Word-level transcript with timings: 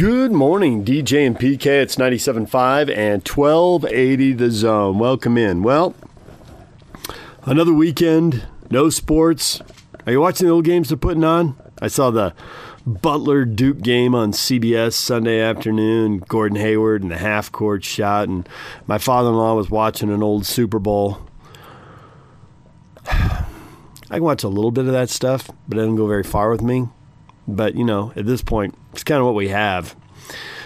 Good 0.00 0.32
morning, 0.32 0.82
DJ 0.82 1.26
and 1.26 1.38
PK. 1.38 1.66
It's 1.66 1.96
97.5 1.96 2.88
and 2.88 3.28
1280 3.28 4.32
the 4.32 4.50
zone. 4.50 4.98
Welcome 4.98 5.36
in. 5.36 5.62
Well, 5.62 5.94
another 7.42 7.74
weekend, 7.74 8.46
no 8.70 8.88
sports. 8.88 9.60
Are 10.06 10.12
you 10.12 10.22
watching 10.22 10.46
the 10.46 10.54
old 10.54 10.64
games 10.64 10.88
they're 10.88 10.96
putting 10.96 11.22
on? 11.22 11.54
I 11.82 11.88
saw 11.88 12.10
the 12.10 12.32
Butler 12.86 13.44
Duke 13.44 13.82
game 13.82 14.14
on 14.14 14.32
CBS 14.32 14.94
Sunday 14.94 15.38
afternoon. 15.38 16.20
Gordon 16.20 16.56
Hayward 16.56 17.02
and 17.02 17.10
the 17.10 17.18
half 17.18 17.52
court 17.52 17.84
shot, 17.84 18.26
and 18.26 18.48
my 18.86 18.96
father 18.96 19.28
in 19.28 19.34
law 19.34 19.54
was 19.54 19.68
watching 19.68 20.10
an 20.10 20.22
old 20.22 20.46
Super 20.46 20.78
Bowl. 20.78 21.18
I 23.06 23.44
can 24.12 24.22
watch 24.22 24.44
a 24.44 24.48
little 24.48 24.70
bit 24.70 24.86
of 24.86 24.92
that 24.92 25.10
stuff, 25.10 25.50
but 25.68 25.76
it 25.76 25.82
doesn't 25.82 25.96
go 25.96 26.06
very 26.06 26.24
far 26.24 26.50
with 26.50 26.62
me. 26.62 26.88
But, 27.48 27.74
you 27.74 27.84
know, 27.84 28.12
at 28.16 28.26
this 28.26 28.42
point, 28.42 28.74
it's 28.92 29.04
kind 29.04 29.20
of 29.20 29.26
what 29.26 29.34
we 29.34 29.48
have. 29.48 29.96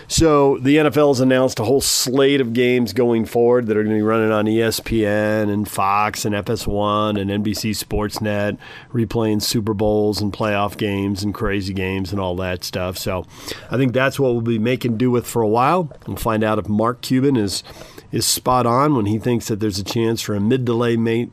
So 0.07 0.59
the 0.59 0.77
NFL 0.77 1.09
has 1.09 1.21
announced 1.21 1.59
a 1.59 1.65
whole 1.65 1.81
slate 1.81 2.41
of 2.41 2.53
games 2.53 2.93
going 2.93 3.25
forward 3.25 3.67
that 3.67 3.77
are 3.77 3.83
going 3.83 3.97
to 3.97 3.99
be 3.99 4.03
running 4.03 4.31
on 4.31 4.45
ESPN 4.45 5.51
and 5.51 5.69
Fox 5.69 6.25
and 6.25 6.35
FS1 6.35 7.19
and 7.19 7.31
NBC 7.45 7.71
Sportsnet, 7.71 8.59
replaying 8.93 9.41
Super 9.41 9.73
Bowls 9.73 10.21
and 10.21 10.33
playoff 10.33 10.77
games 10.77 11.23
and 11.23 11.33
crazy 11.33 11.73
games 11.73 12.13
and 12.13 12.21
all 12.21 12.37
that 12.37 12.65
stuff. 12.65 12.99
So 12.99 13.25
I 13.71 13.79
think 13.79 13.93
that's 13.95 14.21
what 14.21 14.33
we'll 14.33 14.43
be 14.43 14.59
making 14.59 14.99
do 14.99 15.11
with 15.11 15.27
for 15.27 15.41
a 15.41 15.49
while. 15.49 15.91
We'll 16.07 16.17
find 16.17 16.45
out 16.45 16.59
if 16.59 16.69
Mark 16.69 17.01
Cuban 17.01 17.37
is 17.37 17.65
is 18.13 18.25
spot 18.25 18.65
on 18.65 18.95
when 18.95 19.07
he 19.07 19.19
thinks 19.19 19.49
that 19.49 19.59
there's 19.59 19.79
a 19.81 19.85
chance 19.85 20.21
for 20.21 20.37
a 20.37 20.41
mid 20.41 20.65
delay 20.65 20.97
mate 20.97 21.33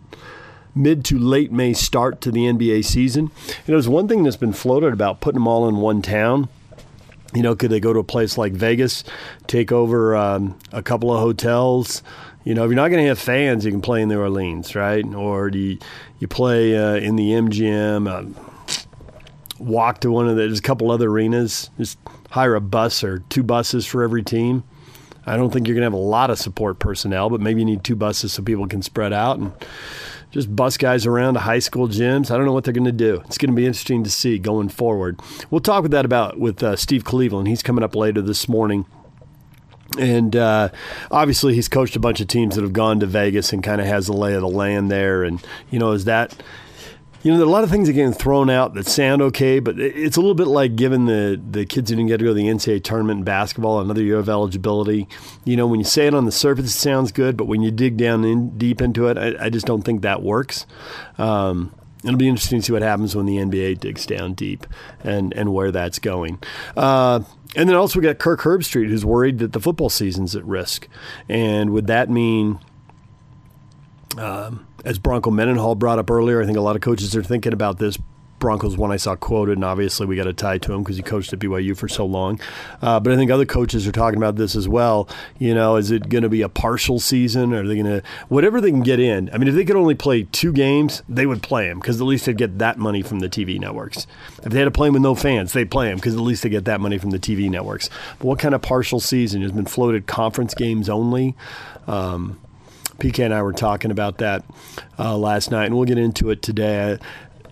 mid 0.76 1.04
to 1.06 1.18
late 1.18 1.52
May 1.52 1.74
start 1.74 2.22
to 2.22 2.32
the 2.32 2.46
NBA 2.46 2.86
season. 2.86 3.26
You 3.26 3.54
know, 3.54 3.76
there's 3.76 3.90
one 3.90 4.08
thing 4.08 4.24
that's 4.24 4.38
been 4.38 4.54
floated 4.54 4.94
about 4.94 5.22
putting 5.22 5.40
them 5.40 5.48
all 5.48 5.68
in 5.68 5.78
one 5.78 6.02
town. 6.02 6.50
You 7.34 7.42
know, 7.42 7.56
could 7.56 7.72
they 7.72 7.80
go 7.80 7.94
to 7.94 8.00
a 8.00 8.04
place 8.04 8.38
like 8.38 8.54
Vegas, 8.54 9.04
take 9.48 9.72
over 9.72 10.16
um, 10.16 10.58
a 10.72 10.84
couple 10.84 11.14
of 11.14 11.20
hotels? 11.20 12.04
You 12.44 12.54
know, 12.56 12.64
if 12.64 12.70
you're 12.70 12.76
not 12.76 12.90
going 12.90 13.04
to 13.04 13.08
have 13.08 13.20
fans, 13.20 13.64
you 13.64 13.72
can 13.72 13.82
play 13.82 14.02
in 14.02 14.10
New 14.10 14.20
Orleans, 14.20 14.76
right? 14.76 15.06
Or 15.14 15.50
do 15.50 15.60
you, 15.60 15.78
you 16.20 16.28
play 16.28 16.76
uh, 16.76 16.96
in 16.96 17.16
the 17.16 17.30
MGM? 17.30 18.08
Uh, 18.10 18.42
walk 19.60 20.00
to 20.02 20.12
one 20.12 20.28
of 20.28 20.36
the, 20.36 20.42
there's 20.42 20.60
a 20.60 20.64
couple 20.64 20.92
other 20.92 21.10
arenas. 21.10 21.70
Just 21.78 22.00
hire 22.30 22.56
a 22.56 22.62
bus 22.62 23.04
or 23.04 23.20
two 23.30 23.44
buses 23.44 23.86
for 23.86 24.04
every 24.04 24.24
team. 24.24 24.64
I 25.26 25.38
don't 25.38 25.52
think 25.52 25.68
you're 25.68 25.76
going 25.76 25.82
to 25.82 25.86
have 25.86 25.94
a 25.94 25.98
lot 25.98 26.32
of 26.32 26.40
support 26.40 26.80
personnel, 26.80 27.30
but 27.30 27.42
maybe 27.42 27.62
you 27.62 27.66
need 27.66 27.84
two 27.84 27.96
buses 27.96 28.34
so 28.34 28.42
people 28.42 28.68
can 28.68 28.82
spread 28.82 29.14
out 29.14 29.38
and 29.38 29.54
just 30.32 30.56
bus 30.56 30.78
guys 30.78 31.06
around 31.06 31.36
to 31.36 31.42
high 31.42 31.60
school 31.60 31.88
gyms. 31.88 32.32
I 32.32 32.38
don't 32.38 32.46
know 32.46 32.54
what 32.54 32.64
they're 32.64 32.74
going 32.74 32.86
to 32.86 32.92
do. 32.92 33.22
It's 33.26 33.38
going 33.38 33.52
to 33.52 33.56
be 33.56 33.66
interesting 33.66 34.04
to 34.04 34.10
see 34.10 34.40
going 34.40 34.70
forward. 34.70 35.20
We'll 35.50 35.62
talk 35.62 35.84
with 35.84 35.92
that 35.92 36.06
about 36.06 36.40
with 36.40 36.64
uh, 36.64 36.76
Steve 36.76 37.04
Cleveland. 37.04 37.48
He's 37.48 37.62
coming 37.62 37.84
up 37.84 37.96
later 37.96 38.22
this 38.22 38.48
morning. 38.48 38.86
And 40.00 40.38
uh, 40.38 40.70
obviously, 41.12 41.54
he's 41.54 41.68
coached 41.68 41.98
a 41.98 42.00
bunch 42.00 42.22
of 42.22 42.28
teams 42.28 42.56
that 42.56 42.62
have 42.62 42.72
gone 42.72 43.02
to 43.02 43.06
Vegas 43.06 43.52
and 43.52 43.62
kind 43.62 43.82
of 43.82 43.88
has 43.88 44.08
the 44.08 44.14
lay 44.14 44.34
of 44.34 44.42
the 44.42 44.48
land 44.48 44.90
there. 44.90 45.24
And 45.24 45.46
you 45.70 45.80
know, 45.80 45.92
is 45.92 46.06
that 46.06 46.42
you 47.24 47.32
know, 47.32 47.38
there 47.38 47.46
are 47.46 47.50
a 47.50 47.52
lot 47.52 47.64
of 47.64 47.70
things 47.70 47.88
that 47.88 47.94
get 47.94 48.12
thrown 48.16 48.50
out 48.50 48.74
that 48.74 48.88
sound 48.88 49.22
okay, 49.22 49.60
but 49.60 49.80
it's 49.80 50.18
a 50.18 50.20
little 50.20 50.36
bit 50.36 50.48
like 50.48 50.76
giving 50.76 51.06
the, 51.06 51.40
the 51.50 51.66
kids 51.66 51.90
who 51.90 51.96
didn't 51.96 52.08
get 52.08 52.18
to 52.18 52.24
go 52.26 52.30
to 52.32 52.34
the 52.34 52.46
NCAA 52.46 52.84
tournament 52.84 53.20
in 53.20 53.24
basketball 53.24 53.80
another 53.80 54.02
year 54.02 54.18
of 54.18 54.28
eligibility. 54.28 55.08
You 55.46 55.56
know, 55.56 55.68
when 55.68 55.80
you 55.80 55.86
say 55.86 56.08
it 56.08 56.16
on 56.16 56.26
the 56.26 56.32
surface, 56.32 56.66
it 56.66 56.78
sounds 56.78 57.12
good, 57.12 57.38
but 57.38 57.46
when 57.46 57.62
you 57.62 57.70
dig 57.70 57.98
down 57.98 58.26
in, 58.26 58.58
deep 58.58 58.82
into 58.82 59.08
it, 59.08 59.18
I, 59.18 59.46
I 59.46 59.50
just 59.50 59.68
don't 59.68 59.84
think 59.84 60.02
that 60.02 60.24
works. 60.24 60.66
Um, 61.20 61.76
it'll 62.04 62.18
be 62.18 62.28
interesting 62.28 62.60
to 62.60 62.66
see 62.66 62.74
what 62.74 62.82
happens 62.82 63.16
when 63.16 63.28
the 63.28 63.38
NBA 63.38 63.80
digs 63.80 64.08
down 64.08 64.34
deep 64.34 64.66
and, 65.04 65.32
and 65.34 65.54
where 65.54 65.72
that's 65.72 66.00
going. 66.00 66.40
Uh, 66.76 67.22
and 67.56 67.70
then 67.70 67.76
also 67.76 68.00
we 68.00 68.04
got 68.04 68.18
Kirk 68.18 68.42
Herbstreit, 68.42 68.88
who's 68.88 69.06
worried 69.06 69.38
that 69.40 69.54
the 69.54 69.60
football 69.60 69.90
season's 69.90 70.36
at 70.36 70.44
risk. 70.46 70.88
And 71.30 71.70
would 71.70 71.86
that 71.86 72.10
mean 72.10 72.60
um, 74.18 74.68
as 74.86 75.00
Bronco 75.00 75.32
Mendenhall 75.32 75.76
brought 75.76 76.00
up 76.00 76.10
earlier, 76.10 76.42
I 76.42 76.46
think 76.46 76.58
a 76.58 76.62
lot 76.62 76.76
of 76.76 76.82
coaches 76.82 77.16
are 77.16 77.24
thinking 77.24 77.54
about 77.54 77.80
this. 77.80 77.98
Bronco's 78.42 78.76
one 78.76 78.92
I 78.92 78.98
saw 78.98 79.16
quoted, 79.16 79.54
and 79.54 79.64
obviously 79.64 80.08
we 80.08 80.16
got 80.18 80.24
to 80.24 80.34
tie 80.34 80.58
to 80.58 80.74
him 80.74 80.82
because 80.82 80.98
he 80.98 81.04
coached 81.04 81.32
at 81.32 81.40
BYU 81.40 81.78
for 81.78 81.88
so 81.88 82.06
long. 82.06 82.42
Uh, 82.82 83.00
but 83.00 83.14
I 83.14 83.16
think 83.16 83.30
other 83.32 83.46
coaches 83.46 83.88
are 83.88 83.92
talking 83.92 84.18
about 84.18 84.36
this 84.36 84.56
as 84.56 84.68
well. 84.68 85.08
You 85.38 85.54
know, 85.54 85.76
is 85.76 85.92
it 85.92 86.10
going 86.10 86.24
to 86.24 86.30
be 86.30 86.42
a 86.42 86.50
partial 86.50 87.00
season? 87.00 87.54
Are 87.54 87.66
they 87.66 87.76
going 87.76 87.86
to 87.86 88.04
whatever 88.28 88.60
they 88.60 88.72
can 88.72 88.82
get 88.82 89.00
in? 89.00 89.30
I 89.32 89.38
mean, 89.38 89.48
if 89.48 89.54
they 89.56 89.64
could 89.64 89.76
only 89.76 89.94
play 89.94 90.24
two 90.24 90.52
games, 90.52 91.04
they 91.08 91.28
would 91.28 91.44
play 91.44 91.70
them 91.70 91.80
because 91.80 92.02
at 92.02 92.08
least 92.08 92.26
they'd 92.26 92.38
get 92.38 92.58
that 92.58 92.80
money 92.80 93.04
from 93.04 93.20
the 93.20 93.30
TV 93.30 93.60
networks. 93.60 94.08
If 94.44 94.52
they 94.52 94.58
had 94.58 94.66
to 94.66 94.72
play 94.72 94.88
them 94.88 94.94
with 94.94 95.04
no 95.04 95.14
fans, 95.14 95.54
they'd 95.54 95.70
play 95.70 95.90
them 95.90 95.98
because 95.98 96.16
at 96.16 96.22
least 96.22 96.42
they 96.42 96.50
get 96.50 96.66
that 96.66 96.82
money 96.82 96.98
from 96.98 97.12
the 97.12 97.20
TV 97.20 97.48
networks. 97.48 97.90
But 98.18 98.26
what 98.26 98.40
kind 98.40 98.56
of 98.56 98.64
partial 98.64 99.00
season 99.00 99.44
has 99.44 99.52
been 99.52 99.66
floated? 99.66 100.08
Conference 100.08 100.56
games 100.56 100.90
only. 100.90 101.36
Um, 101.86 102.40
PK 103.02 103.26
and 103.26 103.34
I 103.34 103.42
were 103.42 103.52
talking 103.52 103.90
about 103.90 104.20
that 104.20 104.46
uh, 105.00 105.18
last 105.18 105.50
night, 105.50 105.66
and 105.66 105.76
we'll 105.76 105.86
get 105.86 105.98
into 105.98 106.30
it 106.30 106.44
today. 106.44 107.00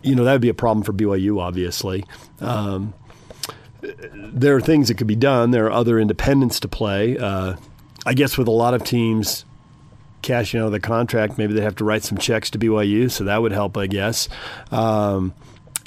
You 0.04 0.16
know, 0.16 0.24
that 0.24 0.34
would 0.34 0.42
be 0.42 0.50
a 0.50 0.54
problem 0.54 0.84
for 0.84 0.94
BYU, 0.94 1.42
obviously. 1.42 2.06
Um, 2.40 2.94
there 3.82 4.56
are 4.56 4.62
things 4.62 4.90
that 4.90 4.96
could 4.96 5.08
be 5.08 5.16
done. 5.16 5.52
There 5.52 5.66
are 5.66 5.72
other 5.72 6.00
independents 6.00 6.60
to 6.62 6.68
play. 6.68 7.18
Uh, 7.18 7.56
I 8.06 8.14
guess 8.14 8.38
with 8.38 8.48
a 8.48 8.52
lot 8.52 8.76
of 8.76 8.84
teams 8.84 9.44
cashing 10.22 10.60
out 10.60 10.68
of 10.68 10.72
the 10.72 10.80
contract, 10.80 11.38
maybe 11.38 11.54
they 11.54 11.62
have 11.62 11.76
to 11.78 11.84
write 11.84 12.04
some 12.04 12.18
checks 12.20 12.52
to 12.52 12.60
BYU, 12.60 13.10
so 13.10 13.24
that 13.24 13.42
would 13.42 13.52
help, 13.52 13.76
I 13.76 13.88
guess. 13.88 14.30
Um, 14.72 15.34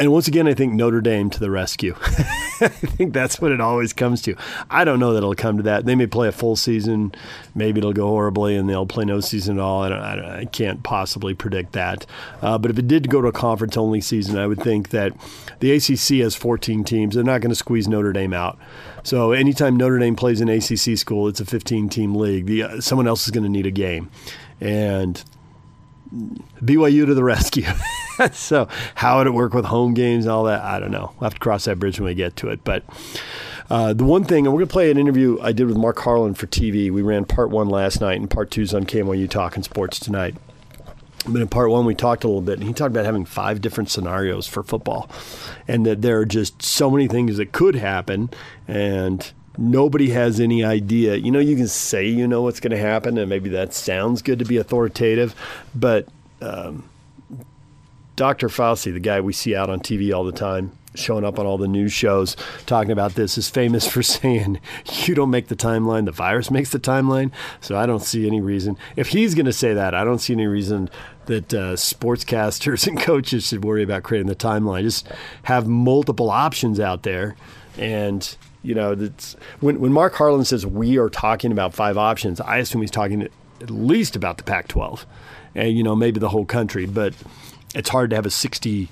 and 0.03 0.11
once 0.11 0.27
again, 0.27 0.49
I 0.49 0.55
think 0.55 0.73
Notre 0.73 1.01
Dame 1.01 1.31
to 1.31 1.39
the 1.39 1.49
rescue. 1.49 1.95
I 2.03 2.67
think 2.67 3.13
that's 3.13 3.41
what 3.41 3.53
it 3.53 3.61
always 3.61 3.93
comes 3.93 4.21
to. 4.23 4.35
I 4.69 4.85
don't 4.85 4.99
know 4.99 5.13
that 5.13 5.19
it'll 5.19 5.37
come 5.37 5.59
to 5.59 5.63
that. 5.63 5.85
They 5.85 5.95
may 5.95 6.09
play 6.09 6.27
a 6.27 6.33
full 6.33 6.57
season, 6.57 7.15
maybe 7.55 7.79
it'll 7.79 7.93
go 7.93 8.09
horribly, 8.09 8.57
and 8.57 8.69
they'll 8.69 8.85
play 8.85 9.05
no 9.05 9.21
season 9.21 9.59
at 9.59 9.63
all. 9.63 9.85
I, 9.85 9.91
I, 9.91 10.39
I 10.39 10.45
can't 10.47 10.83
possibly 10.83 11.35
predict 11.35 11.71
that. 11.75 12.05
Uh, 12.41 12.59
but 12.59 12.73
if 12.73 12.81
it 12.81 12.89
did 12.89 13.11
go 13.11 13.21
to 13.23 13.29
a 13.29 13.33
conference 13.33 13.77
only 13.77 14.01
season, 14.01 14.39
I 14.39 14.49
would 14.49 14.61
think 14.61 14.89
that 14.89 15.13
the 15.61 15.71
ACC 15.71 16.21
has 16.25 16.35
14 16.35 16.83
teams. 16.83 17.15
They're 17.15 17.23
not 17.23 17.41
going 17.41 17.51
to 17.51 17.55
squeeze 17.55 17.87
Notre 17.87 18.13
Dame 18.13 18.33
out. 18.33 18.59
So 19.05 19.31
anytime 19.31 19.77
Notre 19.77 20.01
Dame 20.01 20.17
plays 20.17 20.41
an 20.41 20.49
ACC 20.49 20.99
school, 20.99 21.29
it's 21.29 21.39
a 21.39 21.45
15 21.45 21.89
team 21.91 22.17
league. 22.17 22.47
The, 22.47 22.65
uh, 22.65 22.81
someone 22.81 23.07
else 23.07 23.25
is 23.25 23.31
going 23.31 23.45
to 23.45 23.49
need 23.49 23.67
a 23.67 23.71
game. 23.71 24.11
And 24.61 25.23
BYU 26.61 27.07
to 27.07 27.15
the 27.15 27.23
rescue. 27.23 27.67
so 28.33 28.69
how 28.95 29.19
would 29.19 29.27
it 29.27 29.35
work 29.35 29.55
with 29.55 29.65
home 29.65 29.95
games 29.95 30.25
and 30.25 30.33
all 30.33 30.45
that? 30.45 30.63
I 30.63 30.79
don't 30.79 30.91
know. 30.91 31.13
We'll 31.19 31.27
have 31.27 31.35
to 31.35 31.41
cross 31.41 31.65
that 31.65 31.79
bridge 31.79 31.99
when 31.99 32.07
we 32.07 32.15
get 32.15 32.37
to 32.37 32.49
it. 32.49 32.65
But 32.65 32.85
uh, 33.71 33.93
the 33.93 34.05
one 34.05 34.25
thing, 34.25 34.47
and 34.47 34.53
we're 34.53 34.61
going 34.61 34.69
to 34.69 34.73
play 34.73 34.91
an 34.91 34.99
interview 34.99 35.39
I 35.41 35.53
did 35.53 35.67
with 35.67 35.77
Mark 35.77 35.99
Harlan 35.99 36.35
for 36.35 36.47
TV. 36.47 36.91
We 36.91 37.03
ran 37.03 37.25
part 37.25 37.51
one 37.51 37.69
last 37.69 38.01
night, 38.01 38.21
and 38.21 38.29
part 38.29 38.51
two's 38.51 38.75
on 38.75 38.85
KMYU 38.85 39.31
Talking 39.31 39.63
Sports 39.63 39.99
tonight. 39.99 40.35
But 41.27 41.41
in 41.41 41.49
part 41.49 41.71
one, 41.71 41.87
we 41.87 41.95
talked 41.95 42.25
a 42.25 42.27
little 42.27 42.43
bit, 42.43 42.59
and 42.59 42.67
he 42.67 42.75
talked 42.75 42.91
about 42.91 43.05
having 43.05 43.25
five 43.25 43.61
different 43.61 43.91
scenarios 43.91 44.47
for 44.47 44.63
football, 44.63 45.09
and 45.69 45.87
that 45.87 46.03
there 46.03 46.19
are 46.19 46.27
just 46.27 46.63
so 46.63 46.91
many 46.91 47.07
things 47.07 47.37
that 47.37 47.53
could 47.53 47.77
happen, 47.77 48.29
and 48.67 49.33
nobody 49.57 50.11
has 50.11 50.41
any 50.41 50.65
idea. 50.65 51.15
You 51.15 51.31
know, 51.31 51.39
you 51.39 51.57
can 51.57 51.69
say 51.69 52.07
you 52.07 52.27
know 52.27 52.43
what's 52.43 52.59
going 52.59 52.73
to 52.73 52.79
happen, 52.79 53.17
and 53.19 53.31
maybe 53.31 53.51
that 53.51 53.73
sounds 53.73 54.21
good 54.21 54.41
to 54.41 54.45
be 54.45 54.57
authoritative, 54.57 55.35
but 55.75 56.09
um, 56.41 56.89
Dr. 58.17 58.49
Fauci, 58.49 58.93
the 58.93 59.01
guy 59.01 59.21
we 59.21 59.33
see 59.33 59.55
out 59.55 59.71
on 59.71 59.81
TV 59.81 60.15
all 60.15 60.25
the 60.25 60.33
time, 60.33 60.73
showing 60.95 61.25
up 61.25 61.39
on 61.39 61.47
all 61.47 61.57
the 61.57 61.69
news 61.69 61.93
shows 61.93 62.37
talking 62.67 62.91
about 62.91 63.15
this, 63.15 63.39
is 63.39 63.49
famous 63.49 63.87
for 63.87 64.03
saying, 64.03 64.61
You 65.05 65.15
don't 65.15 65.31
make 65.31 65.49
the 65.49 65.57
timeline, 65.57 66.05
the 66.05 66.13
virus 66.13 66.51
makes 66.51 66.71
the 66.71 66.79
timeline. 66.79 67.31
So 67.61 67.77
I 67.77 67.87
don't 67.87 68.03
see 68.03 68.27
any 68.27 68.41
reason. 68.41 68.77
If 68.97 69.09
he's 69.09 69.35
going 69.35 69.47
to 69.47 69.53
say 69.53 69.75
that, 69.75 69.95
I 69.95 70.05
don't 70.05 70.19
see 70.19 70.35
any 70.35 70.47
reason 70.47 70.91
that 71.27 71.55
uh, 71.55 71.75
sportscasters 71.75 72.87
and 72.87 73.01
coaches 73.01 73.49
should 73.49 73.65
worry 73.65 73.83
about 73.83 74.03
creating 74.03 74.29
the 74.29 74.37
timeline. 74.37 74.83
Just 74.83 75.09
have 75.45 75.67
multiple 75.67 76.31
options 76.31 76.81
out 76.81 77.05
there. 77.05 77.37
And, 77.79 78.37
you 78.63 78.75
know, 78.75 78.95
that's, 78.95 79.35
when, 79.61 79.81
when 79.81 79.93
Mark 79.93 80.15
Harlan 80.15 80.45
says 80.45 80.67
we 80.67 80.99
are 80.99 81.09
talking 81.09 81.53
about 81.53 81.73
five 81.73 81.97
options, 81.97 82.41
I 82.41 82.59
assume 82.59 82.83
he's 82.83 82.91
talking 82.91 83.23
at 83.23 83.71
least 83.71 84.17
about 84.17 84.37
the 84.37 84.43
Pac 84.43 84.69
12 84.69 85.07
and, 85.55 85.77
you 85.77 85.83
know, 85.83 85.97
maybe 85.97 86.21
the 86.21 86.29
whole 86.29 86.45
country. 86.45 86.85
But 86.85 87.15
it's 87.75 87.89
hard 87.89 88.11
to 88.11 88.17
have 88.17 88.27
a 88.27 88.31
60 88.31 88.89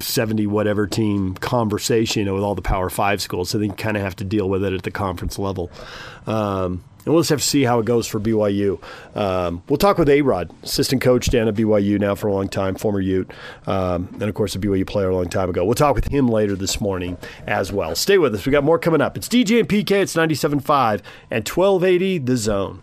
70 0.00 0.46
whatever 0.46 0.86
team 0.86 1.34
conversation 1.34 2.20
you 2.20 2.26
know, 2.26 2.34
with 2.34 2.44
all 2.44 2.54
the 2.54 2.62
power 2.62 2.88
five 2.88 3.20
schools 3.20 3.50
so 3.50 3.58
they 3.58 3.68
kind 3.68 3.96
of 3.96 4.02
have 4.02 4.14
to 4.16 4.24
deal 4.24 4.48
with 4.48 4.62
it 4.64 4.72
at 4.72 4.84
the 4.84 4.90
conference 4.90 5.38
level 5.38 5.70
um, 6.26 6.84
and 7.04 7.12
we'll 7.12 7.22
just 7.22 7.30
have 7.30 7.40
to 7.40 7.46
see 7.46 7.64
how 7.64 7.80
it 7.80 7.84
goes 7.84 8.06
for 8.06 8.20
BYU. 8.20 8.80
Um, 9.16 9.62
we'll 9.68 9.76
talk 9.76 9.98
with 9.98 10.08
A 10.08 10.22
Rod, 10.22 10.50
assistant 10.62 11.02
coach 11.02 11.30
down 11.30 11.48
at 11.48 11.54
BYU 11.54 11.98
now 11.98 12.14
for 12.14 12.28
a 12.28 12.32
long 12.32 12.48
time, 12.48 12.76
former 12.76 13.00
Ute, 13.00 13.30
um, 13.66 14.08
and 14.12 14.22
of 14.22 14.34
course 14.34 14.54
a 14.54 14.58
BYU 14.58 14.86
player 14.86 15.10
a 15.10 15.16
long 15.16 15.28
time 15.28 15.50
ago. 15.50 15.64
We'll 15.64 15.74
talk 15.74 15.96
with 15.96 16.06
him 16.06 16.28
later 16.28 16.54
this 16.54 16.80
morning 16.80 17.18
as 17.46 17.72
well. 17.72 17.94
Stay 17.96 18.18
with 18.18 18.34
us. 18.34 18.46
We 18.46 18.52
got 18.52 18.64
more 18.64 18.78
coming 18.78 19.00
up. 19.00 19.16
It's 19.16 19.28
DJ 19.28 19.58
and 19.58 19.68
PK. 19.68 19.90
It's 20.02 20.14
97.5 20.14 21.02
and 21.30 21.48
1280 21.48 22.18
The 22.18 22.36
Zone. 22.36 22.82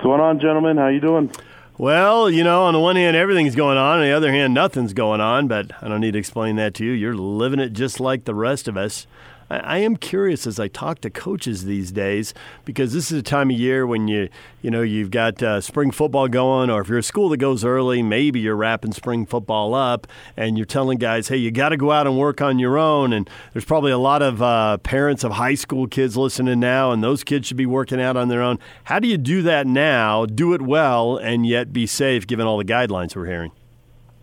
What's 0.00 0.06
going 0.06 0.20
on, 0.22 0.40
gentlemen? 0.40 0.78
How 0.78 0.88
you 0.88 0.98
doing? 0.98 1.30
Well, 1.76 2.30
you 2.30 2.42
know, 2.42 2.62
on 2.62 2.72
the 2.72 2.80
one 2.80 2.96
hand, 2.96 3.14
everything's 3.14 3.54
going 3.54 3.76
on. 3.76 3.98
On 3.98 4.02
the 4.02 4.12
other 4.12 4.32
hand, 4.32 4.54
nothing's 4.54 4.94
going 4.94 5.20
on. 5.20 5.46
But 5.46 5.72
I 5.82 5.88
don't 5.88 6.00
need 6.00 6.12
to 6.12 6.18
explain 6.18 6.56
that 6.56 6.72
to 6.76 6.86
you. 6.86 6.92
You're 6.92 7.14
living 7.14 7.60
it 7.60 7.74
just 7.74 8.00
like 8.00 8.24
the 8.24 8.34
rest 8.34 8.66
of 8.66 8.78
us. 8.78 9.06
I, 9.50 9.78
am 9.78 9.96
curious 9.96 10.46
as 10.46 10.60
I 10.60 10.68
talk 10.68 11.00
to 11.00 11.10
coaches 11.10 11.64
these 11.64 11.90
days 11.90 12.32
because 12.64 12.92
this 12.92 13.10
is 13.10 13.18
a 13.18 13.22
time 13.22 13.50
of 13.50 13.58
year 13.58 13.84
when 13.84 14.06
you 14.06 14.28
you 14.62 14.70
know 14.70 14.82
you've 14.82 15.10
got 15.10 15.42
uh, 15.42 15.60
spring 15.60 15.90
football 15.90 16.28
going, 16.28 16.70
or 16.70 16.80
if 16.80 16.88
you're 16.88 16.98
a 16.98 17.02
school 17.02 17.30
that 17.30 17.38
goes 17.38 17.64
early, 17.64 18.00
maybe 18.00 18.38
you're 18.38 18.54
wrapping 18.54 18.92
spring 18.92 19.26
football 19.26 19.74
up, 19.74 20.06
and 20.36 20.56
you're 20.56 20.66
telling 20.66 20.98
guys, 20.98 21.26
hey, 21.28 21.36
you 21.36 21.50
got 21.50 21.70
to 21.70 21.76
go 21.76 21.90
out 21.90 22.06
and 22.06 22.16
work 22.16 22.40
on 22.40 22.60
your 22.60 22.78
own. 22.78 23.12
And 23.12 23.28
there's 23.52 23.64
probably 23.64 23.90
a 23.90 23.98
lot 23.98 24.22
of 24.22 24.40
uh, 24.40 24.78
parents 24.78 25.24
of 25.24 25.32
high 25.32 25.54
school 25.54 25.88
kids 25.88 26.16
listening 26.16 26.60
now, 26.60 26.92
and 26.92 27.02
those 27.02 27.24
kids 27.24 27.48
should 27.48 27.56
be 27.56 27.66
working 27.66 28.00
out 28.00 28.16
on 28.16 28.28
their 28.28 28.42
own. 28.42 28.58
How 28.84 29.00
do 29.00 29.08
you 29.08 29.18
do 29.18 29.42
that 29.42 29.66
now? 29.66 30.26
Do 30.26 30.54
it 30.54 30.62
well 30.62 31.16
and 31.16 31.44
yet 31.44 31.72
be 31.72 31.86
safe, 31.86 32.24
given 32.26 32.46
all 32.46 32.58
the 32.58 32.64
guidelines 32.64 33.16
we're 33.16 33.26
hearing. 33.26 33.50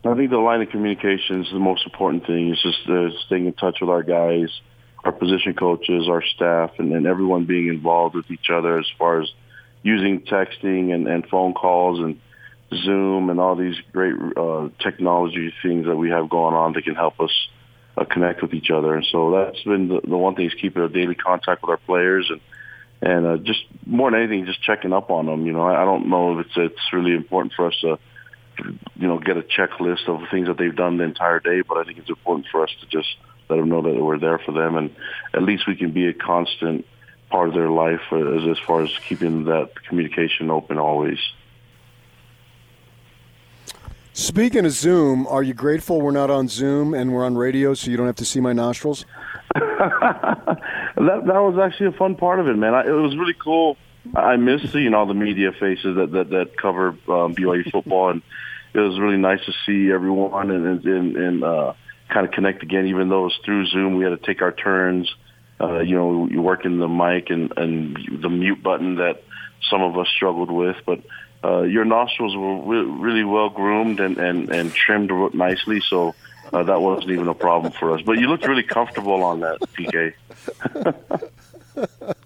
I 0.05 0.15
think 0.15 0.29
the 0.29 0.37
line 0.37 0.61
of 0.61 0.69
communication 0.69 1.41
is 1.41 1.51
the 1.51 1.59
most 1.59 1.85
important 1.85 2.25
thing. 2.25 2.49
It's 2.49 2.63
just 2.63 2.89
uh, 2.89 3.09
staying 3.25 3.45
in 3.45 3.53
touch 3.53 3.79
with 3.81 3.89
our 3.89 4.03
guys 4.03 4.47
our 5.07 5.13
position 5.13 5.53
coaches, 5.53 6.09
our 6.09 6.21
staff, 6.21 6.71
and, 6.79 6.91
and 6.91 7.07
everyone 7.07 7.45
being 7.45 7.69
involved 7.69 8.13
with 8.13 8.29
each 8.29 8.49
other 8.53 8.77
as 8.77 8.85
far 8.99 9.21
as 9.21 9.29
using 9.81 10.19
texting 10.19 10.93
and, 10.93 11.07
and 11.07 11.25
phone 11.27 11.53
calls 11.53 11.99
and 11.99 12.19
Zoom 12.83 13.29
and 13.29 13.39
all 13.39 13.55
these 13.55 13.77
great 13.93 14.15
uh, 14.35 14.67
technology 14.83 15.53
things 15.63 15.85
that 15.85 15.95
we 15.95 16.09
have 16.09 16.29
going 16.29 16.53
on 16.53 16.73
that 16.73 16.83
can 16.83 16.95
help 16.95 17.21
us 17.21 17.31
uh, 17.97 18.03
connect 18.03 18.41
with 18.41 18.53
each 18.53 18.69
other. 18.69 18.95
And 18.95 19.05
so 19.09 19.31
that's 19.31 19.63
been 19.63 19.87
the, 19.87 20.01
the 20.01 20.17
one 20.17 20.35
thing 20.35 20.47
is 20.47 20.53
keeping 20.61 20.83
a 20.83 20.89
daily 20.89 21.15
contact 21.15 21.61
with 21.61 21.69
our 21.69 21.77
players 21.77 22.29
and 22.29 22.41
and 22.99 23.27
uh, 23.27 23.37
just 23.37 23.63
more 23.85 24.09
than 24.09 24.21
anything, 24.21 24.47
just 24.47 24.61
checking 24.61 24.91
up 24.91 25.11
on 25.11 25.27
them. 25.27 25.45
You 25.45 25.53
know, 25.53 25.61
I, 25.61 25.83
I 25.83 25.85
don't 25.85 26.09
know 26.09 26.37
if 26.37 26.47
it's 26.47 26.57
it's 26.57 26.91
really 26.91 27.13
important 27.13 27.53
for 27.55 27.67
us 27.67 27.75
to 27.81 27.97
you 28.95 29.07
know 29.07 29.19
get 29.19 29.37
a 29.37 29.43
checklist 29.43 30.09
of 30.09 30.27
things 30.31 30.47
that 30.47 30.57
they've 30.57 30.75
done 30.75 30.97
the 30.97 31.05
entire 31.05 31.39
day, 31.39 31.61
but 31.61 31.77
I 31.77 31.83
think 31.83 31.99
it's 31.99 32.09
important 32.09 32.47
for 32.51 32.63
us 32.63 32.71
to 32.81 32.87
just 32.87 33.15
let 33.49 33.57
them 33.57 33.69
know 33.69 33.81
that 33.81 33.95
we're 33.95 34.19
there 34.19 34.39
for 34.39 34.51
them, 34.51 34.75
and 34.75 34.95
at 35.33 35.43
least 35.43 35.67
we 35.67 35.75
can 35.75 35.91
be 35.91 36.07
a 36.07 36.13
constant 36.13 36.85
part 37.29 37.49
of 37.49 37.53
their 37.53 37.69
life 37.69 38.01
as, 38.11 38.47
as 38.49 38.57
far 38.65 38.83
as 38.83 38.91
keeping 39.07 39.45
that 39.45 39.71
communication 39.87 40.49
open 40.49 40.77
always. 40.77 41.19
Speaking 44.13 44.65
of 44.65 44.71
Zoom, 44.71 45.27
are 45.27 45.43
you 45.43 45.53
grateful 45.53 46.01
we're 46.01 46.09
not 46.09 46.31
on 46.31 46.47
Zoom 46.47 46.95
and 46.95 47.13
we're 47.13 47.23
on 47.23 47.37
radio 47.37 47.75
so 47.75 47.91
you 47.91 47.97
don't 47.97 48.07
have 48.07 48.15
to 48.15 48.25
see 48.25 48.39
my 48.39 48.51
nostrils? 48.51 49.05
that 49.53 50.57
that 50.97 51.39
was 51.39 51.59
actually 51.59 51.87
a 51.87 51.91
fun 51.91 52.15
part 52.15 52.39
of 52.39 52.47
it, 52.47 52.55
man. 52.55 52.73
I, 52.73 52.87
it 52.87 52.91
was 52.91 53.15
really 53.15 53.35
cool. 53.35 53.77
I 54.15 54.35
miss 54.37 54.71
seeing 54.71 54.93
all 54.93 55.05
the 55.05 55.13
media 55.13 55.51
faces 55.51 55.95
that 55.97 56.11
that, 56.13 56.29
that 56.31 56.57
cover 56.57 56.89
um, 57.07 57.35
BYU 57.35 57.71
football, 57.71 58.09
and 58.09 58.21
it 58.73 58.79
was 58.79 58.99
really 58.99 59.17
nice 59.17 59.43
to 59.45 59.53
see 59.65 59.91
everyone 59.91 60.49
and 60.49 60.83
and, 60.83 61.15
and 61.15 61.43
uh, 61.43 61.73
kind 62.09 62.25
of 62.25 62.31
connect 62.31 62.63
again, 62.63 62.87
even 62.87 63.09
though 63.09 63.27
it's 63.27 63.37
through 63.43 63.67
Zoom. 63.67 63.97
We 63.97 64.03
had 64.03 64.19
to 64.19 64.25
take 64.25 64.41
our 64.41 64.51
turns. 64.51 65.13
Uh, 65.59 65.79
you 65.79 65.95
know, 65.95 66.27
you 66.27 66.41
work 66.41 66.65
in 66.65 66.77
the 66.77 66.87
mic 66.87 67.29
and, 67.29 67.51
and 67.57 67.97
the 68.21 68.29
mute 68.29 68.61
button 68.61 68.95
that 68.95 69.23
some 69.69 69.81
of 69.81 69.97
us 69.97 70.07
struggled 70.15 70.51
with, 70.51 70.77
but 70.85 71.01
uh, 71.43 71.61
your 71.61 71.85
nostrils 71.85 72.35
were 72.35 72.61
re- 72.61 72.91
really 72.91 73.23
well 73.23 73.49
groomed 73.49 73.99
and, 73.99 74.17
and, 74.17 74.49
and 74.49 74.73
trimmed 74.73 75.11
nicely, 75.33 75.81
so 75.87 76.13
uh, 76.53 76.63
that 76.63 76.81
wasn't 76.81 77.11
even 77.11 77.27
a 77.27 77.33
problem 77.33 77.73
for 77.73 77.93
us. 77.93 78.01
But 78.01 78.19
you 78.19 78.27
looked 78.27 78.47
really 78.47 78.63
comfortable 78.63 79.23
on 79.23 79.39
that, 79.41 79.59
PK. 79.73 80.13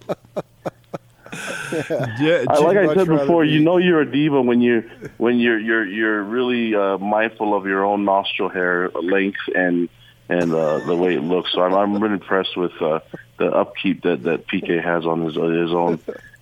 yeah, 1.71 2.43
like 2.47 2.77
I 2.77 2.93
said 2.93 3.07
before, 3.07 3.43
you 3.43 3.59
know 3.61 3.77
you're 3.77 4.01
a 4.01 4.11
diva 4.11 4.41
when 4.41 4.61
you 4.61 4.89
when 5.17 5.39
you're 5.39 5.59
you're 5.59 5.85
you're 5.85 6.23
really 6.23 6.75
uh, 6.75 6.97
mindful 6.97 7.55
of 7.55 7.65
your 7.65 7.85
own 7.85 8.05
nostril 8.05 8.49
hair 8.49 8.89
length 8.89 9.39
and 9.55 9.89
and 10.29 10.53
uh, 10.53 10.79
the 10.79 10.95
way 10.95 11.15
it 11.15 11.21
looks. 11.21 11.51
So 11.53 11.61
I'm 11.61 11.73
I'm 11.73 12.01
really 12.01 12.15
impressed 12.15 12.55
with 12.57 12.79
uh, 12.81 12.99
the 13.37 13.51
upkeep 13.51 14.03
that 14.03 14.23
that 14.23 14.47
PK 14.47 14.83
has 14.83 15.05
on 15.05 15.21
his 15.21 15.35
his 15.35 15.71
own 15.71 15.99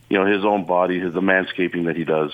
you 0.09 0.17
know 0.17 0.25
his 0.25 0.43
own 0.45 0.65
body, 0.65 0.99
his 0.99 1.13
the 1.13 1.21
manscaping 1.21 1.85
that 1.85 1.95
he 1.95 2.03
does. 2.03 2.33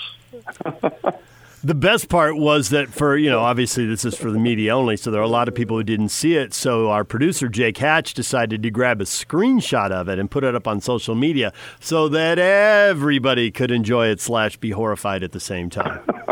The 1.63 1.73
best 1.73 2.09
part 2.09 2.37
was 2.37 2.69
that 2.69 2.89
for, 2.89 3.17
you 3.17 3.29
know, 3.29 3.39
obviously 3.39 3.85
this 3.85 4.05
is 4.05 4.15
for 4.15 4.31
the 4.31 4.39
media 4.39 4.75
only, 4.75 4.97
so 4.97 5.09
there 5.09 5.19
are 5.19 5.23
a 5.23 5.27
lot 5.27 5.47
of 5.47 5.55
people 5.55 5.77
who 5.77 5.83
didn't 5.83 6.09
see 6.09 6.35
it. 6.35 6.53
So 6.53 6.89
our 6.91 7.03
producer, 7.03 7.49
Jake 7.49 7.77
Hatch, 7.77 8.13
decided 8.13 8.61
to 8.63 8.69
grab 8.69 9.01
a 9.01 9.05
screenshot 9.05 9.91
of 9.91 10.07
it 10.07 10.19
and 10.19 10.29
put 10.29 10.43
it 10.43 10.53
up 10.53 10.67
on 10.67 10.81
social 10.81 11.15
media 11.15 11.53
so 11.79 12.07
that 12.09 12.37
everybody 12.37 13.49
could 13.51 13.71
enjoy 13.71 14.07
it 14.07 14.21
slash 14.21 14.57
be 14.57 14.71
horrified 14.71 15.23
at 15.23 15.31
the 15.31 15.39
same 15.39 15.69
time. 15.69 16.01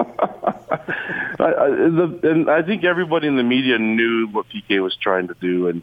I, 1.40 1.46
I, 1.46 1.68
the, 1.70 2.20
and 2.24 2.50
I 2.50 2.62
think 2.62 2.84
everybody 2.84 3.28
in 3.28 3.36
the 3.36 3.44
media 3.44 3.78
knew 3.78 4.28
what 4.31 4.46
PK 4.50 4.81
was 4.81 4.96
trying 4.96 5.28
to 5.28 5.36
do, 5.42 5.68
and 5.68 5.81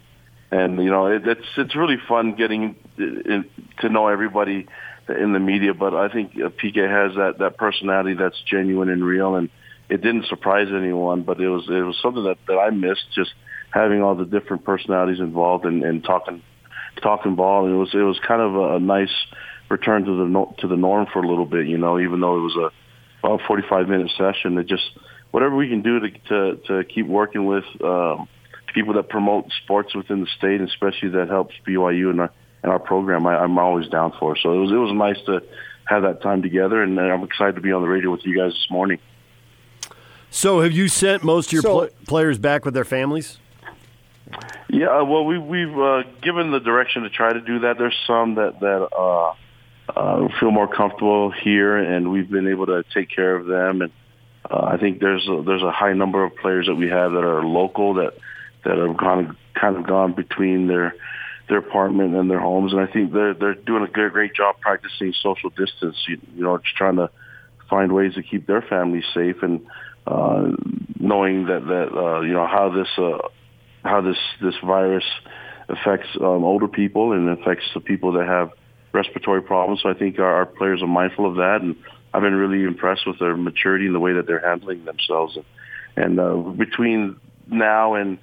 and 0.50 0.82
you 0.82 0.90
know 0.90 1.06
it, 1.06 1.26
it's 1.26 1.46
it's 1.56 1.76
really 1.76 1.98
fun 2.08 2.34
getting 2.34 2.76
uh, 2.98 3.04
uh, 3.04 3.42
to 3.80 3.88
know 3.88 4.08
everybody 4.08 4.66
in 5.08 5.32
the 5.32 5.40
media, 5.40 5.74
but 5.74 5.94
I 5.94 6.08
think 6.08 6.32
uh, 6.36 6.48
PK 6.48 6.88
has 6.88 7.16
that 7.16 7.38
that 7.38 7.56
personality 7.56 8.14
that's 8.14 8.40
genuine 8.46 8.88
and 8.88 9.04
real, 9.04 9.34
and 9.36 9.48
it 9.88 10.02
didn't 10.02 10.26
surprise 10.26 10.68
anyone. 10.74 11.22
But 11.22 11.40
it 11.40 11.48
was 11.48 11.64
it 11.68 11.84
was 11.84 11.98
something 12.02 12.24
that 12.24 12.38
that 12.46 12.58
I 12.58 12.70
missed 12.70 13.06
just 13.14 13.32
having 13.70 14.02
all 14.02 14.14
the 14.14 14.24
different 14.24 14.64
personalities 14.64 15.20
involved 15.20 15.64
and, 15.64 15.82
and 15.82 16.04
talking 16.04 16.42
talking 17.02 17.36
ball. 17.36 17.66
And 17.66 17.74
it 17.74 17.78
was 17.78 17.94
it 17.94 17.98
was 17.98 18.18
kind 18.26 18.42
of 18.42 18.54
a, 18.54 18.76
a 18.76 18.80
nice 18.80 19.14
return 19.68 20.04
to 20.04 20.16
the 20.16 20.46
to 20.58 20.68
the 20.68 20.76
norm 20.76 21.06
for 21.12 21.22
a 21.22 21.28
little 21.28 21.46
bit, 21.46 21.66
you 21.66 21.78
know. 21.78 21.98
Even 21.98 22.20
though 22.20 22.36
it 22.36 22.40
was 22.40 22.56
a 22.56 23.26
about 23.26 23.40
45 23.46 23.88
minute 23.88 24.10
session, 24.16 24.58
it 24.58 24.66
just 24.66 24.90
whatever 25.30 25.56
we 25.56 25.68
can 25.68 25.82
do 25.82 26.00
to 26.00 26.10
to, 26.10 26.56
to 26.66 26.84
keep 26.84 27.06
working 27.06 27.46
with 27.46 27.64
um, 27.82 28.28
people 28.74 28.94
that 28.94 29.08
promote 29.08 29.46
sports 29.64 29.94
within 29.94 30.20
the 30.20 30.28
state, 30.38 30.60
especially 30.60 31.10
that 31.10 31.28
helps 31.28 31.54
BYU 31.66 32.10
and 32.10 32.20
our 32.20 32.30
in 32.62 32.70
our 32.70 32.78
program, 32.78 33.26
I, 33.26 33.38
I'm 33.38 33.58
always 33.58 33.88
down 33.88 34.12
for. 34.18 34.36
So 34.36 34.52
it 34.52 34.58
was 34.58 34.70
it 34.70 34.76
was 34.76 34.92
nice 34.92 35.22
to 35.26 35.42
have 35.84 36.02
that 36.02 36.22
time 36.22 36.42
together, 36.42 36.82
and 36.82 36.98
I'm 36.98 37.24
excited 37.24 37.56
to 37.56 37.60
be 37.60 37.72
on 37.72 37.82
the 37.82 37.88
radio 37.88 38.10
with 38.10 38.24
you 38.24 38.36
guys 38.36 38.52
this 38.52 38.70
morning. 38.70 38.98
So, 40.30 40.60
have 40.60 40.72
you 40.72 40.86
sent 40.88 41.24
most 41.24 41.48
of 41.48 41.52
your 41.54 41.62
so, 41.62 41.78
pl- 41.78 41.88
players 42.06 42.38
back 42.38 42.64
with 42.64 42.74
their 42.74 42.84
families? 42.84 43.38
Yeah, 44.68 45.00
uh, 45.00 45.04
well, 45.04 45.24
we, 45.24 45.38
we've 45.38 45.76
uh, 45.76 46.04
given 46.22 46.52
the 46.52 46.60
direction 46.60 47.02
to 47.02 47.10
try 47.10 47.32
to 47.32 47.40
do 47.40 47.60
that. 47.60 47.78
There's 47.78 47.96
some 48.06 48.36
that 48.36 48.60
that 48.60 48.88
uh, 48.96 49.34
uh, 49.96 50.28
feel 50.38 50.52
more 50.52 50.68
comfortable 50.68 51.32
here, 51.32 51.76
and 51.76 52.12
we've 52.12 52.30
been 52.30 52.46
able 52.46 52.66
to 52.66 52.84
take 52.94 53.10
care 53.10 53.34
of 53.34 53.46
them. 53.46 53.82
And 53.82 53.92
uh, 54.48 54.62
I 54.62 54.76
think 54.76 55.00
there's 55.00 55.28
a, 55.28 55.42
there's 55.42 55.62
a 55.62 55.72
high 55.72 55.94
number 55.94 56.22
of 56.22 56.36
players 56.36 56.66
that 56.66 56.76
we 56.76 56.88
have 56.88 57.12
that 57.12 57.24
are 57.24 57.44
local 57.44 57.94
that 57.94 58.14
that 58.64 58.78
have 58.78 58.96
kind 58.96 59.28
of 59.28 59.36
kind 59.54 59.76
of 59.76 59.86
gone 59.86 60.12
between 60.12 60.68
their 60.68 60.94
their 61.50 61.58
apartment 61.58 62.14
and 62.14 62.30
their 62.30 62.40
homes. 62.40 62.72
And 62.72 62.80
I 62.80 62.86
think 62.86 63.12
they're 63.12 63.34
they're 63.34 63.54
doing 63.54 63.82
a 63.82 63.88
good, 63.88 64.12
great 64.12 64.34
job 64.34 64.56
practicing 64.60 65.12
social 65.22 65.50
distance. 65.50 65.96
You, 66.08 66.18
you 66.34 66.42
know, 66.42 66.56
just 66.56 66.76
trying 66.76 66.96
to 66.96 67.10
find 67.68 67.92
ways 67.92 68.14
to 68.14 68.22
keep 68.22 68.46
their 68.46 68.62
families 68.62 69.04
safe 69.12 69.42
and 69.42 69.66
uh, 70.06 70.48
knowing 70.98 71.46
that 71.46 71.66
that 71.66 71.88
uh, 71.94 72.20
you 72.20 72.32
know 72.32 72.46
how 72.46 72.70
this 72.70 72.88
uh, 72.96 73.28
how 73.84 74.00
this 74.00 74.16
this 74.40 74.54
virus 74.64 75.04
affects 75.68 76.08
um, 76.20 76.44
older 76.44 76.68
people 76.68 77.12
and 77.12 77.28
affects 77.28 77.64
the 77.74 77.80
people 77.80 78.12
that 78.12 78.26
have 78.26 78.50
respiratory 78.92 79.42
problems. 79.42 79.82
So 79.82 79.90
I 79.90 79.94
think 79.94 80.18
our, 80.18 80.34
our 80.34 80.46
players 80.46 80.82
are 80.82 80.86
mindful 80.86 81.26
of 81.26 81.36
that, 81.36 81.60
and 81.62 81.76
I've 82.14 82.22
been 82.22 82.34
really 82.34 82.64
impressed 82.64 83.06
with 83.06 83.18
their 83.18 83.36
maturity 83.36 83.86
and 83.86 83.94
the 83.94 84.00
way 84.00 84.14
that 84.14 84.26
they're 84.26 84.44
handling 84.44 84.84
themselves. 84.84 85.36
And, 85.36 85.44
and 85.96 86.20
uh, 86.20 86.34
between 86.34 87.20
now 87.46 87.94
and 87.94 88.18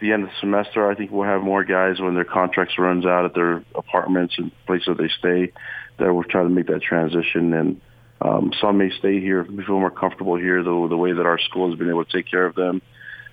the 0.00 0.12
end 0.12 0.24
of 0.24 0.30
the 0.30 0.34
semester, 0.40 0.90
I 0.90 0.94
think 0.94 1.10
we'll 1.10 1.28
have 1.28 1.42
more 1.42 1.64
guys 1.64 2.00
when 2.00 2.14
their 2.14 2.24
contracts 2.24 2.78
runs 2.78 3.06
out 3.06 3.24
at 3.24 3.34
their 3.34 3.64
apartments 3.74 4.34
and 4.38 4.50
places 4.66 4.86
that 4.88 4.98
they 4.98 5.10
stay. 5.18 5.52
That 5.98 6.14
we're 6.14 6.24
trying 6.24 6.48
to 6.48 6.54
make 6.54 6.66
that 6.68 6.82
transition, 6.82 7.52
and 7.52 7.80
um, 8.22 8.52
some 8.60 8.78
may 8.78 8.90
stay 8.98 9.20
here, 9.20 9.44
feel 9.44 9.78
more 9.78 9.90
comfortable 9.90 10.36
here, 10.36 10.62
though 10.62 10.88
the 10.88 10.96
way 10.96 11.12
that 11.12 11.26
our 11.26 11.38
school 11.38 11.68
has 11.68 11.78
been 11.78 11.90
able 11.90 12.04
to 12.04 12.12
take 12.12 12.30
care 12.30 12.46
of 12.46 12.54
them, 12.54 12.80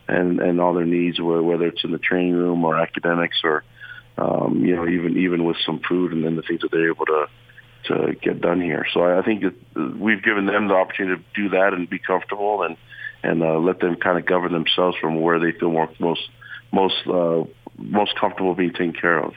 and 0.07 0.39
and 0.41 0.59
all 0.59 0.73
their 0.73 0.85
needs, 0.85 1.19
whether 1.19 1.67
it's 1.67 1.83
in 1.83 1.91
the 1.91 1.97
training 1.97 2.33
room 2.33 2.65
or 2.65 2.77
academics 2.77 3.37
or 3.43 3.63
um, 4.17 4.63
you 4.65 4.75
know 4.75 4.87
even 4.87 5.17
even 5.17 5.45
with 5.45 5.57
some 5.65 5.79
food 5.87 6.11
and 6.11 6.25
then 6.25 6.35
the 6.35 6.41
things 6.41 6.61
that 6.61 6.71
they're 6.71 6.91
able 6.91 7.05
to 7.05 7.27
to 7.85 8.15
get 8.21 8.41
done 8.41 8.61
here. 8.61 8.85
So 8.93 9.03
I 9.03 9.21
think 9.21 9.43
we've 9.75 10.21
given 10.21 10.45
them 10.45 10.67
the 10.67 10.73
opportunity 10.73 11.21
to 11.21 11.41
do 11.41 11.49
that 11.49 11.73
and 11.73 11.89
be 11.89 11.99
comfortable 11.99 12.63
and 12.63 12.75
and 13.23 13.41
uh, 13.43 13.57
let 13.59 13.79
them 13.79 13.95
kind 13.95 14.17
of 14.17 14.25
govern 14.25 14.51
themselves 14.51 14.97
from 14.99 15.21
where 15.21 15.39
they 15.39 15.57
feel 15.57 15.71
more 15.71 15.89
most 15.99 16.29
most 16.71 17.07
uh, 17.07 17.43
most 17.77 18.15
comfortable 18.19 18.55
being 18.55 18.71
taken 18.71 18.93
care 18.93 19.19
of. 19.19 19.33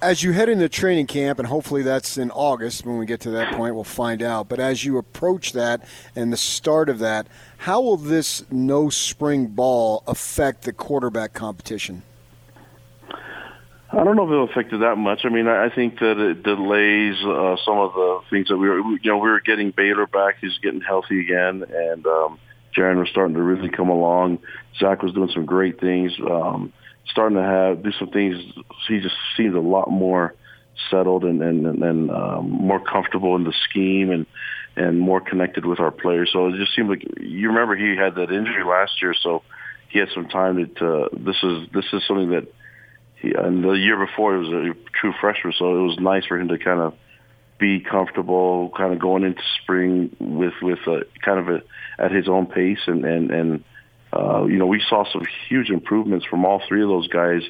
As 0.00 0.22
you 0.22 0.30
head 0.30 0.48
into 0.48 0.68
training 0.68 1.08
camp, 1.08 1.40
and 1.40 1.48
hopefully 1.48 1.82
that's 1.82 2.16
in 2.18 2.30
August 2.30 2.86
when 2.86 2.98
we 2.98 3.06
get 3.06 3.20
to 3.22 3.30
that 3.30 3.54
point, 3.54 3.74
we'll 3.74 3.82
find 3.82 4.22
out. 4.22 4.48
But 4.48 4.60
as 4.60 4.84
you 4.84 4.96
approach 4.96 5.52
that 5.54 5.88
and 6.14 6.32
the 6.32 6.36
start 6.36 6.88
of 6.88 7.00
that, 7.00 7.26
how 7.58 7.80
will 7.80 7.96
this 7.96 8.44
no 8.48 8.90
spring 8.90 9.46
ball 9.48 10.04
affect 10.06 10.62
the 10.62 10.72
quarterback 10.72 11.34
competition? 11.34 12.04
I 13.90 14.04
don't 14.04 14.14
know 14.14 14.24
if 14.24 14.30
it'll 14.30 14.44
affect 14.44 14.72
it 14.72 14.78
that 14.78 14.96
much. 14.96 15.22
I 15.24 15.30
mean, 15.30 15.48
I 15.48 15.68
think 15.70 15.98
that 15.98 16.18
it 16.18 16.44
delays 16.44 17.16
uh, 17.24 17.56
some 17.64 17.78
of 17.78 17.94
the 17.94 18.20
things 18.30 18.48
that 18.48 18.56
we 18.56 18.68
were, 18.68 18.78
you 18.78 19.00
know, 19.04 19.16
we 19.16 19.30
were 19.30 19.40
getting 19.40 19.72
Baylor 19.72 20.06
back. 20.06 20.36
He's 20.40 20.58
getting 20.58 20.82
healthy 20.82 21.20
again, 21.20 21.64
and 21.68 22.06
um, 22.06 22.38
Jaren 22.76 22.98
was 22.98 23.08
starting 23.08 23.34
to 23.34 23.42
really 23.42 23.68
come 23.68 23.88
along. 23.88 24.38
Zach 24.78 25.02
was 25.02 25.12
doing 25.12 25.30
some 25.32 25.46
great 25.46 25.80
things, 25.80 26.12
um, 26.30 26.72
starting 27.10 27.36
to 27.36 27.42
have 27.42 27.82
do 27.82 27.92
some 27.92 28.10
things. 28.10 28.36
He 28.88 29.00
just 29.00 29.16
seems 29.36 29.54
a 29.54 29.60
lot 29.60 29.90
more 29.90 30.34
settled 30.90 31.24
and 31.24 31.42
and, 31.42 31.66
and 31.82 32.10
um, 32.10 32.50
more 32.50 32.80
comfortable 32.80 33.36
in 33.36 33.44
the 33.44 33.54
scheme 33.68 34.10
and 34.10 34.26
and 34.76 35.00
more 35.00 35.20
connected 35.20 35.64
with 35.64 35.80
our 35.80 35.90
players. 35.90 36.30
So 36.32 36.48
it 36.48 36.56
just 36.56 36.74
seemed 36.74 36.88
like 36.88 37.02
you 37.20 37.48
remember 37.48 37.76
he 37.76 37.96
had 37.96 38.14
that 38.14 38.30
injury 38.30 38.64
last 38.64 39.02
year, 39.02 39.14
so 39.14 39.42
he 39.88 39.98
had 39.98 40.08
some 40.14 40.28
time 40.28 40.56
to. 40.56 40.66
to 40.66 41.08
this 41.12 41.36
is 41.42 41.68
this 41.72 41.86
is 41.92 42.06
something 42.06 42.30
that 42.30 42.46
he, 43.16 43.32
and 43.34 43.64
the 43.64 43.72
year 43.72 43.96
before 44.06 44.34
he 44.34 44.46
was 44.46 44.48
a 44.48 44.98
true 45.00 45.12
freshman, 45.20 45.52
so 45.58 45.76
it 45.76 45.82
was 45.82 45.98
nice 45.98 46.24
for 46.26 46.38
him 46.38 46.48
to 46.48 46.58
kind 46.58 46.80
of 46.80 46.94
be 47.58 47.80
comfortable, 47.80 48.70
kind 48.76 48.92
of 48.92 48.98
going 48.98 49.24
into 49.24 49.42
spring 49.62 50.14
with 50.20 50.54
with 50.62 50.78
a, 50.86 51.02
kind 51.24 51.38
of 51.38 51.48
a, 51.48 51.62
at 52.02 52.12
his 52.12 52.28
own 52.28 52.46
pace, 52.46 52.78
and 52.86 53.04
and 53.04 53.30
and 53.30 53.64
uh, 54.12 54.44
you 54.44 54.58
know 54.58 54.66
we 54.66 54.82
saw 54.88 55.04
some 55.10 55.26
huge 55.48 55.70
improvements 55.70 56.24
from 56.26 56.44
all 56.44 56.62
three 56.68 56.82
of 56.82 56.88
those 56.88 57.08
guys 57.08 57.42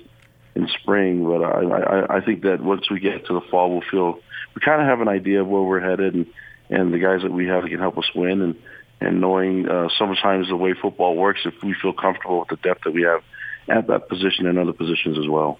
in 0.54 0.68
spring. 0.80 1.24
But 1.24 1.42
I 1.42 1.62
I, 1.62 2.16
I 2.16 2.20
think 2.24 2.42
that 2.42 2.62
once 2.62 2.90
we 2.90 3.00
get 3.00 3.26
to 3.26 3.34
the 3.34 3.42
fall, 3.50 3.70
we'll 3.70 3.82
feel 3.90 4.20
we 4.54 4.62
kind 4.64 4.80
of 4.80 4.88
have 4.88 5.00
an 5.00 5.08
idea 5.08 5.42
of 5.42 5.48
where 5.48 5.62
we're 5.62 5.80
headed, 5.80 6.14
and 6.14 6.26
and 6.70 6.92
the 6.92 6.98
guys 6.98 7.22
that 7.22 7.32
we 7.32 7.46
have 7.46 7.64
can 7.64 7.78
help 7.78 7.98
us 7.98 8.10
win, 8.14 8.40
and 8.40 8.54
and 9.00 9.20
knowing 9.20 9.68
uh, 9.68 9.88
sometimes 9.98 10.48
the 10.48 10.56
way 10.56 10.74
football 10.74 11.16
works, 11.16 11.40
if 11.44 11.54
we 11.62 11.74
feel 11.80 11.92
comfortable 11.92 12.40
with 12.40 12.48
the 12.48 12.56
depth 12.56 12.84
that 12.84 12.92
we 12.92 13.02
have 13.02 13.22
at 13.68 13.86
that 13.88 14.08
position 14.08 14.46
and 14.46 14.58
other 14.58 14.72
positions 14.72 15.18
as 15.18 15.28
well. 15.28 15.58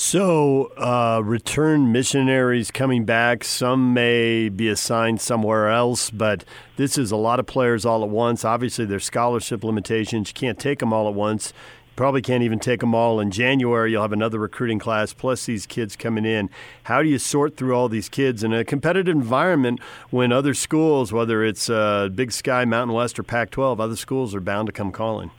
So, 0.00 0.70
uh, 0.76 1.20
return 1.24 1.90
missionaries 1.90 2.70
coming 2.70 3.04
back. 3.04 3.42
Some 3.42 3.92
may 3.92 4.48
be 4.48 4.68
assigned 4.68 5.20
somewhere 5.20 5.68
else, 5.68 6.08
but 6.10 6.44
this 6.76 6.96
is 6.96 7.10
a 7.10 7.16
lot 7.16 7.40
of 7.40 7.46
players 7.46 7.84
all 7.84 8.04
at 8.04 8.08
once. 8.08 8.44
Obviously, 8.44 8.84
there's 8.84 9.04
scholarship 9.04 9.64
limitations. 9.64 10.28
You 10.28 10.34
can't 10.34 10.56
take 10.56 10.78
them 10.78 10.92
all 10.92 11.08
at 11.08 11.14
once. 11.14 11.52
Probably 11.96 12.22
can't 12.22 12.44
even 12.44 12.60
take 12.60 12.78
them 12.78 12.94
all 12.94 13.18
in 13.18 13.32
January. 13.32 13.90
You'll 13.90 14.02
have 14.02 14.12
another 14.12 14.38
recruiting 14.38 14.78
class 14.78 15.12
plus 15.12 15.46
these 15.46 15.66
kids 15.66 15.96
coming 15.96 16.24
in. 16.24 16.48
How 16.84 17.02
do 17.02 17.08
you 17.08 17.18
sort 17.18 17.56
through 17.56 17.74
all 17.74 17.88
these 17.88 18.08
kids 18.08 18.44
in 18.44 18.52
a 18.52 18.64
competitive 18.64 19.16
environment 19.16 19.80
when 20.10 20.30
other 20.30 20.54
schools, 20.54 21.12
whether 21.12 21.42
it's 21.42 21.68
uh, 21.68 22.08
Big 22.14 22.30
Sky, 22.30 22.64
Mountain 22.64 22.94
West, 22.94 23.18
or 23.18 23.24
Pac 23.24 23.50
12, 23.50 23.80
other 23.80 23.96
schools 23.96 24.32
are 24.32 24.40
bound 24.40 24.66
to 24.66 24.72
come 24.72 24.92
calling? 24.92 25.32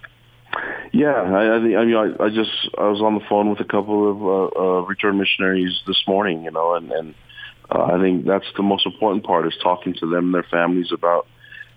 Yeah, 0.92 1.14
I, 1.14 1.56
I, 1.56 1.60
mean, 1.60 1.96
I, 1.96 2.24
I 2.24 2.30
just 2.30 2.52
I 2.78 2.88
was 2.88 3.02
on 3.02 3.14
the 3.14 3.26
phone 3.30 3.50
with 3.50 3.60
a 3.60 3.66
couple 3.66 4.10
of 4.10 4.24
uh, 4.24 4.60
uh, 4.60 4.82
return 4.86 5.20
missionaries 5.20 5.80
this 5.86 6.02
morning, 6.08 6.44
you 6.44 6.52
know, 6.52 6.74
and 6.74 6.92
and 6.92 7.16
uh, 7.70 7.84
I 7.84 8.02
think 8.02 8.26
that's 8.26 8.46
the 8.58 8.64
most 8.64 8.86
important 8.86 9.24
part 9.24 9.48
is 9.48 9.54
talking 9.62 9.94
to 10.00 10.10
them 10.10 10.26
and 10.26 10.34
their 10.34 10.48
families 10.50 10.92
about 10.92 11.28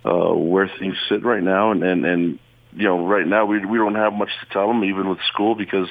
uh, 0.04 0.32
where 0.34 0.70
things 0.78 0.96
sit 1.08 1.24
right 1.24 1.42
now, 1.42 1.72
and 1.72 1.82
and 1.82 2.06
and 2.06 2.38
you 2.74 2.84
know, 2.84 3.06
right 3.06 3.26
now 3.26 3.44
we 3.44 3.64
we 3.64 3.76
don't 3.76 3.96
have 3.96 4.14
much 4.14 4.30
to 4.40 4.52
tell 4.52 4.68
them, 4.68 4.82
even 4.84 5.08
with 5.08 5.18
school, 5.32 5.54
because 5.54 5.88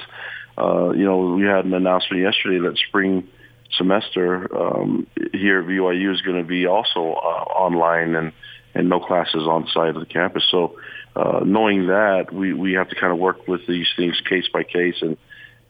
uh, 0.58 0.90
you 0.90 1.04
know 1.04 1.34
we 1.34 1.44
had 1.44 1.64
an 1.64 1.74
announcement 1.74 2.22
yesterday 2.22 2.58
that 2.58 2.76
spring 2.88 3.28
semester 3.76 4.48
um, 4.54 5.06
here 5.32 5.60
at 5.60 5.66
BYU 5.66 6.12
is 6.12 6.20
going 6.22 6.42
to 6.42 6.46
be 6.46 6.66
also 6.66 7.00
uh, 7.00 7.44
online 7.54 8.16
and 8.16 8.32
and 8.74 8.88
no 8.88 8.98
classes 8.98 9.42
on 9.42 9.68
site 9.72 9.94
of 9.94 10.00
the 10.00 10.06
campus, 10.06 10.44
so 10.50 10.76
uh, 11.14 11.40
knowing 11.44 11.88
that, 11.88 12.32
we, 12.32 12.52
we 12.52 12.74
have 12.74 12.88
to 12.88 12.94
kind 12.94 13.12
of 13.12 13.18
work 13.18 13.46
with 13.46 13.66
these 13.66 13.88
things 13.96 14.20
case 14.28 14.48
by 14.52 14.62
case 14.62 14.96
and 15.02 15.16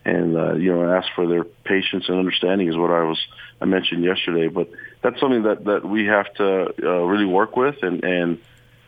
and 0.04 0.36
uh, 0.36 0.54
you 0.54 0.72
know 0.72 0.92
ask 0.92 1.08
for 1.14 1.26
their 1.26 1.44
patience 1.44 2.08
and 2.08 2.18
understanding 2.18 2.68
is 2.68 2.76
what 2.76 2.90
I 2.90 3.04
was 3.04 3.18
I 3.60 3.66
mentioned 3.66 4.04
yesterday. 4.04 4.48
But 4.48 4.70
that's 5.02 5.20
something 5.20 5.44
that 5.44 5.64
that 5.64 5.84
we 5.84 6.06
have 6.06 6.32
to 6.34 6.74
uh, 6.82 7.02
really 7.04 7.26
work 7.26 7.56
with, 7.56 7.76
and 7.82 8.02
and 8.04 8.38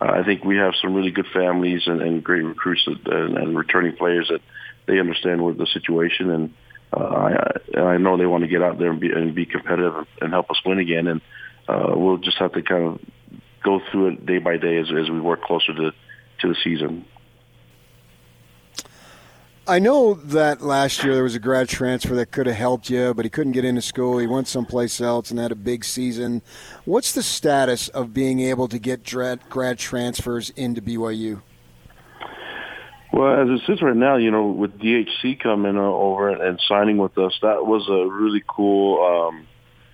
uh, 0.00 0.10
I 0.10 0.24
think 0.24 0.44
we 0.44 0.56
have 0.56 0.74
some 0.80 0.94
really 0.94 1.10
good 1.10 1.26
families 1.32 1.82
and, 1.86 2.02
and 2.02 2.22
great 2.22 2.42
recruits 2.42 2.84
that, 2.86 3.12
and, 3.12 3.36
and 3.36 3.56
returning 3.56 3.96
players 3.96 4.28
that 4.28 4.40
they 4.86 4.98
understand 4.98 5.42
what 5.42 5.58
the 5.58 5.66
situation 5.66 6.30
and. 6.30 6.54
Uh, 6.92 7.48
I, 7.74 7.80
I 7.80 7.96
know 7.96 8.16
they 8.16 8.26
want 8.26 8.44
to 8.44 8.48
get 8.48 8.62
out 8.62 8.78
there 8.78 8.92
and 8.92 9.00
be, 9.00 9.10
and 9.10 9.34
be 9.34 9.46
competitive 9.46 10.06
and 10.20 10.32
help 10.32 10.48
us 10.48 10.58
win 10.64 10.78
again, 10.78 11.08
and 11.08 11.20
uh, 11.66 11.92
we'll 11.92 12.18
just 12.18 12.38
have 12.38 12.52
to 12.52 12.62
kind 12.62 12.84
of 12.84 13.00
go 13.64 13.80
through 13.90 14.10
it 14.10 14.24
day 14.24 14.38
by 14.38 14.58
day 14.58 14.76
as, 14.76 14.92
as 14.92 15.10
we 15.10 15.20
work 15.20 15.42
closer 15.42 15.74
to 15.74 15.92
to 16.44 16.48
the 16.48 16.56
season. 16.62 17.04
I 19.66 19.78
know 19.78 20.12
that 20.12 20.60
last 20.60 21.02
year 21.02 21.14
there 21.14 21.22
was 21.22 21.34
a 21.34 21.38
grad 21.38 21.70
transfer 21.70 22.14
that 22.16 22.30
could 22.30 22.46
have 22.46 22.56
helped 22.56 22.90
you, 22.90 23.14
but 23.14 23.24
he 23.24 23.30
couldn't 23.30 23.52
get 23.52 23.64
into 23.64 23.80
school. 23.80 24.18
He 24.18 24.26
went 24.26 24.46
someplace 24.46 25.00
else 25.00 25.30
and 25.30 25.40
had 25.40 25.52
a 25.52 25.56
big 25.56 25.86
season. 25.86 26.42
What's 26.84 27.12
the 27.12 27.22
status 27.22 27.88
of 27.88 28.12
being 28.12 28.40
able 28.40 28.68
to 28.68 28.78
get 28.78 29.04
grad 29.04 29.78
transfers 29.78 30.50
into 30.50 30.82
BYU? 30.82 31.40
Well, 33.14 33.40
as 33.40 33.48
it 33.48 33.64
sits 33.66 33.80
right 33.80 33.96
now, 33.96 34.16
you 34.16 34.30
know, 34.30 34.48
with 34.48 34.78
DHC 34.78 35.40
coming 35.40 35.78
over 35.78 36.28
and 36.28 36.60
signing 36.68 36.98
with 36.98 37.16
us, 37.16 37.32
that 37.40 37.64
was 37.64 37.88
a 37.88 38.12
really 38.12 38.42
cool 38.46 39.02
um, 39.02 39.46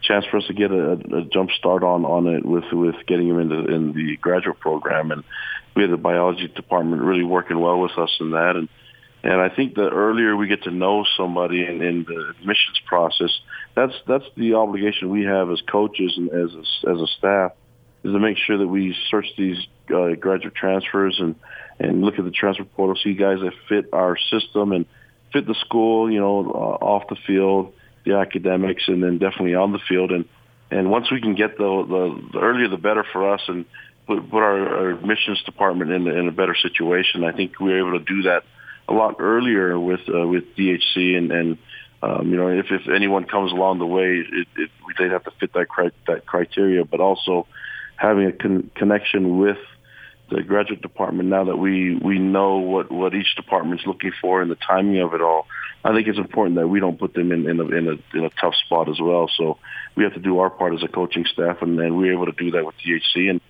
chance 0.02 0.24
for 0.24 0.38
us 0.38 0.46
to 0.48 0.54
get 0.54 0.72
a, 0.72 0.92
a 0.92 1.24
jump 1.32 1.50
start 1.52 1.84
on 1.84 2.04
on 2.04 2.26
it 2.26 2.44
with 2.44 2.64
with 2.72 2.96
getting 3.06 3.28
him 3.28 3.38
into 3.38 3.72
in 3.72 3.92
the 3.92 4.16
graduate 4.16 4.58
program 4.58 5.10
and 5.10 5.22
we 5.74 5.82
had 5.82 5.90
the 5.90 5.96
biology 5.96 6.48
department 6.48 7.02
really 7.02 7.24
working 7.24 7.60
well 7.60 7.80
with 7.80 7.96
us 7.98 8.10
in 8.20 8.30
that 8.30 8.56
and 8.56 8.68
and 9.22 9.40
I 9.40 9.50
think 9.54 9.74
the 9.74 9.88
earlier 9.88 10.34
we 10.34 10.48
get 10.48 10.62
to 10.62 10.70
know 10.70 11.04
somebody 11.16 11.62
in, 11.66 11.82
in 11.82 12.04
the 12.04 12.30
admissions 12.30 12.80
process, 12.86 13.30
that's 13.74 13.92
that's 14.06 14.24
the 14.36 14.54
obligation 14.54 15.10
we 15.10 15.24
have 15.24 15.50
as 15.50 15.60
coaches 15.70 16.14
and 16.16 16.30
as 16.30 16.54
a, 16.54 16.90
as 16.90 17.00
a 17.00 17.06
staff 17.18 17.52
is 18.02 18.12
to 18.12 18.18
make 18.18 18.38
sure 18.38 18.56
that 18.56 18.66
we 18.66 18.96
search 19.10 19.26
these 19.36 19.58
uh, 19.94 20.14
graduate 20.14 20.54
transfers 20.54 21.16
and 21.20 21.34
and 21.78 22.02
look 22.02 22.18
at 22.18 22.24
the 22.24 22.30
transfer 22.30 22.64
portal, 22.64 22.96
see 23.02 23.14
guys 23.14 23.38
that 23.40 23.52
fit 23.68 23.86
our 23.92 24.16
system 24.30 24.72
and 24.72 24.86
fit 25.32 25.46
the 25.46 25.54
school, 25.66 26.10
you 26.10 26.20
know, 26.20 26.50
uh, 26.50 26.84
off 26.84 27.08
the 27.08 27.16
field, 27.26 27.72
the 28.04 28.14
academics, 28.16 28.84
and 28.86 29.02
then 29.02 29.18
definitely 29.18 29.54
on 29.54 29.72
the 29.72 29.80
field. 29.86 30.12
And 30.12 30.24
and 30.70 30.90
once 30.90 31.10
we 31.10 31.20
can 31.20 31.34
get 31.34 31.58
the 31.58 31.84
the, 31.86 32.28
the 32.32 32.38
earlier 32.38 32.68
the 32.68 32.78
better 32.78 33.04
for 33.12 33.34
us 33.34 33.42
and 33.48 33.66
put, 34.10 34.28
put 34.28 34.42
our, 34.42 34.76
our 34.76 34.90
admissions 34.90 35.40
department 35.44 35.92
in, 35.92 36.08
in 36.08 36.26
a 36.26 36.32
better 36.32 36.56
situation. 36.60 37.22
I 37.22 37.32
think 37.32 37.60
we 37.60 37.70
were 37.70 37.78
able 37.78 37.98
to 37.98 38.04
do 38.04 38.22
that 38.22 38.42
a 38.88 38.92
lot 38.92 39.16
earlier 39.20 39.78
with 39.78 40.00
uh, 40.08 40.26
with 40.26 40.56
DHC 40.56 41.16
and 41.16 41.30
and 41.30 41.58
um, 42.02 42.28
you 42.28 42.36
know 42.36 42.48
if 42.48 42.66
if 42.70 42.88
anyone 42.88 43.24
comes 43.24 43.52
along 43.52 43.78
the 43.78 43.86
way, 43.86 44.24
it, 44.32 44.48
it, 44.56 44.70
they'd 44.98 45.12
have 45.12 45.24
to 45.24 45.30
fit 45.38 45.52
that 45.52 45.68
cri- 45.68 45.92
that 46.08 46.26
criteria, 46.26 46.84
but 46.84 47.00
also 47.00 47.46
having 47.96 48.26
a 48.26 48.32
con- 48.32 48.70
connection 48.74 49.38
with 49.38 49.58
the 50.28 50.42
graduate 50.42 50.82
department 50.82 51.28
now 51.28 51.44
that 51.44 51.56
we 51.56 51.94
we 51.94 52.18
know 52.18 52.58
what 52.58 52.90
what 52.90 53.14
each 53.14 53.36
department's 53.36 53.86
looking 53.86 54.12
for 54.20 54.42
and 54.42 54.50
the 54.50 54.56
timing 54.56 55.00
of 55.00 55.14
it 55.14 55.20
all. 55.20 55.46
I 55.84 55.94
think 55.94 56.08
it's 56.08 56.18
important 56.18 56.56
that 56.56 56.66
we 56.66 56.80
don't 56.80 56.98
put 56.98 57.14
them 57.14 57.30
in 57.30 57.48
in 57.48 57.60
a, 57.60 57.64
in 57.64 57.88
a, 57.88 58.18
in 58.18 58.24
a 58.24 58.30
tough 58.40 58.54
spot 58.66 58.88
as 58.88 58.98
well. 59.00 59.30
So 59.36 59.58
we 59.94 60.02
have 60.02 60.14
to 60.14 60.20
do 60.20 60.40
our 60.40 60.50
part 60.50 60.74
as 60.74 60.82
a 60.82 60.88
coaching 60.88 61.26
staff, 61.32 61.62
and, 61.62 61.78
and 61.78 61.96
we're 61.96 62.12
able 62.12 62.26
to 62.26 62.32
do 62.32 62.50
that 62.50 62.66
with 62.66 62.74
DHC. 62.84 63.30
And 63.30 63.40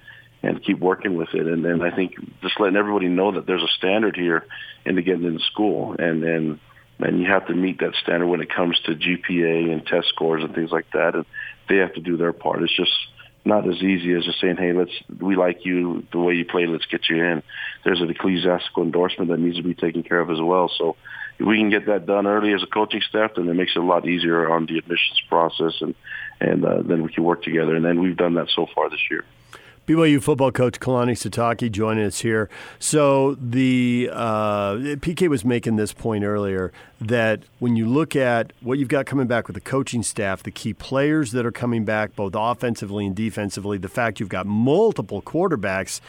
and 0.43 0.63
keep 0.65 0.79
working 0.79 1.17
with 1.17 1.35
it. 1.35 1.47
And 1.47 1.65
then 1.65 1.83
I 1.83 1.95
think 1.95 2.15
just 2.43 2.59
letting 2.59 2.77
everybody 2.77 3.09
know 3.09 3.33
that 3.33 3.47
there's 3.47 3.63
a 3.63 3.77
standard 3.79 4.17
here 4.17 4.47
into 4.85 5.03
getting 5.03 5.25
into 5.25 5.45
school, 5.45 5.95
and 5.99 6.25
and 6.25 6.61
and 6.99 7.21
you 7.21 7.27
have 7.31 7.47
to 7.47 7.55
meet 7.55 7.81
that 7.81 7.95
standard 8.03 8.27
when 8.27 8.41
it 8.41 8.55
comes 8.55 8.79
to 8.81 8.95
GPA 8.95 9.73
and 9.73 9.87
test 9.87 10.09
scores 10.09 10.43
and 10.43 10.55
things 10.55 10.71
like 10.71 10.91
that. 10.93 11.15
And 11.15 11.25
they 11.69 11.77
have 11.77 11.95
to 11.95 12.01
do 12.01 12.17
their 12.17 12.33
part. 12.33 12.63
It's 12.63 12.77
just 12.77 12.93
not 13.45 13.67
as 13.69 13.77
easy 13.77 14.13
as 14.15 14.25
just 14.25 14.41
saying, 14.41 14.57
"Hey, 14.57 14.73
let's 14.73 14.93
we 15.19 15.37
like 15.37 15.65
you 15.65 16.07
the 16.13 16.19
way 16.19 16.35
you 16.35 16.45
play. 16.45 16.67
Let's 16.67 16.87
get 16.87 17.09
you 17.09 17.23
in." 17.23 17.43
There's 17.85 18.01
an 18.01 18.11
ecclesiastical 18.11 18.83
endorsement 18.83 19.31
that 19.31 19.41
needs 19.41 19.57
to 19.57 19.63
be 19.63 19.75
taken 19.75 20.03
care 20.03 20.21
of 20.21 20.31
as 20.31 20.41
well. 20.41 20.71
So 20.77 20.97
if 21.39 21.47
we 21.47 21.59
can 21.59 21.71
get 21.71 21.87
that 21.87 22.07
done 22.07 22.27
early 22.27 22.53
as 22.53 22.63
a 22.63 22.67
coaching 22.67 23.01
staff, 23.09 23.33
then 23.37 23.49
it 23.49 23.55
makes 23.55 23.73
it 23.75 23.79
a 23.79 23.83
lot 23.83 24.07
easier 24.07 24.51
on 24.51 24.67
the 24.67 24.79
admissions 24.79 25.21
process, 25.29 25.75
and 25.81 25.95
and 26.41 26.65
uh, 26.65 26.83
then 26.83 27.03
we 27.03 27.13
can 27.13 27.25
work 27.25 27.43
together. 27.43 27.75
And 27.75 27.85
then 27.85 28.01
we've 28.01 28.17
done 28.17 28.35
that 28.35 28.51
so 28.51 28.67
far 28.75 28.91
this 28.91 29.11
year. 29.11 29.25
BYU 29.91 30.23
football 30.23 30.53
coach 30.53 30.79
Kalani 30.79 31.17
Sitake 31.17 31.69
joining 31.73 32.05
us 32.05 32.21
here. 32.21 32.49
So 32.79 33.35
the 33.35 34.09
uh, 34.13 34.75
PK 34.75 35.27
was 35.27 35.45
making 35.45 35.75
this 35.75 35.93
point 35.93 36.23
earlier 36.23 36.73
that 37.01 37.43
when 37.59 37.75
you 37.75 37.89
look 37.89 38.15
at 38.15 38.53
what 38.61 38.79
you've 38.79 38.87
got 38.87 39.07
coming 39.07 39.27
back 39.27 39.49
with 39.49 39.55
the 39.55 39.61
coaching 39.61 40.05
staff, 40.05 40.45
the 40.45 40.53
key 40.53 40.73
players 40.73 41.33
that 41.33 41.45
are 41.45 41.51
coming 41.51 41.85
back 41.85 42.15
both 42.15 42.35
offensively 42.37 43.05
and 43.05 43.17
defensively, 43.17 43.79
the 43.79 43.89
fact 43.89 44.21
you've 44.21 44.29
got 44.29 44.47
multiple 44.47 45.23
quarterbacks 45.23 46.01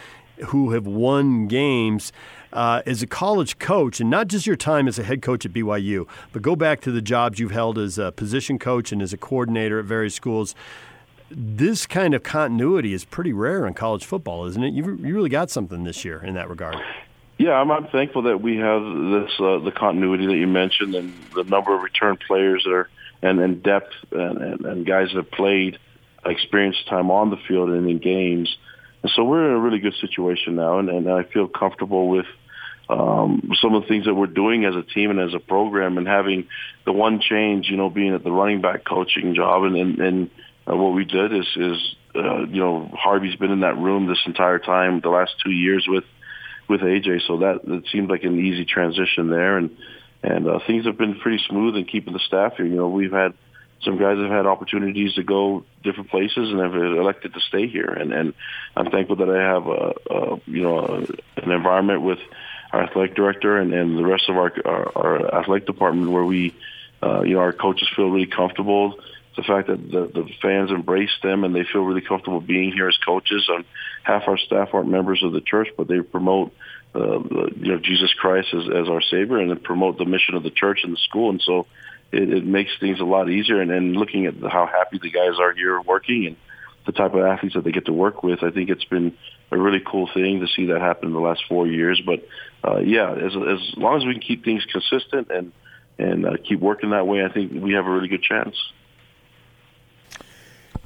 who 0.49 0.73
have 0.73 0.85
won 0.85 1.47
games. 1.47 2.13
Uh, 2.53 2.81
as 2.85 3.01
a 3.01 3.07
college 3.07 3.57
coach, 3.59 4.01
and 4.01 4.09
not 4.09 4.27
just 4.27 4.45
your 4.45 4.57
time 4.57 4.85
as 4.85 4.99
a 4.99 5.03
head 5.03 5.21
coach 5.21 5.45
at 5.45 5.53
BYU, 5.53 6.05
but 6.33 6.41
go 6.41 6.53
back 6.53 6.81
to 6.81 6.91
the 6.91 7.01
jobs 7.01 7.39
you've 7.39 7.51
held 7.51 7.77
as 7.77 7.97
a 7.97 8.11
position 8.11 8.59
coach 8.59 8.91
and 8.91 9.01
as 9.01 9.13
a 9.13 9.17
coordinator 9.17 9.79
at 9.79 9.85
various 9.85 10.13
schools 10.13 10.53
this 11.33 11.85
kind 11.85 12.13
of 12.13 12.23
continuity 12.23 12.93
is 12.93 13.05
pretty 13.05 13.33
rare 13.33 13.65
in 13.65 13.73
college 13.73 14.05
football, 14.05 14.45
isn't 14.45 14.63
it? 14.63 14.73
You 14.73 14.97
you 15.01 15.15
really 15.15 15.29
got 15.29 15.49
something 15.49 15.83
this 15.83 16.03
year 16.03 16.23
in 16.23 16.33
that 16.35 16.49
regard. 16.49 16.75
Yeah, 17.37 17.53
I'm, 17.53 17.71
I'm 17.71 17.87
thankful 17.87 18.23
that 18.23 18.41
we 18.41 18.57
have 18.57 18.81
this 18.83 19.31
uh, 19.39 19.59
the 19.59 19.73
continuity 19.75 20.27
that 20.27 20.37
you 20.37 20.47
mentioned 20.47 20.93
and 20.95 21.13
the 21.33 21.43
number 21.43 21.75
of 21.75 21.81
return 21.81 22.17
players 22.27 22.63
that 22.65 22.71
are 22.71 22.89
and, 23.21 23.39
and 23.39 23.63
depth 23.63 23.93
and, 24.11 24.37
and, 24.37 24.65
and 24.65 24.85
guys 24.85 25.09
that 25.09 25.17
have 25.17 25.31
played 25.31 25.77
experience 26.25 26.77
time 26.87 27.09
on 27.11 27.29
the 27.29 27.37
field 27.47 27.69
and 27.69 27.89
in 27.89 27.99
games. 27.99 28.55
And 29.03 29.11
so 29.15 29.23
we're 29.23 29.47
in 29.49 29.55
a 29.55 29.59
really 29.59 29.79
good 29.79 29.95
situation 29.99 30.55
now, 30.55 30.77
and, 30.79 30.89
and 30.89 31.09
I 31.09 31.23
feel 31.23 31.47
comfortable 31.47 32.09
with 32.09 32.27
um, 32.89 33.51
some 33.59 33.73
of 33.73 33.83
the 33.83 33.87
things 33.87 34.05
that 34.05 34.13
we're 34.13 34.27
doing 34.27 34.65
as 34.65 34.75
a 34.75 34.83
team 34.83 35.09
and 35.09 35.19
as 35.19 35.33
a 35.33 35.39
program, 35.39 35.97
and 35.97 36.07
having 36.07 36.47
the 36.85 36.91
one 36.91 37.21
change, 37.21 37.69
you 37.69 37.77
know, 37.77 37.89
being 37.89 38.13
at 38.13 38.23
the 38.23 38.31
running 38.31 38.61
back 38.61 38.83
coaching 38.85 39.33
job, 39.33 39.63
and 39.63 39.75
and, 39.75 39.99
and 39.99 40.29
uh, 40.69 40.75
what 40.75 40.93
we 40.93 41.05
did 41.05 41.33
is 41.33 41.47
is 41.55 41.95
uh, 42.15 42.45
you 42.45 42.59
know 42.59 42.89
Harvey's 42.93 43.35
been 43.35 43.51
in 43.51 43.61
that 43.61 43.77
room 43.77 44.07
this 44.07 44.21
entire 44.25 44.59
time, 44.59 44.99
the 45.01 45.09
last 45.09 45.33
two 45.43 45.51
years 45.51 45.85
with 45.87 46.03
with 46.67 46.81
AJ, 46.81 47.27
so 47.27 47.37
that 47.37 47.61
it 47.65 47.85
seemed 47.91 48.09
like 48.09 48.23
an 48.23 48.39
easy 48.39 48.65
transition 48.65 49.29
there, 49.29 49.57
and 49.57 49.77
and 50.23 50.47
uh, 50.47 50.59
things 50.67 50.85
have 50.85 50.97
been 50.97 51.19
pretty 51.19 51.43
smooth 51.49 51.75
in 51.75 51.85
keeping 51.85 52.13
the 52.13 52.19
staff 52.19 52.57
here. 52.57 52.65
You 52.65 52.75
know, 52.75 52.89
we've 52.89 53.11
had 53.11 53.33
some 53.83 53.97
guys 53.97 54.17
have 54.17 54.29
had 54.29 54.45
opportunities 54.45 55.15
to 55.15 55.23
go 55.23 55.63
different 55.83 56.11
places 56.11 56.49
and 56.51 56.59
have 56.59 56.75
elected 56.75 57.33
to 57.33 57.39
stay 57.39 57.67
here, 57.67 57.89
and 57.89 58.13
and 58.13 58.33
I'm 58.75 58.91
thankful 58.91 59.17
that 59.17 59.29
I 59.29 59.41
have 59.41 59.67
a, 59.67 59.93
a 60.09 60.41
you 60.45 60.61
know 60.61 60.79
a, 60.79 61.41
an 61.41 61.51
environment 61.51 62.01
with 62.01 62.19
our 62.71 62.83
athletic 62.83 63.15
director 63.15 63.57
and, 63.57 63.73
and 63.73 63.97
the 63.97 64.05
rest 64.05 64.29
of 64.29 64.37
our, 64.37 64.53
our 64.65 64.91
our 64.95 65.35
athletic 65.39 65.65
department 65.65 66.11
where 66.11 66.23
we 66.23 66.55
uh, 67.01 67.21
you 67.21 67.33
know 67.33 67.39
our 67.39 67.53
coaches 67.53 67.89
feel 67.95 68.09
really 68.09 68.27
comfortable 68.27 68.99
the 69.35 69.43
fact 69.43 69.67
that 69.67 69.91
the, 69.91 70.11
the 70.13 70.29
fans 70.41 70.71
embrace 70.71 71.11
them 71.23 71.43
and 71.43 71.55
they 71.55 71.63
feel 71.63 71.83
really 71.83 72.01
comfortable 72.01 72.41
being 72.41 72.71
here 72.71 72.87
as 72.87 72.97
coaches. 72.97 73.47
And 73.47 73.65
half 74.03 74.27
our 74.27 74.37
staff 74.37 74.69
aren't 74.73 74.89
members 74.89 75.23
of 75.23 75.31
the 75.31 75.41
church, 75.41 75.69
but 75.77 75.87
they 75.87 76.01
promote 76.01 76.53
uh, 76.93 77.19
you 77.19 77.71
know 77.71 77.79
Jesus 77.79 78.13
Christ 78.13 78.49
as, 78.53 78.63
as 78.67 78.89
our 78.89 79.01
Savior 79.01 79.37
and 79.37 79.63
promote 79.63 79.97
the 79.97 80.05
mission 80.05 80.35
of 80.35 80.43
the 80.43 80.49
church 80.49 80.81
and 80.83 80.93
the 80.93 80.97
school. 80.97 81.29
And 81.29 81.41
so 81.41 81.65
it, 82.11 82.29
it 82.33 82.45
makes 82.45 82.71
things 82.79 82.99
a 82.99 83.05
lot 83.05 83.29
easier. 83.29 83.61
And, 83.61 83.71
and 83.71 83.95
looking 83.95 84.25
at 84.25 84.35
how 84.41 84.67
happy 84.67 84.99
the 85.01 85.11
guys 85.11 85.39
are 85.39 85.53
here 85.53 85.79
working 85.79 86.27
and 86.27 86.35
the 86.85 86.91
type 86.91 87.13
of 87.13 87.23
athletes 87.23 87.55
that 87.55 87.63
they 87.63 87.71
get 87.71 87.85
to 87.85 87.93
work 87.93 88.23
with, 88.23 88.43
I 88.43 88.51
think 88.51 88.69
it's 88.69 88.83
been 88.85 89.15
a 89.51 89.57
really 89.57 89.81
cool 89.85 90.09
thing 90.13 90.39
to 90.39 90.47
see 90.47 90.67
that 90.67 90.81
happen 90.81 91.09
in 91.09 91.13
the 91.13 91.19
last 91.19 91.43
four 91.47 91.67
years. 91.67 92.01
But 92.05 92.27
uh, 92.63 92.79
yeah, 92.79 93.13
as 93.13 93.33
as 93.35 93.77
long 93.77 93.97
as 93.97 94.05
we 94.05 94.13
can 94.13 94.21
keep 94.21 94.43
things 94.43 94.65
consistent 94.65 95.29
and 95.31 95.51
and 95.97 96.25
uh, 96.25 96.37
keep 96.43 96.59
working 96.59 96.89
that 96.89 97.07
way, 97.07 97.23
I 97.23 97.31
think 97.31 97.51
we 97.53 97.73
have 97.73 97.85
a 97.85 97.89
really 97.89 98.07
good 98.07 98.23
chance. 98.23 98.55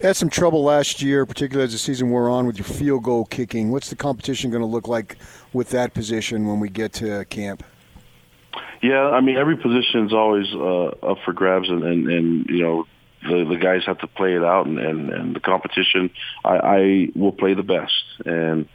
Had 0.01 0.17
some 0.17 0.29
trouble 0.29 0.63
last 0.63 1.01
year, 1.01 1.25
particularly 1.25 1.65
as 1.65 1.71
the 1.71 1.77
season 1.77 2.09
wore 2.09 2.29
on, 2.29 2.45
with 2.45 2.57
your 2.57 2.65
field 2.65 3.03
goal 3.03 3.25
kicking. 3.25 3.71
What's 3.71 3.89
the 3.89 3.95
competition 3.95 4.51
going 4.51 4.61
to 4.61 4.67
look 4.67 4.89
like 4.89 5.17
with 5.53 5.69
that 5.69 5.93
position 5.93 6.45
when 6.45 6.59
we 6.59 6.69
get 6.69 6.91
to 6.93 7.23
camp? 7.25 7.63
Yeah, 8.81 9.09
I 9.09 9.21
mean 9.21 9.37
every 9.37 9.55
position 9.55 10.05
is 10.05 10.13
always 10.13 10.47
uh, 10.53 11.11
up 11.11 11.17
for 11.23 11.33
grabs, 11.33 11.69
and, 11.69 11.83
and 11.83 12.07
and 12.09 12.45
you 12.49 12.61
know 12.61 12.85
the 13.23 13.45
the 13.45 13.57
guys 13.57 13.83
have 13.85 13.99
to 13.99 14.07
play 14.07 14.35
it 14.35 14.43
out, 14.43 14.67
and 14.67 14.77
and, 14.77 15.09
and 15.09 15.35
the 15.35 15.39
competition. 15.39 16.11
I, 16.43 16.57
I 16.57 17.07
will 17.15 17.31
play 17.31 17.53
the 17.53 17.63
best, 17.63 18.03
and 18.25 18.67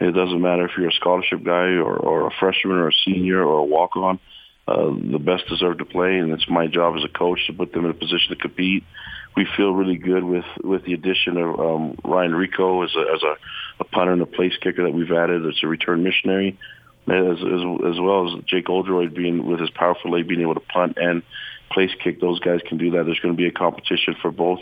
it 0.00 0.12
doesn't 0.12 0.40
matter 0.40 0.64
if 0.64 0.72
you're 0.78 0.88
a 0.88 0.92
scholarship 0.92 1.44
guy 1.44 1.76
or, 1.76 1.96
or 1.96 2.26
a 2.26 2.30
freshman 2.40 2.76
or 2.76 2.88
a 2.88 2.92
senior 3.04 3.44
or 3.44 3.58
a 3.58 3.64
walk 3.64 3.96
on. 3.96 4.18
Uh, 4.66 4.86
the 5.12 5.18
best 5.18 5.46
deserve 5.46 5.76
to 5.76 5.84
play, 5.84 6.16
and 6.16 6.32
it's 6.32 6.48
my 6.48 6.66
job 6.66 6.96
as 6.96 7.04
a 7.04 7.08
coach 7.08 7.46
to 7.46 7.52
put 7.52 7.72
them 7.72 7.84
in 7.84 7.90
a 7.90 7.94
position 7.94 8.30
to 8.30 8.36
compete 8.36 8.82
we 9.36 9.46
feel 9.56 9.72
really 9.72 9.96
good 9.96 10.24
with 10.24 10.44
with 10.62 10.84
the 10.84 10.94
addition 10.94 11.36
of 11.36 11.58
um, 11.58 11.98
Ryan 12.04 12.32
Rehkow 12.32 12.84
as 12.84 12.94
a 12.94 13.14
as 13.14 13.22
a, 13.22 13.36
a 13.80 13.84
punter 13.84 14.12
and 14.12 14.22
a 14.22 14.26
place 14.26 14.56
kicker 14.60 14.84
that 14.84 14.92
we've 14.92 15.10
added 15.10 15.44
as 15.46 15.54
a 15.62 15.66
return 15.66 16.02
missionary, 16.02 16.58
as 17.08 17.38
as, 17.38 17.92
as 17.92 18.00
well 18.00 18.26
as 18.28 18.44
Jake 18.44 18.68
Oldroyd 18.68 19.14
being 19.14 19.46
with 19.46 19.60
his 19.60 19.70
powerful 19.70 20.12
leg 20.12 20.28
being 20.28 20.40
able 20.40 20.54
to 20.54 20.60
punt 20.60 20.98
and 21.00 21.22
place 21.70 21.90
kick. 22.02 22.20
Those 22.20 22.40
guys 22.40 22.60
can 22.68 22.78
do 22.78 22.92
that. 22.92 23.04
There's 23.06 23.20
going 23.20 23.34
to 23.34 23.38
be 23.38 23.48
a 23.48 23.52
competition 23.52 24.14
for 24.22 24.30
both 24.30 24.60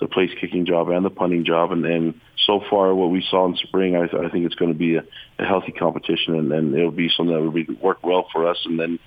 the 0.00 0.08
place 0.08 0.30
kicking 0.40 0.64
job 0.66 0.88
and 0.88 1.04
the 1.04 1.10
punting 1.10 1.44
job, 1.44 1.72
and 1.72 1.84
and 1.84 2.20
so 2.48 2.60
far 2.70 2.94
what 2.94 3.10
we 3.10 3.24
saw 3.30 3.46
in 3.46 3.56
spring, 3.56 3.94
I, 3.94 4.04
I 4.04 4.30
think 4.30 4.46
it's 4.46 4.54
going 4.54 4.72
to 4.72 4.78
be 4.78 4.96
a, 4.96 5.04
a 5.38 5.44
healthy 5.44 5.72
competition, 5.72 6.34
and, 6.34 6.50
and 6.50 6.74
it'll 6.74 6.90
be 6.90 7.10
something 7.14 7.34
that 7.34 7.42
will 7.42 7.50
be, 7.50 7.64
work 7.64 8.02
well 8.02 8.26
for 8.32 8.48
us, 8.48 8.58
and 8.64 8.80
then 8.80 8.98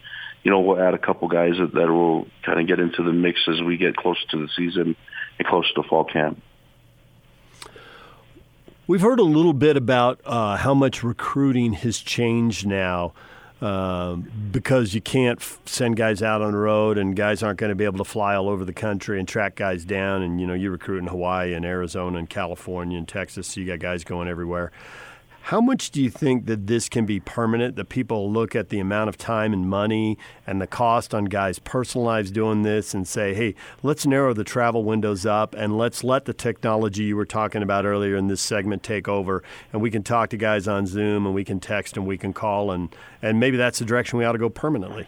you 0.44 0.52
know, 0.52 0.60
we'll 0.60 0.80
add 0.80 0.94
a 0.94 0.98
couple 0.98 1.28
guys 1.28 1.58
that, 1.60 1.74
that 1.74 1.88
will 1.88 2.28
kind 2.44 2.60
of 2.60 2.68
get 2.68 2.80
into 2.80 3.04
the 3.04 3.14
mix 3.14 3.40
as 3.48 3.62
we 3.62 3.78
get 3.78 3.96
closer 3.96 4.22
to 4.32 4.38
the 4.38 4.50
season 4.56 4.96
and 5.38 5.48
closer 5.48 5.74
to 5.76 5.84
fall 5.84 6.04
camp. 6.04 6.42
We've 8.88 9.02
heard 9.02 9.20
a 9.20 9.24
little 9.24 9.54
bit 9.54 9.78
about 9.78 10.20
uh, 10.26 10.58
how 10.58 10.74
much 10.74 11.04
recruiting 11.04 11.74
has 11.74 12.00
changed 12.00 12.66
now. 12.66 13.14
Uh, 13.62 14.16
because 14.16 14.96
you 14.96 15.02
can't 15.02 15.40
f- 15.40 15.60
send 15.68 15.96
guys 15.96 16.24
out 16.24 16.42
on 16.42 16.54
the 16.54 16.58
road 16.58 16.98
and 16.98 17.16
guys 17.16 17.44
aren't 17.44 17.60
going 17.60 17.70
to 17.70 17.76
be 17.76 17.86
able 17.86 18.00
to 18.00 18.04
fly 18.04 18.34
all 18.34 18.50
over 18.50 18.66
the 18.66 18.74
country 18.74 19.20
and 19.20 19.28
track 19.28 19.54
guys 19.54 19.86
down 19.86 20.24
and 20.24 20.42
you 20.42 20.48
know 20.48 20.56
you 20.56 20.72
recruit 20.72 20.98
in 20.98 21.06
Hawaii 21.06 21.54
and 21.54 21.64
Arizona 21.64 22.18
and 22.18 22.28
California 22.28 22.98
and 22.98 23.08
Texas 23.08 23.46
so 23.46 23.60
you 23.62 23.68
got 23.68 23.78
guys 23.78 24.04
going 24.04 24.28
everywhere. 24.28 24.72
How 25.46 25.60
much 25.60 25.90
do 25.90 26.02
you 26.02 26.10
think 26.10 26.46
that 26.46 26.68
this 26.68 26.88
can 26.88 27.06
be 27.06 27.20
permanent? 27.20 27.76
That 27.76 27.90
people 27.90 28.32
look 28.32 28.56
at 28.56 28.70
the 28.70 28.80
amount 28.80 29.10
of 29.10 29.18
time 29.18 29.54
and 29.54 29.68
money 29.68 30.18
and 30.46 30.62
the 30.62 30.68
cost 30.68 31.14
on 31.14 31.26
guys' 31.26 31.58
personal 31.60 32.06
lives 32.06 32.32
doing 32.32 32.62
this 32.62 32.94
and 32.94 33.08
say, 33.08 33.34
hey, 33.34 33.56
let's 33.82 34.06
narrow 34.06 34.34
the 34.34 34.44
travel 34.44 34.84
windows 34.84 35.26
up 35.26 35.56
and 35.56 35.78
let's 35.78 36.04
let 36.04 36.26
the 36.26 36.34
technology 36.34 37.04
you 37.04 37.16
were 37.16 37.26
talking 37.26 37.64
about 37.64 37.86
earlier 37.86 38.16
in 38.16 38.28
this 38.28 38.40
segment 38.40 38.84
take 38.84 39.08
over. 39.08 39.44
And 39.74 39.82
we 39.82 39.90
can 39.90 40.04
talk 40.04 40.30
to 40.30 40.38
guys 40.38 40.68
on 40.68 40.86
Zoom 40.86 41.26
and 41.26 41.34
we 41.34 41.44
can 41.44 41.60
text 41.60 41.98
and 41.98 42.06
we 42.06 42.18
can 42.18 42.34
call. 42.34 42.72
And, 42.72 42.96
and 43.22 43.40
maybe 43.40 43.58
that's 43.58 43.80
the 43.80 43.86
direction 43.86 44.20
we 44.20 44.26
ought 44.26 44.34
to 44.34 44.38
go 44.38 44.50
permanently. 44.50 45.08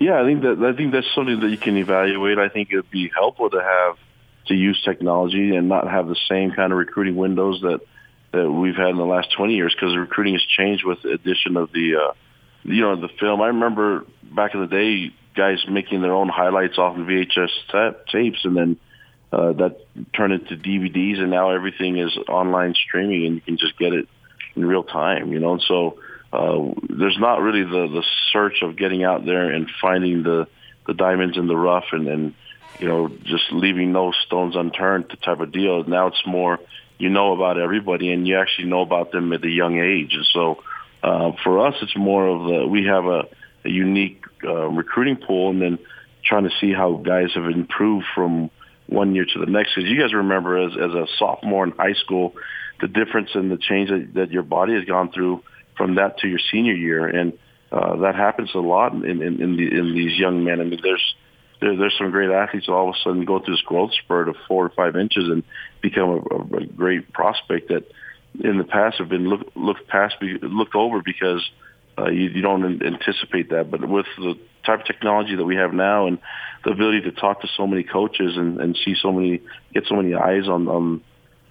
Yeah, 0.00 0.20
I 0.20 0.24
think 0.24 0.42
that 0.42 0.58
I 0.62 0.76
think 0.76 0.92
that's 0.92 1.06
something 1.14 1.40
that 1.40 1.48
you 1.48 1.56
can 1.56 1.76
evaluate. 1.76 2.38
I 2.38 2.48
think 2.48 2.70
it 2.72 2.76
would 2.76 2.90
be 2.90 3.10
helpful 3.14 3.50
to 3.50 3.62
have 3.62 3.96
to 4.46 4.54
use 4.54 4.82
technology 4.84 5.54
and 5.54 5.68
not 5.68 5.88
have 5.88 6.08
the 6.08 6.16
same 6.28 6.50
kind 6.50 6.72
of 6.72 6.78
recruiting 6.78 7.14
windows 7.14 7.60
that 7.62 7.80
that 8.32 8.50
we've 8.50 8.76
had 8.76 8.88
in 8.88 8.96
the 8.96 9.04
last 9.04 9.32
20 9.36 9.54
years 9.54 9.74
because 9.74 9.96
recruiting 9.96 10.34
has 10.34 10.42
changed 10.42 10.84
with 10.84 11.02
the 11.02 11.10
addition 11.10 11.56
of 11.56 11.70
the, 11.72 11.96
uh, 11.96 12.12
you 12.64 12.80
know, 12.80 12.96
the 12.96 13.08
film. 13.20 13.40
I 13.40 13.48
remember 13.48 14.04
back 14.22 14.54
in 14.54 14.60
the 14.60 14.66
day, 14.66 15.14
guys 15.34 15.58
making 15.68 16.02
their 16.02 16.12
own 16.12 16.28
highlights 16.28 16.78
off 16.78 16.96
of 16.96 17.06
VHS 17.06 17.50
ta- 17.70 17.94
tapes, 18.10 18.44
and 18.44 18.56
then 18.56 18.76
uh, 19.32 19.52
that 19.52 19.86
turned 20.14 20.32
into 20.34 20.56
DVDs, 20.56 21.18
and 21.18 21.30
now 21.30 21.50
everything 21.50 21.98
is 21.98 22.16
online 22.28 22.74
streaming, 22.74 23.26
and 23.26 23.34
you 23.36 23.40
can 23.40 23.56
just 23.56 23.78
get 23.78 23.92
it 23.92 24.08
in 24.56 24.64
real 24.64 24.84
time. 24.84 25.32
You 25.32 25.38
know, 25.38 25.54
and 25.54 25.62
so 25.66 25.98
uh, 26.32 26.74
there's 26.88 27.18
not 27.18 27.40
really 27.40 27.62
the 27.62 27.88
the 27.88 28.04
search 28.32 28.62
of 28.62 28.76
getting 28.76 29.04
out 29.04 29.24
there 29.24 29.50
and 29.50 29.70
finding 29.80 30.22
the 30.22 30.46
the 30.86 30.94
diamonds 30.94 31.36
in 31.36 31.46
the 31.46 31.56
rough, 31.56 31.86
and 31.92 32.08
and 32.08 32.34
you 32.78 32.88
know 32.88 33.08
just 33.08 33.44
leaving 33.52 33.92
no 33.92 34.12
stones 34.26 34.54
unturned, 34.56 35.06
the 35.10 35.16
type 35.16 35.40
of 35.40 35.52
deal. 35.52 35.84
Now 35.84 36.08
it's 36.08 36.22
more 36.26 36.58
you 36.98 37.08
know 37.08 37.32
about 37.32 37.58
everybody 37.58 38.12
and 38.12 38.26
you 38.26 38.38
actually 38.38 38.68
know 38.68 38.82
about 38.82 39.12
them 39.12 39.32
at 39.32 39.44
a 39.44 39.50
young 39.50 39.78
age. 39.78 40.14
And 40.14 40.26
so 40.32 40.62
uh, 41.02 41.32
for 41.42 41.66
us, 41.66 41.74
it's 41.82 41.96
more 41.96 42.26
of 42.26 42.46
the, 42.46 42.66
we 42.66 42.84
have 42.84 43.06
a, 43.06 43.28
a 43.64 43.70
unique 43.70 44.22
uh, 44.44 44.68
recruiting 44.68 45.16
pool 45.16 45.50
and 45.50 45.60
then 45.60 45.78
trying 46.24 46.44
to 46.44 46.50
see 46.60 46.72
how 46.72 46.94
guys 46.94 47.30
have 47.34 47.46
improved 47.46 48.06
from 48.14 48.50
one 48.86 49.14
year 49.14 49.24
to 49.24 49.38
the 49.40 49.50
next. 49.50 49.74
Because 49.74 49.90
you 49.90 50.00
guys 50.00 50.14
remember 50.14 50.66
as, 50.66 50.72
as 50.72 50.92
a 50.92 51.06
sophomore 51.18 51.64
in 51.64 51.72
high 51.72 51.94
school, 51.94 52.34
the 52.80 52.88
difference 52.88 53.30
in 53.34 53.48
the 53.48 53.56
change 53.56 53.90
that, 53.90 54.14
that 54.14 54.30
your 54.30 54.42
body 54.42 54.74
has 54.74 54.84
gone 54.84 55.10
through 55.12 55.42
from 55.76 55.96
that 55.96 56.18
to 56.18 56.28
your 56.28 56.40
senior 56.50 56.74
year. 56.74 57.06
And 57.06 57.32
uh, 57.70 57.96
that 57.96 58.14
happens 58.14 58.50
a 58.54 58.58
lot 58.58 58.92
in, 58.92 59.04
in, 59.04 59.42
in, 59.42 59.56
the, 59.56 59.78
in 59.78 59.94
these 59.94 60.18
young 60.18 60.44
men. 60.44 60.60
I 60.60 60.64
mean, 60.64 60.80
there's 60.82 61.14
there, 61.62 61.76
there's 61.76 61.94
some 61.96 62.10
great 62.10 62.30
athletes 62.30 62.68
all 62.68 62.90
of 62.90 62.94
a 62.94 62.98
sudden 63.02 63.24
go 63.24 63.38
through 63.38 63.54
this 63.54 63.62
growth 63.62 63.92
spurt 64.02 64.28
of 64.28 64.36
four 64.48 64.66
or 64.66 64.70
five 64.70 64.96
inches 64.96 65.28
and 65.28 65.44
become 65.80 66.10
a, 66.10 66.56
a 66.56 66.66
great 66.66 67.12
prospect 67.12 67.68
that 67.68 67.84
in 68.40 68.58
the 68.58 68.64
past 68.64 68.98
have 68.98 69.08
been 69.08 69.28
look, 69.28 69.52
looked 69.54 69.86
past, 69.88 70.16
looked 70.20 70.74
over 70.74 71.00
because 71.02 71.48
uh, 71.98 72.08
you, 72.08 72.28
you 72.30 72.42
don't 72.42 72.82
anticipate 72.82 73.50
that. 73.50 73.70
But 73.70 73.88
with 73.88 74.06
the 74.18 74.34
type 74.66 74.80
of 74.80 74.86
technology 74.86 75.36
that 75.36 75.44
we 75.44 75.56
have 75.56 75.72
now 75.72 76.06
and 76.08 76.18
the 76.64 76.72
ability 76.72 77.02
to 77.02 77.12
talk 77.12 77.42
to 77.42 77.48
so 77.56 77.66
many 77.66 77.84
coaches 77.84 78.36
and, 78.36 78.60
and 78.60 78.76
see 78.84 78.94
so 79.00 79.12
many, 79.12 79.40
get 79.72 79.84
so 79.86 79.94
many 79.94 80.14
eyes 80.14 80.48
on, 80.48 80.68
on 80.68 81.02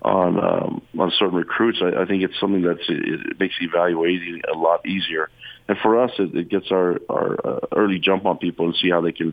on 0.04 0.40
um, 0.40 0.82
on 1.00 1.12
certain 1.20 1.38
recruits, 1.38 1.78
I, 1.80 2.02
I 2.02 2.06
think 2.06 2.24
it's 2.24 2.40
something 2.40 2.64
that's 2.64 2.90
it, 2.90 3.28
it 3.30 3.40
makes 3.40 3.54
evaluating 3.62 4.42
a 4.52 4.58
lot 4.58 4.84
easier. 4.84 5.30
And 5.68 5.78
for 5.78 6.02
us, 6.04 6.10
it, 6.18 6.36
it 6.36 6.50
gets 6.50 6.72
our 6.72 7.00
our 7.08 7.38
uh, 7.46 7.60
early 7.76 8.00
jump 8.00 8.26
on 8.26 8.40
people 8.40 8.66
and 8.66 8.76
see 8.82 8.90
how 8.90 9.02
they 9.02 9.12
can 9.12 9.32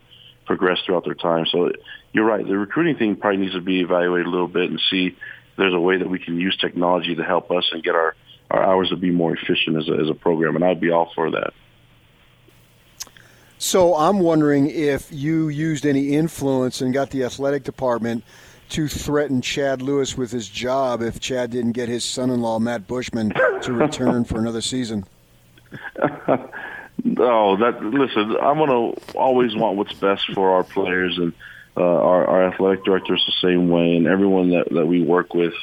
progress 0.48 0.78
throughout 0.84 1.04
their 1.04 1.14
time. 1.14 1.46
So 1.46 1.70
you're 2.12 2.24
right. 2.24 2.44
The 2.44 2.58
recruiting 2.58 2.96
thing 2.96 3.14
probably 3.14 3.42
needs 3.42 3.52
to 3.52 3.60
be 3.60 3.80
evaluated 3.80 4.26
a 4.26 4.30
little 4.30 4.48
bit 4.48 4.70
and 4.70 4.80
see 4.90 5.16
there's 5.56 5.74
a 5.74 5.78
way 5.78 5.98
that 5.98 6.08
we 6.08 6.18
can 6.18 6.40
use 6.40 6.56
technology 6.56 7.14
to 7.14 7.22
help 7.22 7.52
us 7.52 7.68
and 7.70 7.82
get 7.82 7.94
our, 7.94 8.16
our 8.50 8.64
hours 8.64 8.88
to 8.88 8.96
be 8.96 9.10
more 9.10 9.36
efficient 9.36 9.76
as 9.76 9.88
a, 9.88 9.92
as 9.92 10.10
a 10.10 10.14
program. 10.14 10.56
And 10.56 10.64
I'd 10.64 10.80
be 10.80 10.90
all 10.90 11.12
for 11.14 11.30
that. 11.30 11.52
So 13.58 13.94
I'm 13.94 14.20
wondering 14.20 14.70
if 14.70 15.12
you 15.12 15.48
used 15.48 15.84
any 15.84 16.14
influence 16.14 16.80
and 16.80 16.94
got 16.94 17.10
the 17.10 17.24
athletic 17.24 17.64
department 17.64 18.24
to 18.70 18.88
threaten 18.88 19.42
Chad 19.42 19.82
Lewis 19.82 20.16
with 20.16 20.30
his 20.30 20.48
job 20.48 21.02
if 21.02 21.20
Chad 21.20 21.50
didn't 21.50 21.72
get 21.72 21.88
his 21.88 22.04
son-in-law 22.04 22.60
Matt 22.60 22.86
Bushman 22.86 23.32
to 23.62 23.72
return 23.72 24.24
for 24.24 24.38
another 24.38 24.60
season. 24.60 25.06
no, 27.04 27.56
that 27.56 27.82
listen. 27.82 28.36
I'm 28.36 28.58
gonna 28.58 28.92
always 29.14 29.54
want 29.54 29.76
what's 29.76 29.92
best 29.92 30.32
for 30.34 30.52
our 30.52 30.64
players, 30.64 31.16
and 31.18 31.32
uh, 31.76 31.82
our, 31.82 32.26
our 32.26 32.52
athletic 32.52 32.84
director 32.84 33.14
is 33.14 33.22
the 33.26 33.48
same 33.48 33.68
way, 33.68 33.96
and 33.96 34.06
everyone 34.06 34.50
that 34.50 34.68
that 34.70 34.86
we 34.86 35.02
work 35.02 35.34
with. 35.34 35.54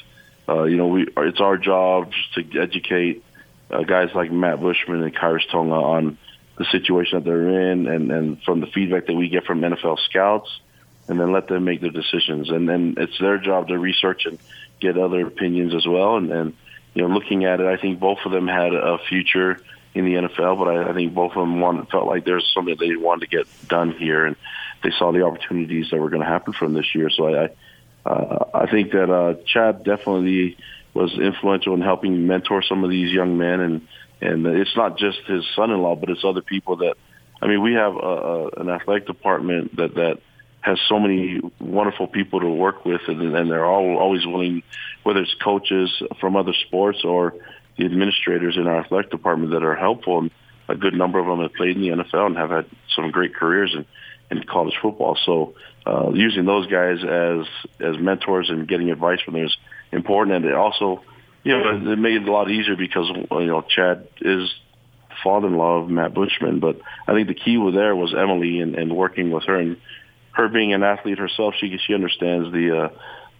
Uh, 0.47 0.63
you 0.63 0.77
know, 0.77 0.87
we 0.87 1.07
it's 1.17 1.41
our 1.41 1.57
job 1.57 2.11
to 2.35 2.59
educate 2.59 3.23
uh, 3.69 3.83
guys 3.83 4.09
like 4.13 4.31
Matt 4.31 4.61
Bushman 4.61 5.03
and 5.03 5.15
Khyiris 5.15 5.49
Tonga 5.51 5.73
on 5.73 6.17
the 6.57 6.65
situation 6.65 7.19
that 7.19 7.25
they're 7.25 7.71
in, 7.71 7.87
and 7.87 8.11
and 8.11 8.43
from 8.43 8.61
the 8.61 8.67
feedback 8.67 9.07
that 9.07 9.15
we 9.15 9.27
get 9.27 9.45
from 9.45 9.61
NFL 9.61 9.99
scouts, 9.99 10.59
and 11.07 11.19
then 11.19 11.31
let 11.33 11.47
them 11.47 11.65
make 11.65 11.81
their 11.81 11.91
decisions. 11.91 12.49
And 12.49 12.67
then 12.69 12.95
it's 12.97 13.17
their 13.19 13.37
job 13.37 13.67
to 13.67 13.77
research 13.77 14.25
and 14.25 14.39
get 14.79 14.97
other 14.97 15.27
opinions 15.27 15.73
as 15.75 15.85
well. 15.85 16.17
And, 16.17 16.31
and 16.31 16.53
you 16.93 17.01
know, 17.01 17.13
looking 17.13 17.45
at 17.45 17.59
it, 17.59 17.67
I 17.67 17.77
think 17.77 17.99
both 17.99 18.19
of 18.25 18.31
them 18.31 18.47
had 18.47 18.73
a 18.73 18.97
future 19.09 19.59
in 19.95 20.03
the 20.03 20.13
NFL, 20.15 20.59
but 20.59 20.67
I, 20.67 20.89
I 20.89 20.93
think 20.93 21.13
both 21.13 21.31
of 21.31 21.37
them 21.37 21.61
wanted, 21.61 21.89
felt 21.89 22.05
like 22.05 22.25
there's 22.25 22.51
something 22.53 22.75
they 22.77 22.97
wanted 22.97 23.29
to 23.29 23.37
get 23.37 23.47
done 23.67 23.91
here, 23.91 24.25
and 24.25 24.35
they 24.83 24.91
saw 24.91 25.13
the 25.13 25.23
opportunities 25.23 25.89
that 25.89 25.97
were 25.97 26.09
going 26.09 26.21
to 26.21 26.27
happen 26.27 26.53
from 26.53 26.73
this 26.73 26.93
year. 26.93 27.09
So 27.09 27.27
I, 27.27 27.43
I, 27.43 28.09
uh, 28.09 28.49
I 28.53 28.69
think 28.69 28.91
that 28.91 29.09
uh, 29.09 29.35
Chad 29.45 29.83
definitely 29.83 30.57
was 30.93 31.17
influential 31.17 31.73
in 31.73 31.81
helping 31.81 32.27
mentor 32.27 32.61
some 32.61 32.83
of 32.83 32.89
these 32.89 33.11
young 33.11 33.37
men, 33.37 33.61
and 33.61 33.87
and 34.21 34.45
it's 34.45 34.75
not 34.75 34.97
just 34.97 35.19
his 35.27 35.45
son-in-law, 35.55 35.95
but 35.95 36.09
it's 36.09 36.23
other 36.23 36.41
people 36.41 36.77
that. 36.77 36.95
I 37.41 37.47
mean, 37.47 37.61
we 37.61 37.73
have 37.73 37.95
a, 37.95 37.99
a, 37.99 38.47
an 38.61 38.69
athletic 38.69 39.07
department 39.07 39.75
that 39.75 39.95
that 39.95 40.19
has 40.61 40.79
so 40.87 40.99
many 40.99 41.41
wonderful 41.59 42.07
people 42.07 42.39
to 42.39 42.49
work 42.49 42.85
with, 42.85 43.01
and, 43.07 43.21
and 43.35 43.51
they're 43.51 43.65
all 43.65 43.97
always 43.97 44.25
willing, 44.25 44.63
whether 45.03 45.21
it's 45.21 45.35
coaches 45.35 46.01
from 46.19 46.35
other 46.35 46.53
sports 46.53 47.03
or 47.03 47.35
the 47.77 47.85
administrators 47.85 48.57
in 48.57 48.67
our 48.67 48.81
athletic 48.81 49.11
department 49.11 49.51
that 49.51 49.63
are 49.63 49.75
helpful. 49.75 50.19
And 50.19 50.31
a 50.67 50.75
good 50.75 50.93
number 50.93 51.19
of 51.19 51.25
them 51.25 51.41
have 51.41 51.53
played 51.53 51.75
in 51.75 51.81
the 51.81 52.03
NFL 52.03 52.27
and 52.27 52.37
have 52.37 52.49
had 52.49 52.65
some 52.95 53.11
great 53.11 53.35
careers 53.35 53.75
in, 53.75 53.85
in 54.31 54.43
college 54.45 54.75
football. 54.81 55.17
So 55.25 55.55
uh, 55.85 56.11
using 56.13 56.45
those 56.45 56.67
guys 56.67 57.03
as 57.03 57.45
as 57.79 57.99
mentors 57.99 58.49
and 58.49 58.67
getting 58.67 58.91
advice 58.91 59.21
from 59.21 59.35
them 59.35 59.45
is 59.45 59.55
important. 59.91 60.35
And 60.37 60.45
it 60.45 60.55
also, 60.55 61.03
you 61.43 61.57
know, 61.57 61.91
it 61.91 61.99
made 61.99 62.21
it 62.21 62.27
a 62.27 62.31
lot 62.31 62.49
easier 62.49 62.75
because 62.75 63.07
you 63.09 63.45
know 63.45 63.61
Chad 63.61 64.07
is 64.21 64.53
father-in-law 65.23 65.83
of 65.83 65.89
Matt 65.89 66.13
Bushman, 66.13 66.59
but 66.59 66.79
I 67.07 67.13
think 67.13 67.27
the 67.27 67.35
key 67.35 67.57
was 67.57 67.73
there 67.73 67.95
was 67.95 68.13
Emily 68.13 68.59
and, 68.59 68.75
and 68.75 68.95
working 68.95 69.31
with 69.31 69.43
her 69.45 69.55
and 69.55 69.77
her 70.35 70.49
being 70.49 70.73
an 70.73 70.83
athlete 70.83 71.17
herself, 71.17 71.55
she 71.59 71.77
she 71.85 71.93
understands 71.93 72.51
the 72.51 72.85
uh, 72.85 72.89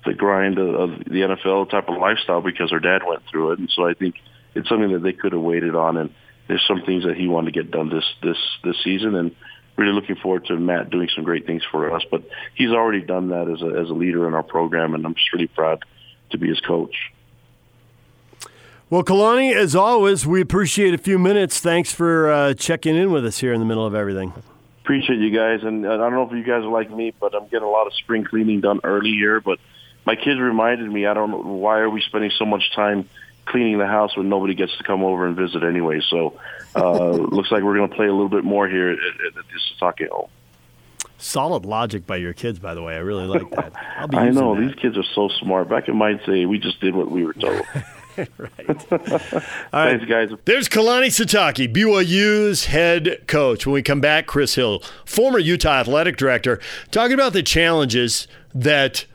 the 0.06 0.14
grind 0.14 0.58
of, 0.58 0.76
of 0.76 0.90
the 1.00 1.22
NFL 1.22 1.70
type 1.70 1.90
of 1.90 1.98
lifestyle 1.98 2.42
because 2.42 2.72
her 2.72 2.80
dad 2.80 3.02
went 3.06 3.24
through 3.30 3.52
it, 3.52 3.60
and 3.60 3.70
so 3.70 3.88
I 3.88 3.94
think 3.94 4.16
it's 4.54 4.70
something 4.70 4.94
that 4.94 5.04
they 5.04 5.14
could 5.14 5.34
have 5.34 5.42
waited 5.42 5.76
on. 5.76 5.98
And 5.98 6.14
there's 6.48 6.66
some 6.68 6.84
things 6.86 7.04
that 7.06 7.18
he 7.18 7.28
wanted 7.28 7.54
to 7.54 7.64
get 7.64 7.72
done 7.72 7.90
this 7.90 8.06
this 8.22 8.38
this 8.64 8.76
season, 8.84 9.16
and 9.16 9.36
really 9.78 9.94
looking 9.94 10.16
forward 10.16 10.46
to 10.46 10.58
Matt 10.58 10.90
doing 10.90 11.10
some 11.14 11.24
great 11.24 11.46
things 11.46 11.64
for 11.72 11.94
us. 11.94 12.04
But 12.10 12.24
he's 12.56 12.72
already 12.72 13.02
done 13.02 13.30
that 13.30 13.50
as 13.50 13.62
a 13.62 13.80
as 13.80 13.90
a 13.90 13.94
leader 13.94 14.28
in 14.28 14.34
our 14.34 14.44
program, 14.44 14.94
and 14.94 15.06
I'm 15.06 15.16
just 15.16 15.32
really 15.34 15.48
proud 15.48 15.84
to 16.32 16.38
be 16.38 16.48
his 16.48 16.60
coach. 16.62 16.96
Well, 18.90 19.04
Kalani, 19.04 19.54
as 19.54 19.76
always, 19.76 20.28
we 20.28 20.42
appreciate 20.42 20.94
a 20.94 21.00
few 21.00 21.18
minutes. 21.18 21.60
Thanks 21.60 21.92
for 21.92 22.32
uh, 22.32 22.54
checking 22.54 22.96
in 22.96 23.12
with 23.12 23.26
us 23.26 23.40
here 23.40 23.52
in 23.52 23.60
the 23.60 23.66
middle 23.66 23.86
of 23.86 23.96
everything 23.96 24.34
appreciate 24.86 25.18
you 25.18 25.32
guys. 25.32 25.62
And 25.64 25.86
I 25.88 25.98
don't 25.98 26.14
know 26.14 26.28
if 26.30 26.32
you 26.32 26.44
guys 26.44 26.64
are 26.64 26.70
like 26.70 26.92
me, 26.92 27.12
but 27.20 27.34
I'm 27.34 27.46
getting 27.46 27.68
a 27.68 27.70
lot 27.70 27.88
of 27.88 27.94
spring 27.96 28.24
cleaning 28.24 28.62
done 28.62 28.82
early 28.84 29.12
here. 29.12 29.42
But 29.42 29.58
my 30.06 30.16
kids 30.16 30.40
reminded 30.40 30.92
me, 30.92 31.06
I 31.06 31.14
don't 31.14 31.32
know 31.32 31.38
why 31.38 31.80
are 31.80 31.90
we 31.90 32.02
spending 32.02 32.32
so 32.38 32.46
much 32.46 32.72
time 32.76 33.10
cleaning 33.46 33.78
the 33.78 33.88
house 33.88 34.18
when 34.18 34.30
nobody 34.30 34.56
gets 34.56 34.76
to 34.78 34.84
come 34.84 35.04
over 35.04 35.26
and 35.26 35.36
visit 35.36 35.64
anyway. 35.64 36.02
So 36.10 36.40
uh, 36.76 37.10
looks 37.10 37.52
like 37.52 37.64
we're 37.64 37.76
going 37.76 37.90
to 37.90 37.96
play 37.96 38.08
a 38.08 38.14
little 38.14 38.30
bit 38.30 38.44
more 38.44 38.68
here 38.68 38.90
at, 38.90 39.00
at, 39.00 39.38
at 39.38 39.46
this 39.52 39.74
Sitake 39.80 40.10
home. 40.10 40.30
Solid 41.18 41.66
logic 41.66 42.06
by 42.06 42.18
your 42.18 42.34
kids, 42.34 42.60
by 42.60 42.74
the 42.74 42.82
way. 42.82 42.96
I 42.96 43.00
really 43.00 43.26
like 43.26 43.50
that. 43.52 43.74
I 44.14 44.30
know 44.30 44.56
that. 44.56 44.62
these 44.62 44.76
kids 44.76 44.98
are 44.98 45.04
so 45.16 45.30
smart. 45.40 45.70
Back 45.70 45.88
in 45.88 45.96
my 45.96 46.14
day, 46.14 46.46
we 46.46 46.60
just 46.60 46.80
did 46.82 46.94
what 46.94 47.10
we 47.10 47.26
were 47.26 47.34
told. 47.34 47.62
right. 48.18 48.92
All 48.92 49.00
right. 49.00 50.00
Thanks, 50.00 50.06
guys. 50.06 50.30
There's 50.44 50.68
Kalani 50.68 51.08
Sitake, 51.08 51.74
BYU's 51.74 52.66
head 52.66 53.28
coach. 53.28 53.66
When 53.66 53.74
we 53.74 53.82
come 53.82 54.02
back, 54.02 54.26
Chris 54.28 54.56
Hill, 54.56 54.84
former 55.06 55.40
Utah 55.40 55.80
athletic 55.80 56.18
director, 56.18 56.60
talking 56.92 57.14
about 57.14 57.34
the 57.34 57.44
challenges 57.44 58.28
that 58.54 59.06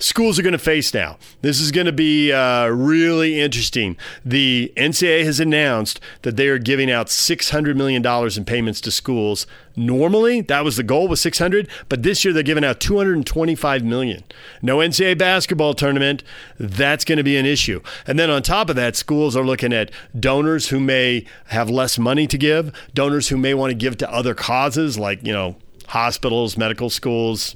schools 0.00 0.38
are 0.38 0.42
going 0.42 0.52
to 0.52 0.58
face 0.58 0.92
now. 0.92 1.18
This 1.42 1.60
is 1.60 1.70
going 1.70 1.86
to 1.86 1.92
be 1.92 2.32
uh, 2.32 2.66
really 2.68 3.40
interesting. 3.40 3.96
The 4.24 4.72
NCAA 4.76 5.24
has 5.24 5.38
announced 5.38 6.00
that 6.22 6.36
they 6.36 6.48
are 6.48 6.58
giving 6.58 6.90
out 6.90 7.06
$600 7.06 7.76
million 7.76 8.04
in 8.04 8.44
payments 8.44 8.80
to 8.82 8.90
schools. 8.90 9.46
Normally, 9.76 10.40
that 10.42 10.64
was 10.64 10.76
the 10.76 10.82
goal 10.82 11.06
was 11.06 11.20
600, 11.20 11.68
but 11.88 12.02
this 12.02 12.24
year 12.24 12.34
they're 12.34 12.42
giving 12.42 12.64
out 12.64 12.80
225 12.80 13.84
million. 13.84 14.24
No 14.62 14.78
NCAA 14.78 15.16
basketball 15.16 15.74
tournament, 15.74 16.22
that's 16.58 17.04
going 17.04 17.18
to 17.18 17.24
be 17.24 17.36
an 17.36 17.46
issue. 17.46 17.80
And 18.06 18.18
then 18.18 18.30
on 18.30 18.42
top 18.42 18.68
of 18.68 18.76
that, 18.76 18.96
schools 18.96 19.36
are 19.36 19.44
looking 19.44 19.72
at 19.72 19.90
donors 20.18 20.68
who 20.70 20.80
may 20.80 21.24
have 21.46 21.70
less 21.70 21.98
money 21.98 22.26
to 22.26 22.38
give, 22.38 22.72
donors 22.94 23.28
who 23.28 23.36
may 23.36 23.54
want 23.54 23.70
to 23.70 23.74
give 23.74 23.96
to 23.98 24.12
other 24.12 24.34
causes 24.34 24.98
like, 24.98 25.24
you 25.24 25.32
know, 25.32 25.56
hospitals, 25.88 26.56
medical 26.56 26.90
schools, 26.90 27.54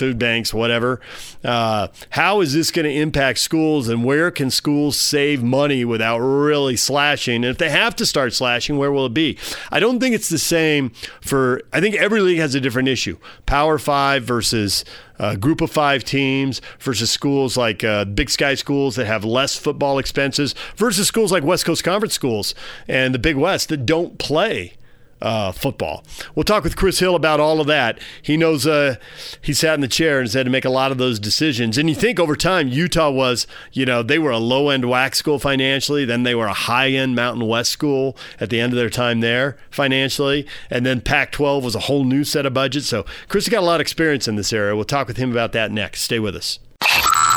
food 0.00 0.18
banks, 0.18 0.54
whatever. 0.54 0.98
Uh, 1.44 1.88
how 2.08 2.40
is 2.40 2.54
this 2.54 2.70
going 2.70 2.86
to 2.86 2.92
impact 2.92 3.38
schools, 3.38 3.88
and 3.88 4.02
where 4.02 4.30
can 4.30 4.50
schools 4.50 4.98
save 4.98 5.42
money 5.42 5.84
without 5.84 6.18
really 6.18 6.74
slashing? 6.74 7.36
And 7.36 7.44
if 7.44 7.58
they 7.58 7.68
have 7.68 7.94
to 7.96 8.06
start 8.06 8.32
slashing, 8.32 8.78
where 8.78 8.90
will 8.90 9.04
it 9.06 9.14
be? 9.14 9.38
I 9.70 9.78
don't 9.78 10.00
think 10.00 10.14
it's 10.14 10.30
the 10.30 10.38
same 10.38 10.90
for. 11.20 11.60
I 11.72 11.80
think 11.80 11.94
every 11.96 12.20
league 12.20 12.38
has 12.38 12.54
a 12.54 12.60
different 12.60 12.88
issue. 12.88 13.18
Power 13.44 13.78
Five 13.78 14.24
versus 14.24 14.86
uh, 15.18 15.36
group 15.36 15.60
of 15.60 15.70
five 15.70 16.02
teams 16.02 16.62
versus 16.78 17.10
schools 17.10 17.58
like 17.58 17.84
uh, 17.84 18.06
Big 18.06 18.30
Sky 18.30 18.54
schools 18.54 18.96
that 18.96 19.04
have 19.04 19.22
less 19.22 19.54
football 19.54 19.98
expenses 19.98 20.54
versus 20.76 21.06
schools 21.06 21.30
like 21.30 21.44
West 21.44 21.66
Coast 21.66 21.84
Conference 21.84 22.14
schools 22.14 22.54
and 22.88 23.14
the 23.14 23.18
Big 23.18 23.36
West 23.36 23.68
that 23.68 23.84
don't 23.84 24.18
play 24.18 24.72
uh, 25.22 25.52
football. 25.52 26.04
We'll 26.34 26.44
talk 26.44 26.64
with 26.64 26.76
Chris 26.76 26.98
Hill 26.98 27.14
about 27.14 27.40
all 27.40 27.60
of 27.60 27.66
that. 27.66 27.98
He 28.22 28.36
knows 28.36 28.66
uh, 28.66 28.96
he 29.40 29.52
sat 29.52 29.74
in 29.74 29.80
the 29.80 29.88
chair 29.88 30.18
and 30.18 30.26
has 30.26 30.34
had 30.34 30.46
to 30.46 30.50
make 30.50 30.64
a 30.64 30.70
lot 30.70 30.92
of 30.92 30.98
those 30.98 31.18
decisions. 31.18 31.78
And 31.78 31.88
you 31.88 31.94
think 31.94 32.18
over 32.18 32.36
time, 32.36 32.68
Utah 32.68 33.10
was, 33.10 33.46
you 33.72 33.84
know, 33.84 34.02
they 34.02 34.18
were 34.18 34.30
a 34.30 34.38
low 34.38 34.70
end 34.70 34.84
WAC 34.84 35.14
school 35.14 35.38
financially, 35.38 36.04
then 36.04 36.22
they 36.22 36.34
were 36.34 36.46
a 36.46 36.52
high 36.52 36.90
end 36.90 37.14
Mountain 37.14 37.46
West 37.46 37.70
school 37.70 38.16
at 38.38 38.50
the 38.50 38.60
end 38.60 38.72
of 38.72 38.76
their 38.76 38.90
time 38.90 39.20
there 39.20 39.56
financially. 39.70 40.46
And 40.70 40.86
then 40.86 41.00
Pac 41.00 41.32
12 41.32 41.64
was 41.64 41.74
a 41.74 41.80
whole 41.80 42.04
new 42.04 42.24
set 42.24 42.46
of 42.46 42.54
budgets. 42.54 42.86
So 42.86 43.04
Chris 43.28 43.46
has 43.46 43.52
got 43.52 43.62
a 43.62 43.66
lot 43.66 43.76
of 43.76 43.80
experience 43.82 44.28
in 44.28 44.36
this 44.36 44.52
area. 44.52 44.74
We'll 44.74 44.84
talk 44.84 45.08
with 45.08 45.16
him 45.16 45.30
about 45.30 45.52
that 45.52 45.70
next. 45.70 46.02
Stay 46.02 46.18
with 46.18 46.34
us. 46.34 46.58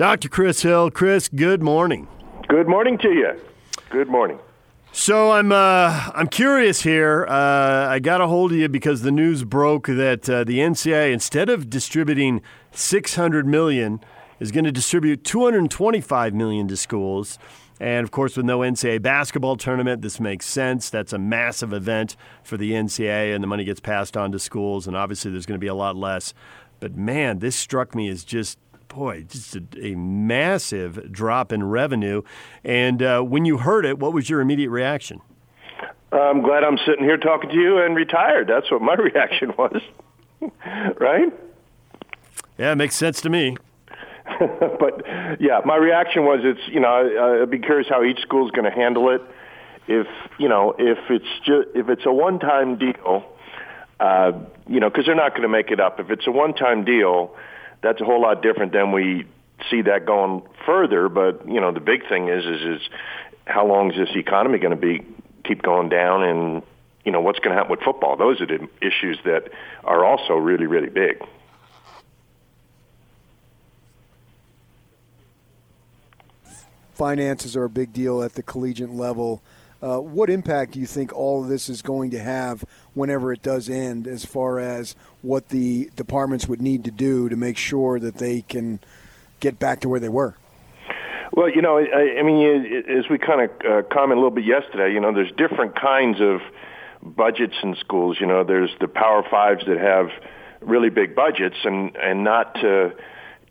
Dr. 0.00 0.30
Chris 0.30 0.62
Hill. 0.62 0.90
Chris, 0.90 1.28
good 1.28 1.62
morning. 1.62 2.08
Good 2.48 2.66
morning 2.66 2.96
to 3.00 3.10
you. 3.10 3.38
Good 3.90 4.08
morning. 4.08 4.38
So 4.92 5.32
I'm 5.32 5.52
uh, 5.52 6.10
I'm 6.14 6.26
curious 6.26 6.80
here. 6.80 7.26
Uh, 7.28 7.86
I 7.86 7.98
got 7.98 8.22
a 8.22 8.26
hold 8.26 8.52
of 8.52 8.56
you 8.56 8.70
because 8.70 9.02
the 9.02 9.10
news 9.10 9.44
broke 9.44 9.88
that 9.88 10.26
uh, 10.26 10.44
the 10.44 10.60
NCAA, 10.60 11.12
instead 11.12 11.50
of 11.50 11.68
distributing 11.68 12.40
600 12.70 13.46
million, 13.46 14.00
is 14.38 14.50
going 14.50 14.64
to 14.64 14.72
distribute 14.72 15.22
225 15.22 16.32
million 16.32 16.66
to 16.68 16.78
schools. 16.78 17.38
And 17.78 18.02
of 18.02 18.10
course, 18.10 18.38
with 18.38 18.46
no 18.46 18.60
NCAA 18.60 19.02
basketball 19.02 19.58
tournament, 19.58 20.00
this 20.00 20.18
makes 20.18 20.46
sense. 20.46 20.88
That's 20.88 21.12
a 21.12 21.18
massive 21.18 21.74
event 21.74 22.16
for 22.42 22.56
the 22.56 22.72
NCAA, 22.72 23.34
and 23.34 23.44
the 23.44 23.48
money 23.48 23.64
gets 23.64 23.80
passed 23.80 24.16
on 24.16 24.32
to 24.32 24.38
schools. 24.38 24.86
And 24.86 24.96
obviously, 24.96 25.30
there's 25.30 25.44
going 25.44 25.60
to 25.60 25.62
be 25.62 25.66
a 25.66 25.74
lot 25.74 25.94
less. 25.94 26.32
But 26.78 26.96
man, 26.96 27.40
this 27.40 27.54
struck 27.54 27.94
me 27.94 28.08
as 28.08 28.24
just 28.24 28.56
boy, 28.90 29.22
just 29.22 29.56
a, 29.56 29.62
a 29.80 29.94
massive 29.94 31.10
drop 31.10 31.52
in 31.52 31.64
revenue. 31.64 32.22
And 32.62 33.02
uh, 33.02 33.22
when 33.22 33.44
you 33.44 33.58
heard 33.58 33.86
it, 33.86 33.98
what 33.98 34.12
was 34.12 34.28
your 34.28 34.40
immediate 34.40 34.70
reaction? 34.70 35.22
I'm 36.12 36.42
glad 36.42 36.64
I'm 36.64 36.78
sitting 36.84 37.04
here 37.04 37.16
talking 37.16 37.50
to 37.50 37.56
you 37.56 37.78
and 37.78 37.94
retired. 37.94 38.48
That's 38.48 38.70
what 38.70 38.82
my 38.82 38.94
reaction 39.14 39.54
was. 39.56 39.80
right? 40.98 41.32
Yeah, 42.58 42.72
it 42.72 42.76
makes 42.76 42.96
sense 42.96 43.20
to 43.22 43.30
me. 43.30 43.56
but 44.38 45.04
yeah, 45.40 45.60
my 45.64 45.76
reaction 45.76 46.24
was 46.24 46.40
it's 46.42 46.60
you 46.68 46.80
know 46.80 47.42
I'd 47.42 47.50
be 47.50 47.58
curious 47.58 47.88
how 47.88 48.04
each 48.04 48.20
school 48.20 48.46
is 48.46 48.50
going 48.52 48.64
to 48.64 48.70
handle 48.70 49.10
it. 49.10 49.22
If 49.88 50.06
you 50.38 50.48
know 50.48 50.74
if 50.78 50.98
it's 51.08 51.24
just 51.44 51.68
if 51.74 51.88
it's 51.88 52.06
a 52.06 52.12
one-time 52.12 52.78
deal, 52.78 53.24
uh, 53.98 54.32
you 54.68 54.78
know 54.78 54.88
because 54.88 55.06
they're 55.06 55.14
not 55.14 55.30
going 55.30 55.42
to 55.42 55.48
make 55.48 55.70
it 55.70 55.80
up. 55.80 56.00
If 56.00 56.10
it's 56.10 56.26
a 56.26 56.30
one-time 56.30 56.84
deal, 56.84 57.34
that's 57.82 58.00
a 58.00 58.04
whole 58.04 58.20
lot 58.20 58.42
different 58.42 58.72
than 58.72 58.92
we 58.92 59.26
see 59.70 59.82
that 59.82 60.06
going 60.06 60.42
further. 60.66 61.08
But 61.08 61.48
you 61.48 61.60
know, 61.60 61.72
the 61.72 61.80
big 61.80 62.08
thing 62.08 62.28
is 62.28 62.44
is 62.44 62.80
is 62.80 62.88
how 63.46 63.66
long 63.66 63.92
is 63.92 63.96
this 63.96 64.16
economy 64.16 64.58
going 64.58 64.78
to 64.78 64.80
be 64.80 65.04
keep 65.44 65.62
going 65.62 65.88
down, 65.88 66.22
and 66.22 66.62
you 67.04 67.12
know 67.12 67.20
what's 67.20 67.38
going 67.38 67.50
to 67.50 67.56
happen 67.56 67.70
with 67.70 67.80
football. 67.80 68.16
Those 68.16 68.40
are 68.40 68.46
the 68.46 68.68
issues 68.80 69.18
that 69.24 69.50
are 69.84 70.04
also 70.04 70.34
really 70.34 70.66
really 70.66 70.90
big. 70.90 71.22
Finances 76.94 77.56
are 77.56 77.64
a 77.64 77.70
big 77.70 77.94
deal 77.94 78.22
at 78.22 78.34
the 78.34 78.42
collegiate 78.42 78.90
level. 78.90 79.42
Uh, 79.82 79.98
what 79.98 80.28
impact 80.28 80.72
do 80.72 80.80
you 80.80 80.86
think 80.86 81.12
all 81.12 81.42
of 81.42 81.48
this 81.48 81.68
is 81.68 81.80
going 81.80 82.10
to 82.10 82.18
have 82.18 82.64
whenever 82.94 83.32
it 83.32 83.42
does 83.42 83.70
end, 83.70 84.06
as 84.06 84.24
far 84.24 84.58
as 84.58 84.94
what 85.22 85.48
the 85.48 85.90
departments 85.96 86.46
would 86.46 86.60
need 86.60 86.84
to 86.84 86.90
do 86.90 87.28
to 87.28 87.36
make 87.36 87.56
sure 87.56 87.98
that 87.98 88.16
they 88.16 88.42
can 88.42 88.78
get 89.40 89.58
back 89.58 89.80
to 89.80 89.88
where 89.88 90.00
they 90.00 90.08
were? 90.08 90.36
Well, 91.32 91.48
you 91.48 91.62
know, 91.62 91.78
I, 91.78 92.18
I 92.18 92.22
mean, 92.22 92.84
as 92.88 93.08
we 93.08 93.16
kind 93.18 93.42
of 93.42 93.50
uh, 93.64 93.82
commented 93.88 94.18
a 94.18 94.20
little 94.20 94.30
bit 94.30 94.44
yesterday, 94.44 94.92
you 94.92 95.00
know, 95.00 95.14
there's 95.14 95.32
different 95.32 95.80
kinds 95.80 96.20
of 96.20 96.40
budgets 97.02 97.54
in 97.62 97.76
schools. 97.76 98.18
You 98.20 98.26
know, 98.26 98.44
there's 98.44 98.70
the 98.80 98.88
Power 98.88 99.24
Fives 99.30 99.64
that 99.66 99.78
have 99.78 100.10
really 100.60 100.90
big 100.90 101.14
budgets, 101.14 101.56
and 101.64 101.96
and 101.96 102.24
not 102.24 102.54
to, 102.56 102.92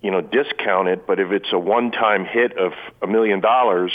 you 0.02 0.12
know, 0.12 0.22
discount 0.22 0.90
it, 0.90 1.08
but 1.08 1.20
if 1.20 1.32
it's 1.32 1.52
a 1.52 1.58
one-time 1.58 2.26
hit 2.26 2.56
of 2.58 2.74
a 3.02 3.08
million 3.08 3.40
dollars, 3.40 3.92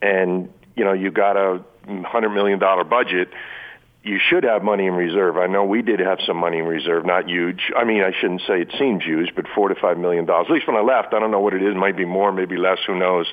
and 0.00 0.48
you 0.80 0.86
know, 0.86 0.94
you 0.94 1.10
got 1.10 1.36
a 1.36 1.62
hundred 2.06 2.30
million 2.30 2.58
dollar 2.58 2.84
budget, 2.84 3.28
you 4.02 4.18
should 4.18 4.44
have 4.44 4.62
money 4.62 4.86
in 4.86 4.94
reserve. 4.94 5.36
I 5.36 5.46
know 5.46 5.62
we 5.66 5.82
did 5.82 6.00
have 6.00 6.20
some 6.26 6.38
money 6.38 6.56
in 6.56 6.64
reserve, 6.64 7.04
not 7.04 7.28
huge. 7.28 7.70
I 7.76 7.84
mean, 7.84 8.02
I 8.02 8.12
shouldn't 8.18 8.40
say 8.48 8.62
it 8.62 8.72
seems 8.78 9.04
huge, 9.04 9.34
but 9.36 9.44
four 9.54 9.68
to 9.68 9.74
five 9.74 9.98
million 9.98 10.24
dollars. 10.24 10.46
At 10.48 10.54
least 10.54 10.66
when 10.66 10.76
I 10.76 10.80
left, 10.80 11.12
I 11.12 11.18
don't 11.18 11.30
know 11.30 11.40
what 11.40 11.52
it 11.52 11.62
is. 11.62 11.74
Might 11.76 11.98
be 11.98 12.06
more, 12.06 12.32
maybe 12.32 12.56
less. 12.56 12.78
Who 12.86 12.98
knows? 12.98 13.26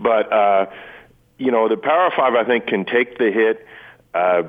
But 0.00 0.32
uh, 0.32 0.66
you 1.38 1.52
know, 1.52 1.68
the 1.68 1.76
Power 1.76 2.10
Five, 2.16 2.34
I 2.34 2.44
think, 2.44 2.66
can 2.66 2.84
take 2.84 3.16
the 3.16 3.30
hit. 3.30 3.64
Uh, 4.12 4.42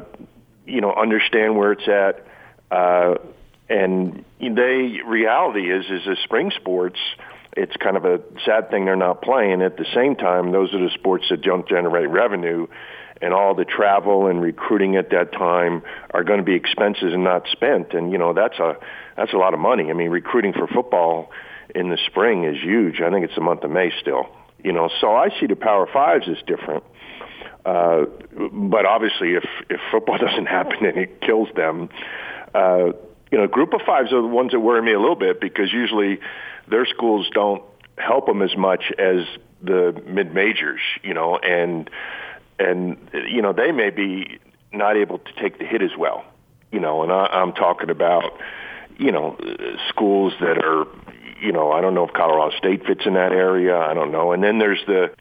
you 0.66 0.82
know, 0.82 0.92
understand 0.92 1.56
where 1.56 1.74
it's 1.74 1.88
at, 1.88 2.26
uh, 2.76 3.20
and 3.70 4.26
they 4.40 5.02
reality 5.06 5.72
is 5.72 5.86
is 5.86 6.04
the 6.06 6.18
spring 6.24 6.52
sports 6.56 6.98
it's 7.56 7.76
kind 7.78 7.98
of 7.98 8.06
a 8.06 8.20
sad 8.46 8.70
thing 8.70 8.86
they're 8.86 8.96
not 8.96 9.22
playing. 9.22 9.62
At 9.62 9.78
the 9.78 9.86
same 9.94 10.16
time, 10.16 10.52
those 10.52 10.74
are 10.74 10.80
the 10.80 10.90
sports 10.94 11.26
that 11.30 11.42
don't 11.42 11.68
generate 11.68 12.10
revenue, 12.10 12.68
and 13.22 13.34
all 13.34 13.56
the 13.56 13.66
travel 13.66 14.28
and 14.28 14.42
recruiting 14.42 14.96
at 14.96 15.12
that 15.12 15.32
time 15.32 15.84
are 16.12 16.24
going 16.24 16.40
to 16.40 16.44
be 16.44 16.56
expenses 16.56 17.14
and 17.14 17.24
not 17.24 17.48
spent. 17.52 17.94
And 17.94 18.12
you 18.12 18.18
know 18.18 18.34
that's 18.34 18.58
a 18.60 18.78
that's 19.16 19.34
a 19.34 19.38
lot 19.38 19.54
of 19.54 19.60
money. 19.60 19.90
I 19.90 19.94
mean, 19.94 20.10
recruiting 20.10 20.54
for 20.54 20.68
football 20.68 21.32
in 21.74 21.90
the 21.90 21.98
spring 22.08 22.44
is 22.44 22.62
huge. 22.62 23.02
I 23.02 23.10
think 23.12 23.26
it's 23.26 23.36
the 23.36 23.42
month 23.42 23.64
of 23.64 23.72
May 23.72 23.92
still. 24.02 24.28
You 24.64 24.72
know, 24.72 24.90
so 25.02 25.14
I 25.16 25.30
see 25.40 25.48
the 25.48 25.56
Power 25.56 25.88
Fives 25.92 26.28
as 26.30 26.38
different. 26.48 26.84
Uh, 27.66 28.06
but 28.52 28.86
obviously, 28.86 29.36
if 29.36 29.46
if 29.70 29.80
football 29.92 30.18
doesn't 30.28 30.48
happen 30.48 30.86
and 30.86 30.98
it 30.98 31.22
kills 31.22 31.50
them, 31.56 31.90
uh, 32.56 32.92
you 33.32 33.38
know, 33.38 33.48
Group 33.48 33.74
of 33.74 33.82
Fives 33.86 34.12
are 34.12 34.22
the 34.22 34.28
ones 34.28 34.52
that 34.52 34.60
worry 34.60 34.82
me 34.82 34.94
a 34.94 35.00
little 35.00 35.16
bit 35.16 35.40
because 35.40 35.72
usually 35.72 36.20
their 36.68 36.86
schools 36.86 37.30
don't 37.34 37.64
help 37.98 38.26
them 38.26 38.42
as 38.42 38.56
much 38.56 38.92
as 38.98 39.26
the 39.62 40.02
mid 40.06 40.34
majors, 40.34 40.82
you 41.04 41.14
know, 41.14 41.38
and 41.38 41.90
and 42.60 42.98
you 43.14 43.42
know 43.42 43.54
they 43.54 43.72
may 43.72 43.90
be 43.90 44.40
not 44.72 44.98
able 44.98 45.20
to 45.20 45.34
take 45.42 45.60
the 45.60 45.66
hit 45.66 45.82
as 45.82 45.96
well, 45.98 46.26
you 46.72 46.80
know, 46.80 47.04
and 47.04 47.12
I, 47.12 47.28
I'm 47.28 47.54
talking 47.54 47.90
about 47.90 48.40
you 48.98 49.12
know 49.12 49.38
schools 49.90 50.34
that 50.40 50.58
are 50.64 50.88
you 51.42 51.52
know 51.52 51.72
I 51.72 51.82
don't 51.82 51.94
know 51.94 52.06
if 52.06 52.14
Colorado 52.14 52.56
State 52.58 52.86
fits 52.86 53.06
in 53.06 53.14
that 53.14 53.32
area, 53.32 53.78
I 53.78 53.94
don't 53.94 54.12
know, 54.12 54.32
and 54.32 54.44
then 54.44 54.60
there's 54.60 54.84
the 54.86 55.12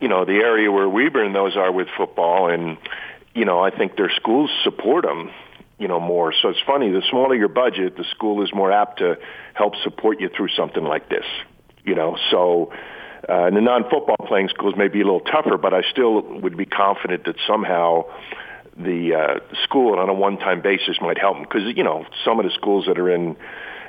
you 0.00 0.08
know 0.08 0.24
the 0.24 0.36
area 0.36 0.70
where 0.70 0.88
Weber 0.88 1.22
and 1.22 1.34
those 1.34 1.56
are 1.56 1.70
with 1.70 1.88
football, 1.96 2.50
and 2.50 2.78
you 3.34 3.44
know 3.44 3.60
I 3.60 3.70
think 3.70 3.96
their 3.96 4.10
schools 4.10 4.50
support 4.64 5.04
them 5.04 5.30
you 5.78 5.88
know 5.88 6.00
more. 6.00 6.32
So 6.40 6.48
it's 6.48 6.62
funny. 6.66 6.90
The 6.90 7.02
smaller 7.10 7.34
your 7.34 7.48
budget, 7.48 7.96
the 7.96 8.04
school 8.10 8.42
is 8.42 8.50
more 8.54 8.72
apt 8.72 8.98
to 8.98 9.16
help 9.54 9.74
support 9.82 10.20
you 10.20 10.28
through 10.34 10.48
something 10.56 10.84
like 10.84 11.08
this. 11.08 11.24
You 11.84 11.94
know, 11.94 12.16
so 12.30 12.72
uh, 13.28 13.50
the 13.50 13.60
non-football 13.60 14.26
playing 14.26 14.48
schools 14.48 14.74
may 14.76 14.88
be 14.88 15.00
a 15.00 15.04
little 15.04 15.20
tougher, 15.20 15.56
but 15.56 15.72
I 15.72 15.82
still 15.90 16.22
would 16.22 16.56
be 16.56 16.66
confident 16.66 17.24
that 17.24 17.36
somehow 17.46 18.04
the 18.76 19.14
uh, 19.14 19.54
school 19.64 19.98
on 19.98 20.08
a 20.08 20.14
one-time 20.14 20.60
basis 20.62 20.98
might 21.00 21.18
help 21.18 21.36
them 21.36 21.44
because 21.44 21.62
you 21.76 21.82
know 21.82 22.04
some 22.24 22.38
of 22.38 22.44
the 22.44 22.52
schools 22.52 22.84
that 22.86 22.98
are 22.98 23.10
in 23.10 23.36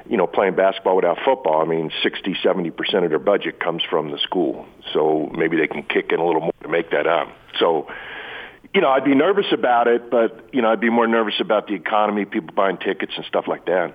you 0.09 0.15
know 0.15 0.27
playing 0.27 0.55
basketball 0.55 0.95
without 0.95 1.17
football 1.25 1.61
i 1.61 1.65
mean 1.65 1.91
60 2.01 2.37
70 2.41 2.71
percent 2.71 3.03
of 3.03 3.09
their 3.09 3.19
budget 3.19 3.59
comes 3.59 3.83
from 3.89 4.11
the 4.11 4.17
school 4.17 4.65
so 4.93 5.29
maybe 5.35 5.57
they 5.57 5.67
can 5.67 5.83
kick 5.83 6.11
in 6.13 6.19
a 6.19 6.25
little 6.25 6.39
more 6.39 6.53
to 6.61 6.69
make 6.69 6.91
that 6.91 7.05
up 7.05 7.27
so 7.59 7.87
you 8.73 8.81
know, 8.81 8.89
I'd 8.89 9.05
be 9.05 9.15
nervous 9.15 9.45
about 9.51 9.87
it, 9.87 10.09
but 10.09 10.49
you 10.53 10.61
know, 10.61 10.69
I'd 10.69 10.79
be 10.79 10.89
more 10.89 11.07
nervous 11.07 11.35
about 11.39 11.67
the 11.67 11.73
economy, 11.73 12.25
people 12.25 12.53
buying 12.55 12.77
tickets 12.77 13.13
and 13.15 13.25
stuff 13.25 13.47
like 13.47 13.65
that. 13.65 13.93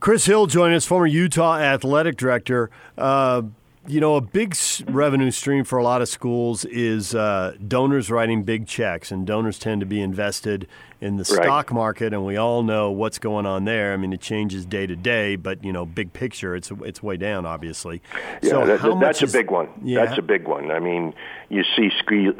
Chris 0.00 0.24
Hill 0.24 0.46
joined 0.46 0.74
us, 0.74 0.84
former 0.84 1.06
Utah 1.06 1.58
athletic 1.58 2.16
director. 2.16 2.70
Uh, 2.98 3.42
you 3.88 4.00
know, 4.00 4.14
a 4.14 4.20
big 4.20 4.56
revenue 4.86 5.30
stream 5.32 5.64
for 5.64 5.76
a 5.76 5.82
lot 5.82 6.02
of 6.02 6.08
schools 6.08 6.64
is 6.66 7.14
uh, 7.14 7.56
donors 7.66 8.10
writing 8.10 8.44
big 8.44 8.66
checks, 8.66 9.10
and 9.10 9.26
donors 9.26 9.58
tend 9.58 9.80
to 9.80 9.86
be 9.86 10.00
invested 10.00 10.68
in 11.00 11.16
the 11.16 11.24
right. 11.34 11.44
stock 11.44 11.72
market, 11.72 12.12
and 12.12 12.24
we 12.24 12.36
all 12.36 12.62
know 12.62 12.92
what's 12.92 13.18
going 13.18 13.44
on 13.44 13.64
there. 13.64 13.92
I 13.92 13.96
mean, 13.96 14.12
it 14.12 14.20
changes 14.20 14.64
day 14.64 14.86
to 14.86 14.94
day, 14.94 15.34
but 15.34 15.64
you 15.64 15.72
know, 15.72 15.84
big 15.84 16.12
picture, 16.12 16.54
it's 16.54 16.70
it's 16.84 17.02
way 17.02 17.16
down, 17.16 17.44
obviously. 17.44 18.00
Yeah, 18.40 18.50
so 18.50 18.66
that, 18.66 19.00
that's 19.00 19.22
is, 19.22 19.34
a 19.34 19.38
big 19.38 19.50
one. 19.50 19.68
Yeah. 19.82 20.04
That's 20.04 20.18
a 20.18 20.22
big 20.22 20.46
one. 20.46 20.70
I 20.70 20.78
mean, 20.78 21.12
you 21.48 21.64
see 21.74 21.90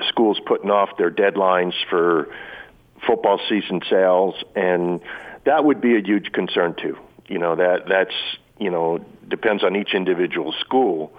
schools 0.09 0.41
putting 0.47 0.71
off 0.71 0.97
their 0.97 1.11
deadlines 1.11 1.75
for 1.91 2.29
football 3.05 3.41
season 3.49 3.81
sales, 3.91 4.37
and 4.55 5.01
that 5.45 5.65
would 5.65 5.81
be 5.81 5.97
a 5.97 6.01
huge 6.01 6.31
concern 6.31 6.77
too. 6.81 6.97
You 7.27 7.39
know, 7.39 7.57
that 7.57 7.89
that's 7.89 8.15
you 8.61 8.71
know 8.71 9.05
depends 9.29 9.65
on 9.65 9.75
each 9.75 9.93
individual 9.93 10.55
school 10.61 11.13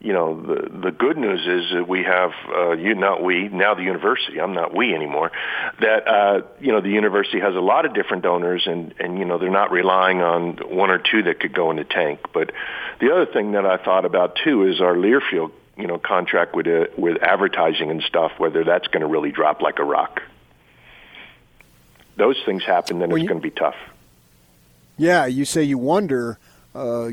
you 0.00 0.12
know, 0.12 0.40
the 0.40 0.68
the 0.80 0.90
good 0.92 1.16
news 1.16 1.40
is 1.40 1.72
that 1.72 1.88
we 1.88 2.04
have 2.04 2.30
uh, 2.48 2.72
you 2.72 2.94
not 2.94 3.22
we 3.22 3.48
now 3.48 3.74
the 3.74 3.82
university. 3.82 4.40
I'm 4.40 4.54
not 4.54 4.74
we 4.74 4.94
anymore. 4.94 5.32
That 5.80 6.06
uh, 6.06 6.42
you 6.60 6.70
know 6.70 6.80
the 6.80 6.90
university 6.90 7.40
has 7.40 7.56
a 7.56 7.60
lot 7.60 7.84
of 7.84 7.94
different 7.94 8.22
donors, 8.22 8.64
and 8.66 8.94
and 9.00 9.18
you 9.18 9.24
know 9.24 9.38
they're 9.38 9.50
not 9.50 9.72
relying 9.72 10.22
on 10.22 10.58
one 10.70 10.90
or 10.90 10.98
two 10.98 11.24
that 11.24 11.40
could 11.40 11.52
go 11.52 11.72
in 11.72 11.78
the 11.78 11.84
tank. 11.84 12.20
But 12.32 12.52
the 13.00 13.12
other 13.12 13.26
thing 13.26 13.52
that 13.52 13.66
I 13.66 13.76
thought 13.76 14.04
about 14.04 14.38
too 14.44 14.68
is 14.68 14.80
our 14.80 14.94
Learfield 14.94 15.50
you 15.76 15.88
know 15.88 15.98
contract 15.98 16.54
with 16.54 16.68
uh, 16.68 16.86
with 16.96 17.20
advertising 17.20 17.90
and 17.90 18.00
stuff. 18.02 18.32
Whether 18.38 18.62
that's 18.62 18.86
going 18.86 19.00
to 19.00 19.08
really 19.08 19.32
drop 19.32 19.62
like 19.62 19.80
a 19.80 19.84
rock. 19.84 20.22
Those 22.16 22.36
things 22.46 22.64
happen, 22.64 23.00
then 23.00 23.10
well, 23.10 23.20
it's 23.20 23.28
going 23.28 23.40
to 23.40 23.46
be 23.46 23.54
tough. 23.54 23.76
Yeah, 24.96 25.26
you 25.26 25.44
say 25.44 25.64
you 25.64 25.78
wonder. 25.78 26.38
Uh, 26.74 27.10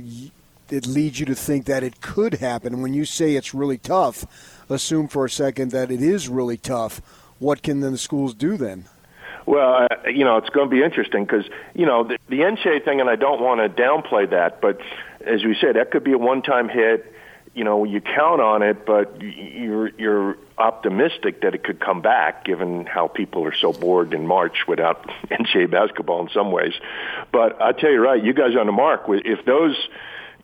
it 0.70 0.88
leads 0.88 1.20
you 1.20 1.26
to 1.28 1.36
think 1.36 1.66
that 1.66 1.84
it 1.84 2.02
could 2.02 2.36
happen. 2.36 2.82
When 2.82 2.94
you 2.94 3.06
say 3.06 3.36
it's 3.36 3.54
really 3.54 3.78
tough, 3.78 4.26
assume 4.70 5.08
for 5.08 5.26
a 5.26 5.30
second 5.30 5.72
that 5.72 5.92
it 5.92 6.02
is 6.02 6.28
really 6.28 6.58
tough. 6.58 7.02
What 7.40 7.62
can 7.62 7.82
then 7.82 7.92
the 7.92 7.98
schools 7.98 8.34
do 8.34 8.58
then? 8.58 8.86
Well, 9.46 9.88
uh, 9.90 10.10
you 10.10 10.24
know, 10.24 10.38
it's 10.38 10.50
going 10.50 10.70
to 10.70 10.76
be 10.76 10.84
interesting 10.84 11.24
because, 11.24 11.46
you 11.76 11.86
know, 11.86 12.04
the, 12.04 12.18
the 12.30 12.40
NCAA 12.40 12.84
thing, 12.84 13.00
and 13.00 13.10
I 13.10 13.16
don't 13.16 13.42
want 13.42 13.62
to 13.62 13.82
downplay 13.82 14.30
that, 14.32 14.60
but 14.60 14.80
as 15.26 15.44
we 15.44 15.56
said, 15.60 15.76
that 15.76 15.92
could 15.92 16.04
be 16.04 16.14
a 16.14 16.18
one-time 16.18 16.68
hit. 16.70 17.14
you 17.56 17.64
know, 17.64 17.86
you 17.86 18.02
count 18.02 18.42
on 18.42 18.62
it, 18.62 18.86
but 18.86 19.22
you're 19.22 19.88
you're 19.98 20.38
optimistic 20.58 21.42
that 21.42 21.56
it 21.56 21.64
could 21.64 21.80
come 21.80 22.02
back, 22.02 22.44
given 22.44 22.86
how 22.86 23.08
people 23.08 23.46
are 23.46 23.56
so 23.56 23.72
bored 23.72 24.14
in 24.14 24.28
March 24.28 24.68
without 24.68 25.08
NCAA 25.32 25.72
basketball 25.72 26.22
in 26.22 26.30
some 26.34 26.52
ways. 26.52 26.74
But 27.32 27.62
I 27.62 27.72
tell 27.72 27.92
you, 27.92 28.02
right, 28.02 28.22
you 28.22 28.34
guys 28.34 28.56
are 28.56 28.60
on 28.60 28.66
the 28.66 28.74
mark. 28.74 29.04
If 29.08 29.46
those, 29.46 29.76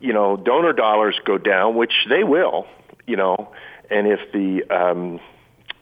you 0.02 0.14
know, 0.14 0.36
donor 0.36 0.74
dollars 0.74 1.16
go 1.24 1.38
down, 1.38 1.76
which 1.76 1.94
they 2.10 2.24
will, 2.24 2.68
you 3.08 3.16
know, 3.16 3.54
and 3.90 4.08
if 4.08 4.20
the 4.32 4.64
um, 4.74 5.20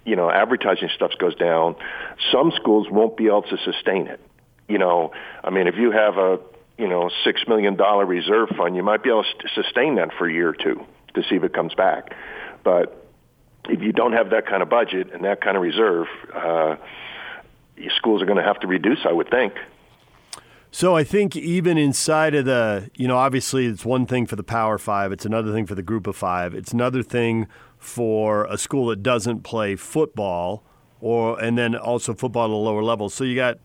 you 0.05 0.15
know 0.15 0.29
advertising 0.29 0.89
stuff 0.93 1.11
goes 1.17 1.35
down, 1.35 1.75
some 2.31 2.51
schools 2.55 2.87
won't 2.89 3.17
be 3.17 3.27
able 3.27 3.43
to 3.43 3.57
sustain 3.63 4.07
it. 4.07 4.19
You 4.67 4.77
know, 4.77 5.11
I 5.43 5.49
mean, 5.49 5.67
if 5.67 5.75
you 5.75 5.91
have 5.91 6.17
a 6.17 6.39
you 6.77 6.87
know 6.87 7.09
six 7.23 7.41
million 7.47 7.75
dollar 7.75 8.05
reserve 8.05 8.49
fund, 8.57 8.75
you 8.75 8.83
might 8.83 9.03
be 9.03 9.09
able 9.09 9.23
to 9.23 9.47
sustain 9.55 9.95
that 9.95 10.09
for 10.17 10.27
a 10.27 10.33
year 10.33 10.49
or 10.49 10.55
two 10.55 10.85
to 11.15 11.23
see 11.23 11.35
if 11.35 11.43
it 11.43 11.53
comes 11.53 11.73
back. 11.73 12.15
But 12.63 12.95
if 13.69 13.81
you 13.81 13.93
don't 13.93 14.13
have 14.13 14.31
that 14.31 14.47
kind 14.47 14.61
of 14.61 14.69
budget 14.69 15.13
and 15.13 15.23
that 15.23 15.41
kind 15.41 15.55
of 15.55 15.63
reserve, 15.63 16.07
uh, 16.35 16.75
schools 17.95 18.21
are 18.21 18.25
going 18.25 18.37
to 18.37 18.43
have 18.43 18.59
to 18.61 18.67
reduce, 18.67 18.99
I 19.05 19.11
would 19.11 19.29
think. 19.29 19.53
So 20.71 20.95
I 20.95 21.03
think 21.03 21.35
even 21.35 21.77
inside 21.77 22.35
of 22.35 22.45
the, 22.45 22.91
you 22.95 23.07
know, 23.07 23.17
obviously 23.17 23.65
it's 23.65 23.83
one 23.83 24.05
thing 24.05 24.27
for 24.27 24.35
the 24.35 24.43
Power 24.43 24.77
Five, 24.77 25.11
it's 25.11 25.25
another 25.25 25.51
thing 25.51 25.65
for 25.65 25.73
the 25.75 25.81
Group 25.81 26.05
of 26.05 26.15
Five, 26.15 26.53
it's 26.53 26.71
another 26.71 27.01
thing 27.01 27.47
for 27.77 28.45
a 28.45 28.57
school 28.57 28.87
that 28.87 29.01
doesn't 29.01 29.41
play 29.41 29.75
football, 29.75 30.63
or 31.01 31.39
and 31.41 31.57
then 31.57 31.75
also 31.75 32.13
football 32.13 32.45
at 32.45 32.51
a 32.51 32.53
lower 32.53 32.83
level. 32.83 33.09
So 33.09 33.23
you 33.23 33.35
got 33.35 33.57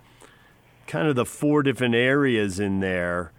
kind 0.86 1.08
of 1.08 1.16
the 1.16 1.26
four 1.26 1.62
different 1.62 1.94
areas 1.94 2.58
in 2.58 2.80
there. 2.80 3.32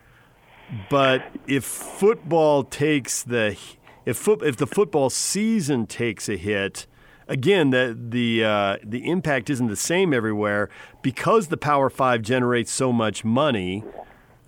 But 0.89 1.23
if 1.47 1.63
football 1.63 2.63
takes 2.63 3.23
the 3.23 3.57
if 4.05 4.17
foot, 4.17 4.43
if 4.43 4.57
the 4.57 4.67
football 4.67 5.09
season 5.09 5.87
takes 5.87 6.29
a 6.29 6.37
hit, 6.37 6.85
again 7.27 7.69
the 7.69 7.97
the 7.97 8.43
uh, 8.43 8.77
the 8.83 9.09
impact 9.09 9.49
isn't 9.49 9.67
the 9.67 9.75
same 9.75 10.13
everywhere 10.13 10.69
because 11.01 11.47
the 11.47 11.57
Power 11.57 11.89
Five 11.89 12.21
generates 12.21 12.71
so 12.71 12.91
much 12.91 13.23
money. 13.23 13.83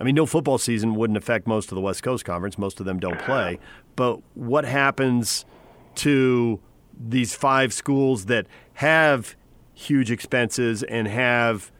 I 0.00 0.04
mean, 0.04 0.14
no 0.14 0.26
football 0.26 0.58
season 0.58 0.94
wouldn't 0.94 1.16
affect 1.16 1.46
most 1.48 1.72
of 1.72 1.74
the 1.74 1.80
West 1.80 2.02
Coast 2.04 2.24
Conference. 2.24 2.56
Most 2.56 2.78
of 2.78 2.86
them 2.86 3.00
don't 3.00 3.18
play. 3.18 3.58
But 3.96 4.20
what 4.34 4.64
happens 4.64 5.44
to 5.96 6.60
these 6.96 7.34
five 7.34 7.72
schools 7.72 8.26
that 8.26 8.46
have 8.74 9.34
huge 9.74 10.10
expenses 10.10 10.84
and 10.84 11.08
have 11.08 11.72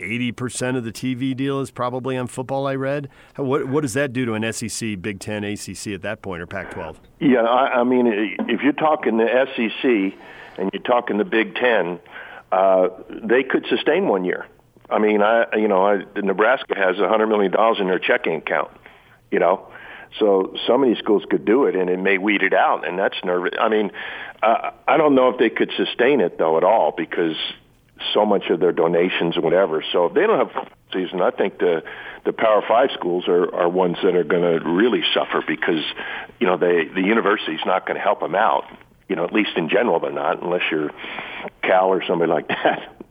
80% 0.00 0.76
of 0.76 0.84
the 0.84 0.92
TV 0.92 1.36
deal 1.36 1.60
is 1.60 1.70
probably 1.70 2.16
on 2.16 2.26
football, 2.26 2.66
I 2.66 2.74
read. 2.74 3.08
What, 3.36 3.68
what 3.68 3.82
does 3.82 3.94
that 3.94 4.12
do 4.12 4.24
to 4.26 4.34
an 4.34 4.52
SEC, 4.52 5.00
Big 5.00 5.20
Ten, 5.20 5.44
ACC 5.44 5.88
at 5.88 6.02
that 6.02 6.22
point, 6.22 6.42
or 6.42 6.46
Pac 6.46 6.72
12? 6.72 7.00
Yeah, 7.20 7.42
I, 7.42 7.80
I 7.80 7.84
mean, 7.84 8.06
if 8.48 8.62
you're 8.62 8.72
talking 8.72 9.18
the 9.18 9.46
SEC 9.54 10.18
and 10.58 10.70
you're 10.72 10.82
talking 10.82 11.18
the 11.18 11.24
Big 11.24 11.54
Ten, 11.54 12.00
uh, 12.52 12.88
they 13.08 13.42
could 13.42 13.66
sustain 13.68 14.08
one 14.08 14.24
year. 14.24 14.46
I 14.90 14.98
mean, 14.98 15.22
I 15.22 15.44
you 15.56 15.68
know, 15.68 15.86
I, 15.86 16.02
Nebraska 16.16 16.74
has 16.76 16.98
a 16.98 17.08
hundred 17.08 17.28
million 17.28 17.52
dollars 17.52 17.78
in 17.80 17.86
their 17.86 18.00
checking 18.00 18.34
account. 18.34 18.70
You 19.30 19.38
know, 19.38 19.68
so 20.18 20.54
some 20.66 20.82
of 20.82 20.88
these 20.88 20.98
schools 20.98 21.22
could 21.30 21.44
do 21.44 21.66
it, 21.66 21.76
and 21.76 21.88
it 21.88 21.98
may 21.98 22.18
weed 22.18 22.42
it 22.42 22.52
out, 22.52 22.86
and 22.86 22.98
that's 22.98 23.16
nervous. 23.24 23.52
I 23.60 23.68
mean, 23.68 23.92
uh, 24.42 24.70
I 24.88 24.96
don't 24.96 25.14
know 25.14 25.28
if 25.28 25.38
they 25.38 25.50
could 25.50 25.70
sustain 25.76 26.20
it 26.20 26.38
though 26.38 26.56
at 26.56 26.64
all 26.64 26.92
because 26.96 27.36
so 28.14 28.24
much 28.24 28.50
of 28.50 28.60
their 28.60 28.72
donations 28.72 29.36
and 29.36 29.44
whatever. 29.44 29.84
So 29.92 30.06
if 30.06 30.14
they 30.14 30.26
don't 30.26 30.48
have 30.48 30.68
season, 30.92 31.20
I 31.20 31.30
think 31.30 31.58
the 31.58 31.82
the 32.24 32.32
Power 32.32 32.62
Five 32.66 32.90
schools 32.94 33.28
are 33.28 33.54
are 33.54 33.68
ones 33.68 33.96
that 34.02 34.14
are 34.14 34.24
going 34.24 34.42
to 34.42 34.64
really 34.68 35.02
suffer 35.14 35.42
because 35.46 35.84
you 36.38 36.46
know 36.46 36.56
they 36.56 36.84
the 36.86 37.02
university's 37.02 37.64
not 37.64 37.86
going 37.86 37.96
to 37.96 38.02
help 38.02 38.20
them 38.20 38.34
out. 38.34 38.64
You 39.08 39.16
know, 39.16 39.24
at 39.24 39.32
least 39.32 39.50
in 39.56 39.68
general, 39.68 39.98
they're 39.98 40.12
not 40.12 40.42
unless 40.42 40.62
you're 40.70 40.90
Cal 41.62 41.88
or 41.88 42.04
somebody 42.06 42.30
like 42.30 42.48
that. 42.48 42.96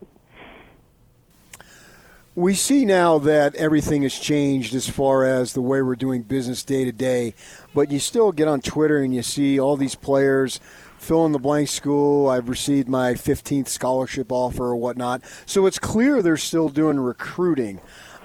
We 2.36 2.54
see 2.54 2.84
now 2.84 3.18
that 3.18 3.56
everything 3.56 4.02
has 4.02 4.16
changed 4.16 4.72
as 4.74 4.88
far 4.88 5.24
as 5.24 5.52
the 5.52 5.60
way 5.60 5.82
we're 5.82 5.96
doing 5.96 6.22
business 6.22 6.62
day 6.62 6.84
to 6.84 6.92
day, 6.92 7.34
but 7.74 7.90
you 7.90 7.98
still 7.98 8.30
get 8.30 8.46
on 8.46 8.60
Twitter 8.60 8.98
and 8.98 9.12
you 9.12 9.22
see 9.22 9.58
all 9.58 9.76
these 9.76 9.96
players 9.96 10.60
fill 11.00 11.24
in 11.24 11.32
the 11.32 11.38
blank 11.38 11.68
school. 11.68 12.28
I've 12.28 12.48
received 12.48 12.88
my 12.88 13.14
15th 13.14 13.68
scholarship 13.68 14.30
offer 14.30 14.64
or 14.64 14.76
whatnot. 14.76 15.22
So 15.46 15.66
it's 15.66 15.78
clear 15.78 16.22
they're 16.22 16.36
still 16.36 16.68
doing 16.68 17.00
recruiting. 17.00 17.80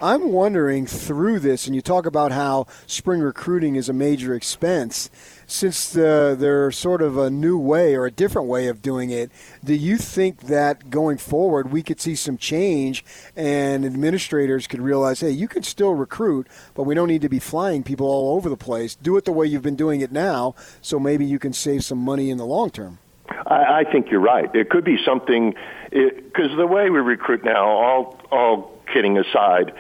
I'm 0.06 0.32
wondering 0.32 0.86
through 0.86 1.40
this, 1.40 1.66
and 1.66 1.76
you 1.76 1.82
talk 1.82 2.06
about 2.06 2.32
how 2.32 2.68
spring 2.86 3.22
recruiting 3.22 3.76
is 3.76 3.90
a 3.90 3.94
major 3.94 4.36
expense. 4.36 5.10
Since 5.48 5.94
the, 5.94 6.36
they're 6.38 6.70
sort 6.70 7.02
of 7.02 7.18
a 7.18 7.32
new 7.32 7.58
way 7.58 7.96
or 7.96 8.06
a 8.06 8.12
different 8.12 8.48
way 8.48 8.68
of 8.68 8.84
doing 8.84 9.10
it, 9.10 9.32
do 9.64 9.74
you 9.74 9.98
think 9.98 10.42
that 10.42 10.92
going 10.92 11.18
forward 11.18 11.72
we 11.72 11.82
could 11.82 12.00
see 12.00 12.14
some 12.14 12.38
change 12.38 13.04
and 13.36 13.84
administrators 13.84 14.68
could 14.68 14.80
realize, 14.80 15.22
hey, 15.22 15.32
you 15.32 15.48
can 15.48 15.64
still 15.64 15.96
recruit, 15.96 16.48
but 16.76 16.84
we 16.84 16.94
don't 16.94 17.08
need 17.08 17.24
to 17.24 17.30
be 17.30 17.40
flying 17.40 17.82
people 17.82 18.06
all 18.06 18.36
over 18.36 18.48
the 18.48 18.56
place. 18.56 18.94
Do 18.94 19.18
it 19.18 19.26
the 19.26 19.32
way 19.32 19.48
you've 19.48 19.64
been 19.64 19.76
doing 19.76 20.02
it 20.02 20.12
now, 20.12 20.54
so 20.84 21.00
maybe 21.00 21.26
you 21.26 21.40
can 21.40 21.52
save 21.52 21.84
some 21.84 21.98
money 21.98 22.30
in 22.30 22.38
the 22.38 22.46
long 22.46 22.70
term. 22.70 23.00
I, 23.48 23.80
I 23.80 23.84
think 23.92 24.12
you're 24.12 24.20
right. 24.20 24.54
It 24.54 24.70
could 24.70 24.86
be 24.86 25.00
something 25.04 25.56
because 25.90 26.56
the 26.58 26.68
way 26.68 26.92
we 26.92 27.00
recruit 27.00 27.44
now, 27.44 27.66
all 27.66 28.20
all 28.32 28.75
kidding 28.88 29.18
aside, 29.18 29.74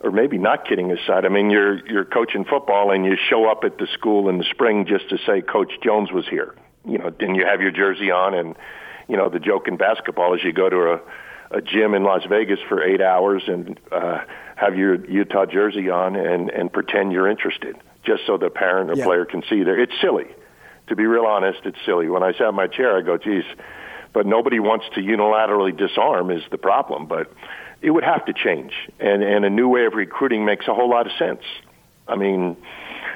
or 0.00 0.10
maybe 0.10 0.38
not 0.38 0.66
kidding 0.66 0.90
aside, 0.90 1.24
I 1.24 1.28
mean, 1.28 1.50
you're 1.50 1.86
you're 1.86 2.04
coaching 2.04 2.44
football 2.44 2.90
and 2.90 3.04
you 3.04 3.16
show 3.30 3.50
up 3.50 3.64
at 3.64 3.78
the 3.78 3.86
school 3.94 4.28
in 4.28 4.38
the 4.38 4.44
spring 4.50 4.86
just 4.86 5.08
to 5.10 5.18
say 5.26 5.40
Coach 5.40 5.72
Jones 5.82 6.10
was 6.12 6.26
here. 6.28 6.54
You 6.84 6.98
know, 6.98 7.10
then 7.18 7.34
you 7.34 7.46
have 7.46 7.60
your 7.60 7.70
jersey 7.70 8.10
on, 8.10 8.34
and 8.34 8.56
you 9.08 9.16
know 9.16 9.28
the 9.28 9.38
joke 9.38 9.68
in 9.68 9.76
basketball 9.76 10.34
is 10.34 10.42
you 10.42 10.52
go 10.52 10.68
to 10.68 10.92
a 10.94 11.00
a 11.52 11.60
gym 11.60 11.94
in 11.94 12.02
Las 12.02 12.22
Vegas 12.28 12.58
for 12.68 12.82
eight 12.82 13.02
hours 13.02 13.42
and 13.46 13.78
uh, 13.92 14.20
have 14.56 14.76
your 14.76 15.04
Utah 15.06 15.46
jersey 15.46 15.90
on 15.90 16.16
and 16.16 16.50
and 16.50 16.72
pretend 16.72 17.12
you're 17.12 17.28
interested, 17.28 17.76
just 18.04 18.22
so 18.26 18.38
the 18.38 18.50
parent 18.50 18.90
or 18.90 18.96
yeah. 18.96 19.04
player 19.04 19.24
can 19.24 19.42
see 19.48 19.62
there. 19.62 19.78
It's 19.78 19.92
silly. 20.00 20.26
To 20.88 20.96
be 20.96 21.06
real 21.06 21.26
honest, 21.26 21.60
it's 21.64 21.78
silly. 21.86 22.08
When 22.08 22.22
I 22.22 22.32
sat 22.32 22.48
in 22.48 22.54
my 22.54 22.66
chair, 22.66 22.96
I 22.98 23.02
go, 23.02 23.16
geez, 23.16 23.44
but 24.12 24.26
nobody 24.26 24.58
wants 24.58 24.86
to 24.94 25.00
unilaterally 25.00 25.76
disarm 25.76 26.30
is 26.30 26.42
the 26.50 26.58
problem. 26.58 27.06
But 27.06 27.32
it 27.82 27.90
would 27.90 28.04
have 28.04 28.24
to 28.26 28.32
change, 28.32 28.72
and 29.00 29.22
and 29.22 29.44
a 29.44 29.50
new 29.50 29.68
way 29.68 29.84
of 29.84 29.94
recruiting 29.94 30.44
makes 30.44 30.66
a 30.68 30.74
whole 30.74 30.88
lot 30.88 31.06
of 31.06 31.12
sense. 31.18 31.42
I 32.08 32.16
mean, 32.16 32.56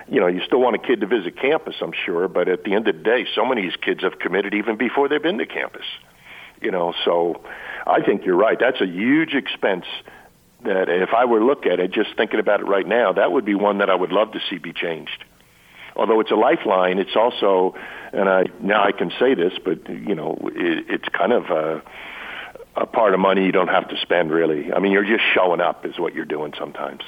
you 0.08 0.20
know, 0.20 0.26
you 0.26 0.40
still 0.46 0.60
want 0.60 0.76
a 0.76 0.78
kid 0.78 1.00
to 1.00 1.06
visit 1.06 1.36
campus, 1.40 1.76
I'm 1.80 1.92
sure, 1.92 2.28
but 2.28 2.48
at 2.48 2.64
the 2.64 2.74
end 2.74 2.86
of 2.88 2.96
the 2.96 3.02
day, 3.02 3.26
so 3.34 3.44
many 3.44 3.66
of 3.66 3.72
these 3.72 3.80
kids 3.80 4.02
have 4.02 4.18
committed 4.18 4.54
even 4.54 4.76
before 4.76 5.08
they've 5.08 5.22
been 5.22 5.38
to 5.38 5.46
campus. 5.46 5.86
You 6.60 6.70
know, 6.70 6.94
so 7.04 7.42
I 7.86 8.02
think 8.02 8.24
you're 8.24 8.36
right. 8.36 8.58
That's 8.58 8.80
a 8.80 8.86
huge 8.86 9.34
expense 9.34 9.84
that 10.64 10.88
if 10.88 11.10
I 11.12 11.24
were 11.24 11.40
to 11.40 11.44
look 11.44 11.66
at 11.66 11.80
it, 11.80 11.92
just 11.92 12.16
thinking 12.16 12.40
about 12.40 12.60
it 12.60 12.66
right 12.66 12.86
now, 12.86 13.12
that 13.12 13.30
would 13.30 13.44
be 13.44 13.54
one 13.54 13.78
that 13.78 13.90
I 13.90 13.94
would 13.94 14.12
love 14.12 14.32
to 14.32 14.40
see 14.48 14.58
be 14.58 14.72
changed. 14.72 15.24
Although 15.94 16.20
it's 16.20 16.30
a 16.30 16.36
lifeline, 16.36 16.98
it's 16.98 17.16
also, 17.16 17.74
and 18.12 18.28
I 18.28 18.44
now 18.60 18.84
I 18.84 18.92
can 18.92 19.10
say 19.18 19.34
this, 19.34 19.52
but 19.64 19.88
you 19.88 20.14
know, 20.14 20.38
it, 20.54 20.86
it's 20.88 21.08
kind 21.08 21.32
of 21.32 21.44
a 21.50 21.82
a 22.76 22.86
part 22.86 23.14
of 23.14 23.20
money 23.20 23.44
you 23.44 23.52
don't 23.52 23.68
have 23.68 23.88
to 23.88 23.96
spend 24.02 24.30
really. 24.30 24.72
I 24.72 24.78
mean, 24.78 24.92
you're 24.92 25.04
just 25.04 25.24
showing 25.34 25.60
up 25.60 25.86
is 25.86 25.98
what 25.98 26.14
you're 26.14 26.24
doing 26.24 26.52
sometimes. 26.58 27.02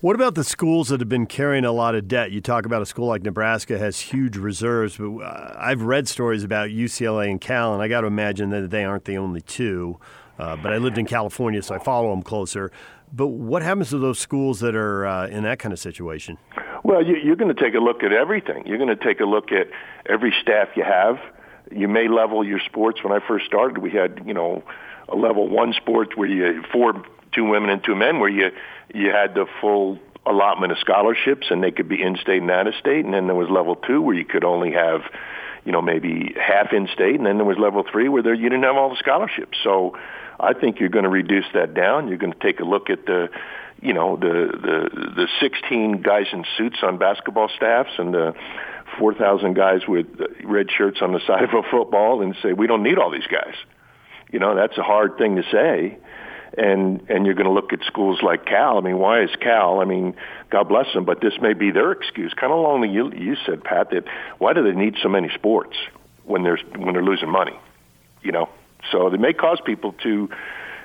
What 0.00 0.14
about 0.14 0.34
the 0.34 0.44
schools 0.44 0.88
that 0.88 1.00
have 1.00 1.08
been 1.08 1.26
carrying 1.26 1.64
a 1.64 1.72
lot 1.72 1.94
of 1.94 2.06
debt? 2.06 2.30
You 2.30 2.42
talk 2.42 2.66
about 2.66 2.82
a 2.82 2.86
school 2.86 3.06
like 3.06 3.22
Nebraska 3.22 3.78
has 3.78 3.98
huge 3.98 4.36
reserves, 4.36 4.98
but 4.98 5.18
uh, 5.18 5.56
I've 5.58 5.82
read 5.82 6.06
stories 6.06 6.44
about 6.44 6.68
UCLA 6.68 7.30
and 7.30 7.40
Cal, 7.40 7.72
and 7.72 7.82
I 7.82 7.88
got 7.88 8.02
to 8.02 8.06
imagine 8.06 8.50
that 8.50 8.70
they 8.70 8.84
aren't 8.84 9.06
the 9.06 9.16
only 9.16 9.40
two. 9.40 9.98
Uh, 10.38 10.54
but 10.56 10.74
I 10.74 10.76
lived 10.76 10.98
in 10.98 11.06
California, 11.06 11.62
so 11.62 11.74
I 11.74 11.78
follow 11.78 12.10
them 12.10 12.22
closer. 12.22 12.70
But 13.10 13.28
what 13.28 13.62
happens 13.62 13.88
to 13.90 13.98
those 13.98 14.18
schools 14.18 14.60
that 14.60 14.76
are 14.76 15.06
uh, 15.06 15.28
in 15.28 15.44
that 15.44 15.58
kind 15.58 15.72
of 15.72 15.78
situation? 15.78 16.36
Well, 16.84 17.02
you, 17.02 17.32
are 17.32 17.36
going 17.36 17.52
to 17.52 17.60
take 17.60 17.74
a 17.74 17.78
look 17.78 18.02
at 18.02 18.12
everything. 18.12 18.66
You're 18.66 18.78
going 18.78 18.94
to 18.94 19.02
take 19.02 19.20
a 19.20 19.24
look 19.24 19.50
at 19.50 19.68
every 20.08 20.34
staff 20.42 20.68
you 20.76 20.84
have 20.84 21.16
you 21.70 21.88
may 21.88 22.08
level 22.08 22.44
your 22.44 22.60
sports. 22.60 23.02
When 23.02 23.12
I 23.12 23.26
first 23.26 23.46
started, 23.46 23.78
we 23.78 23.90
had 23.90 24.22
you 24.26 24.34
know 24.34 24.62
a 25.08 25.16
level 25.16 25.48
one 25.48 25.72
sports 25.72 26.12
where 26.16 26.28
you 26.28 26.62
four 26.72 27.04
two 27.32 27.44
women 27.44 27.70
and 27.70 27.82
two 27.82 27.94
men 27.94 28.20
where 28.20 28.30
you 28.30 28.50
you 28.94 29.10
had 29.10 29.34
the 29.34 29.46
full 29.60 29.98
allotment 30.24 30.72
of 30.72 30.78
scholarships 30.78 31.46
and 31.50 31.62
they 31.62 31.70
could 31.70 31.88
be 31.88 32.02
in 32.02 32.16
state 32.16 32.42
and 32.42 32.50
out 32.50 32.66
of 32.66 32.74
state, 32.74 33.04
and 33.04 33.14
then 33.14 33.26
there 33.26 33.36
was 33.36 33.48
level 33.48 33.76
two 33.76 34.00
where 34.00 34.16
you 34.16 34.24
could 34.24 34.44
only 34.44 34.72
have 34.72 35.02
you 35.64 35.72
know 35.72 35.82
maybe 35.82 36.34
half 36.40 36.72
in 36.72 36.88
state, 36.88 37.16
and 37.16 37.26
then 37.26 37.36
there 37.36 37.46
was 37.46 37.58
level 37.58 37.84
three 37.90 38.08
where 38.08 38.22
there 38.22 38.34
you 38.34 38.48
didn't 38.48 38.64
have 38.64 38.76
all 38.76 38.90
the 38.90 38.96
scholarships. 38.96 39.58
So 39.62 39.96
I 40.38 40.52
think 40.52 40.80
you're 40.80 40.88
going 40.88 41.04
to 41.04 41.10
reduce 41.10 41.46
that 41.54 41.74
down. 41.74 42.08
You're 42.08 42.18
going 42.18 42.32
to 42.32 42.38
take 42.38 42.60
a 42.60 42.64
look 42.64 42.90
at 42.90 43.06
the 43.06 43.28
you 43.82 43.92
know 43.92 44.16
the 44.16 44.50
the 44.52 45.10
the 45.14 45.28
16 45.40 46.02
guys 46.02 46.26
in 46.32 46.44
suits 46.56 46.78
on 46.82 46.98
basketball 46.98 47.48
staffs 47.54 47.90
and 47.98 48.14
the 48.14 48.34
4,000 48.98 49.54
guys 49.54 49.80
with 49.86 50.06
red 50.44 50.66
shirts 50.70 50.98
on 51.02 51.12
the 51.12 51.20
side 51.26 51.44
of 51.44 51.50
a 51.54 51.62
football 51.70 52.22
and 52.22 52.34
say, 52.42 52.52
we 52.52 52.66
don't 52.66 52.82
need 52.82 52.98
all 52.98 53.10
these 53.10 53.26
guys. 53.26 53.54
You 54.32 54.38
know, 54.38 54.54
that's 54.54 54.76
a 54.78 54.82
hard 54.82 55.18
thing 55.18 55.36
to 55.36 55.42
say. 55.52 55.98
and 56.56 57.08
and 57.08 57.26
you're 57.26 57.34
going 57.34 57.46
to 57.46 57.52
look 57.52 57.72
at 57.72 57.80
schools 57.86 58.20
like 58.22 58.46
Cal. 58.46 58.78
I 58.78 58.80
mean, 58.80 58.98
why 58.98 59.22
is 59.22 59.30
Cal? 59.40 59.80
I 59.80 59.84
mean, 59.84 60.14
God 60.50 60.68
bless 60.68 60.92
them, 60.94 61.04
but 61.04 61.20
this 61.20 61.34
may 61.40 61.52
be 61.52 61.70
their 61.70 61.92
excuse. 61.92 62.32
Kind 62.34 62.52
of 62.52 62.58
along 62.58 62.80
the 62.80 62.88
you, 62.88 63.12
you 63.12 63.36
said, 63.44 63.62
Pat, 63.62 63.90
that 63.90 64.04
why 64.38 64.52
do 64.52 64.62
they 64.62 64.72
need 64.72 64.94
so 65.02 65.08
many 65.08 65.28
sports 65.34 65.76
when 66.24 66.42
they're 66.42 66.58
when 66.76 66.94
they're 66.94 67.04
losing 67.04 67.30
money? 67.30 67.58
You 68.22 68.32
know, 68.32 68.48
so 68.90 69.10
they 69.10 69.18
may 69.18 69.32
cause 69.32 69.60
people 69.64 69.92
to. 70.02 70.28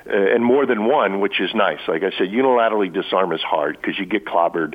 Uh, 0.04 0.34
and 0.34 0.44
more 0.44 0.66
than 0.66 0.86
one, 0.86 1.20
which 1.20 1.40
is 1.40 1.54
nice. 1.54 1.78
Like 1.86 2.02
I 2.02 2.10
said, 2.18 2.26
unilaterally 2.28 2.92
disarm 2.92 3.32
is 3.32 3.40
hard 3.40 3.76
because 3.80 3.96
you 4.00 4.04
get 4.04 4.24
clobbered 4.24 4.74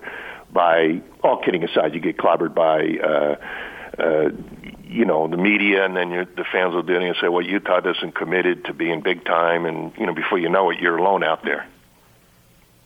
by. 0.58 1.01
All 1.24 1.38
kidding 1.38 1.64
aside, 1.64 1.93
you 1.93 1.99
get 1.99 2.18
clobbered 2.18 2.55
by 2.55 2.97
uh, 2.97 4.01
uh, 4.01 4.30
you 4.84 5.05
know 5.05 5.28
the 5.28 5.38
media, 5.38 5.86
and 5.86 5.95
then 5.95 6.10
the 6.10 6.45
fans 6.51 6.74
will 6.74 6.82
do 6.82 6.95
it 6.95 7.03
and 7.03 7.16
say, 7.22 7.30
"Well, 7.30 7.45
Utah 7.45 7.80
doesn't 7.80 8.16
committed 8.16 8.66
to 8.66 8.74
being 8.74 9.01
big 9.01 9.24
time," 9.24 9.66
and 9.66 9.93
you 9.97 10.08
know 10.08 10.16
before 10.16 10.39
you 10.39 10.49
know 10.49 10.72
it, 10.72 10.80
you're 10.80 10.97
alone 10.97 11.24
out 11.24 11.43
there. 11.43 11.68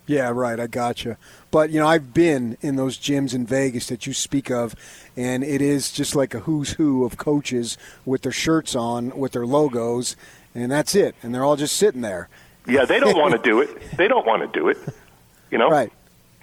Yeah, 0.05 0.31
right. 0.31 0.59
I 0.59 0.67
gotcha. 0.67 1.17
But 1.49 1.69
you 1.69 1.79
know, 1.79 1.87
I've 1.87 2.13
been 2.13 2.57
in 2.59 2.75
those 2.75 2.97
gyms 2.97 3.33
in 3.33 3.45
Vegas 3.45 3.87
that 3.87 4.05
you 4.05 4.13
speak 4.13 4.51
of, 4.51 4.75
and 5.15 5.41
it 5.41 5.61
is 5.61 5.93
just 5.93 6.13
like 6.13 6.33
a 6.33 6.39
who's 6.39 6.71
who 6.71 7.05
of 7.05 7.15
coaches 7.15 7.77
with 8.05 8.23
their 8.23 8.33
shirts 8.33 8.75
on, 8.75 9.17
with 9.17 9.31
their 9.31 9.45
logos, 9.45 10.17
and 10.53 10.69
that's 10.69 10.93
it. 10.93 11.15
And 11.23 11.33
they're 11.33 11.45
all 11.45 11.55
just 11.55 11.77
sitting 11.77 12.01
there. 12.01 12.27
Yeah, 12.67 12.83
they 12.83 12.99
don't 12.99 13.17
want 13.17 13.31
to 13.31 13.41
do 13.49 13.61
it. 13.61 13.69
They 13.95 14.09
don't 14.09 14.27
want 14.27 14.41
to 14.41 14.59
do 14.59 14.67
it. 14.67 14.77
You 15.49 15.57
know, 15.57 15.69
right? 15.69 15.93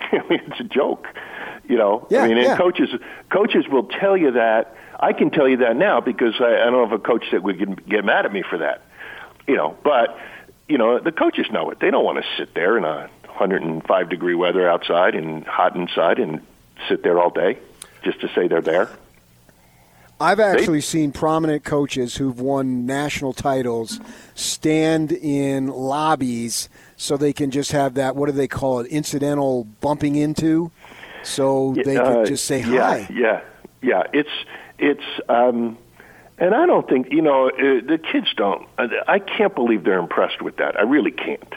I 0.12 0.28
mean, 0.28 0.40
it's 0.46 0.61
a 0.61 0.64
joke. 0.64 1.06
You 1.68 1.76
know, 1.76 2.06
yeah, 2.11 2.22
I 2.22 2.28
mean, 2.28 2.38
yeah. 2.38 2.56
coaches 2.56 2.88
coaches 3.30 3.66
will 3.68 3.84
tell 3.84 4.16
you 4.16 4.32
that. 4.32 4.74
I 5.00 5.12
can 5.12 5.30
tell 5.30 5.48
you 5.48 5.59
that 5.59 5.76
now 5.76 6.00
because 6.00 6.34
I, 6.40 6.54
I 6.54 6.70
don't 6.70 6.88
have 6.88 6.98
a 6.98 7.02
coach 7.02 7.26
that 7.30 7.42
would 7.42 7.59
get, 7.59 7.88
get 7.88 8.04
mad 8.04 8.26
at 8.26 8.32
me 8.32 8.42
for 8.42 8.59
that. 8.59 8.82
You 9.46 9.56
know, 9.56 9.76
but 9.84 10.18
you 10.68 10.78
know, 10.78 10.98
the 10.98 11.12
coaches 11.12 11.46
know 11.50 11.70
it. 11.70 11.78
They 11.80 11.90
don't 11.90 12.04
want 12.04 12.18
to 12.18 12.24
sit 12.36 12.54
there 12.54 12.76
in 12.78 12.84
a 12.84 13.09
105 13.26 14.09
degree 14.09 14.34
weather 14.34 14.68
outside 14.68 15.14
and 15.14 15.46
hot 15.46 15.76
inside 15.76 16.18
and 16.18 16.40
sit 16.88 17.02
there 17.02 17.20
all 17.20 17.30
day 17.30 17.59
just 18.02 18.20
to 18.20 18.28
say 18.34 18.48
they're 18.48 18.61
there. 18.61 18.90
I've 20.20 20.40
actually 20.40 20.80
seen 20.80 21.12
prominent 21.12 21.64
coaches 21.64 22.16
who've 22.16 22.40
won 22.40 22.86
national 22.86 23.32
titles 23.32 24.00
stand 24.34 25.12
in 25.12 25.68
lobbies 25.68 26.68
so 27.01 27.16
they 27.16 27.32
can 27.32 27.51
just 27.51 27.72
have 27.72 27.94
that 27.94 28.14
what 28.16 28.26
do 28.26 28.32
they 28.32 28.49
call 28.49 28.80
it 28.80 28.86
incidental 28.88 29.64
bumping 29.80 30.16
into 30.16 30.70
so 31.22 31.74
they 31.84 31.96
uh, 31.96 32.05
could 32.16 32.26
just 32.26 32.44
say 32.44 32.59
yeah, 32.61 32.80
hi. 32.80 33.09
Yeah, 33.11 33.40
yeah. 33.82 34.03
It's 34.12 34.28
it's 34.78 35.05
um 35.28 35.78
and 36.38 36.55
I 36.55 36.66
don't 36.66 36.88
think, 36.88 37.09
you 37.11 37.20
know, 37.22 37.49
uh, 37.49 37.53
the 37.86 37.99
kids 38.12 38.28
don't 38.36 38.66
I 38.78 39.18
can't 39.18 39.55
believe 39.55 39.84
they're 39.84 39.99
impressed 39.99 40.40
with 40.42 40.57
that. 40.59 40.76
I 40.78 40.82
really 40.82 41.11
can't. 41.11 41.53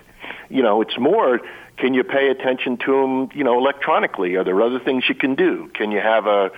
You 0.50 0.64
know, 0.64 0.82
it's 0.82 0.98
more 0.98 1.40
can 1.78 1.94
you 1.94 2.04
pay 2.04 2.30
attention 2.30 2.78
to 2.86 2.92
them, 3.02 3.30
you 3.34 3.44
know, 3.44 3.58
electronically? 3.58 4.36
Are 4.36 4.44
there 4.44 4.62
other 4.62 4.80
things 4.80 5.06
you 5.10 5.16
can 5.16 5.36
do? 5.36 5.70
Can 5.74 5.92
you 5.92 6.00
have 6.00 6.26
a 6.28 6.52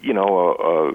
you 0.00 0.12
know, 0.14 0.28
a, 0.38 0.52
a 0.88 0.92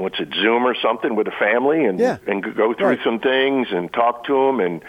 what's 0.00 0.20
it, 0.20 0.28
Zoom 0.32 0.64
or 0.64 0.76
something 0.80 1.16
with 1.16 1.26
a 1.26 1.32
family 1.38 1.84
and 1.84 1.98
Yeah. 1.98 2.18
and 2.26 2.42
go 2.42 2.72
through 2.72 2.86
Right. 2.86 3.00
some 3.04 3.18
things 3.18 3.68
and 3.72 3.92
talk 3.92 4.24
to 4.24 4.32
them 4.46 4.60
and 4.60 4.80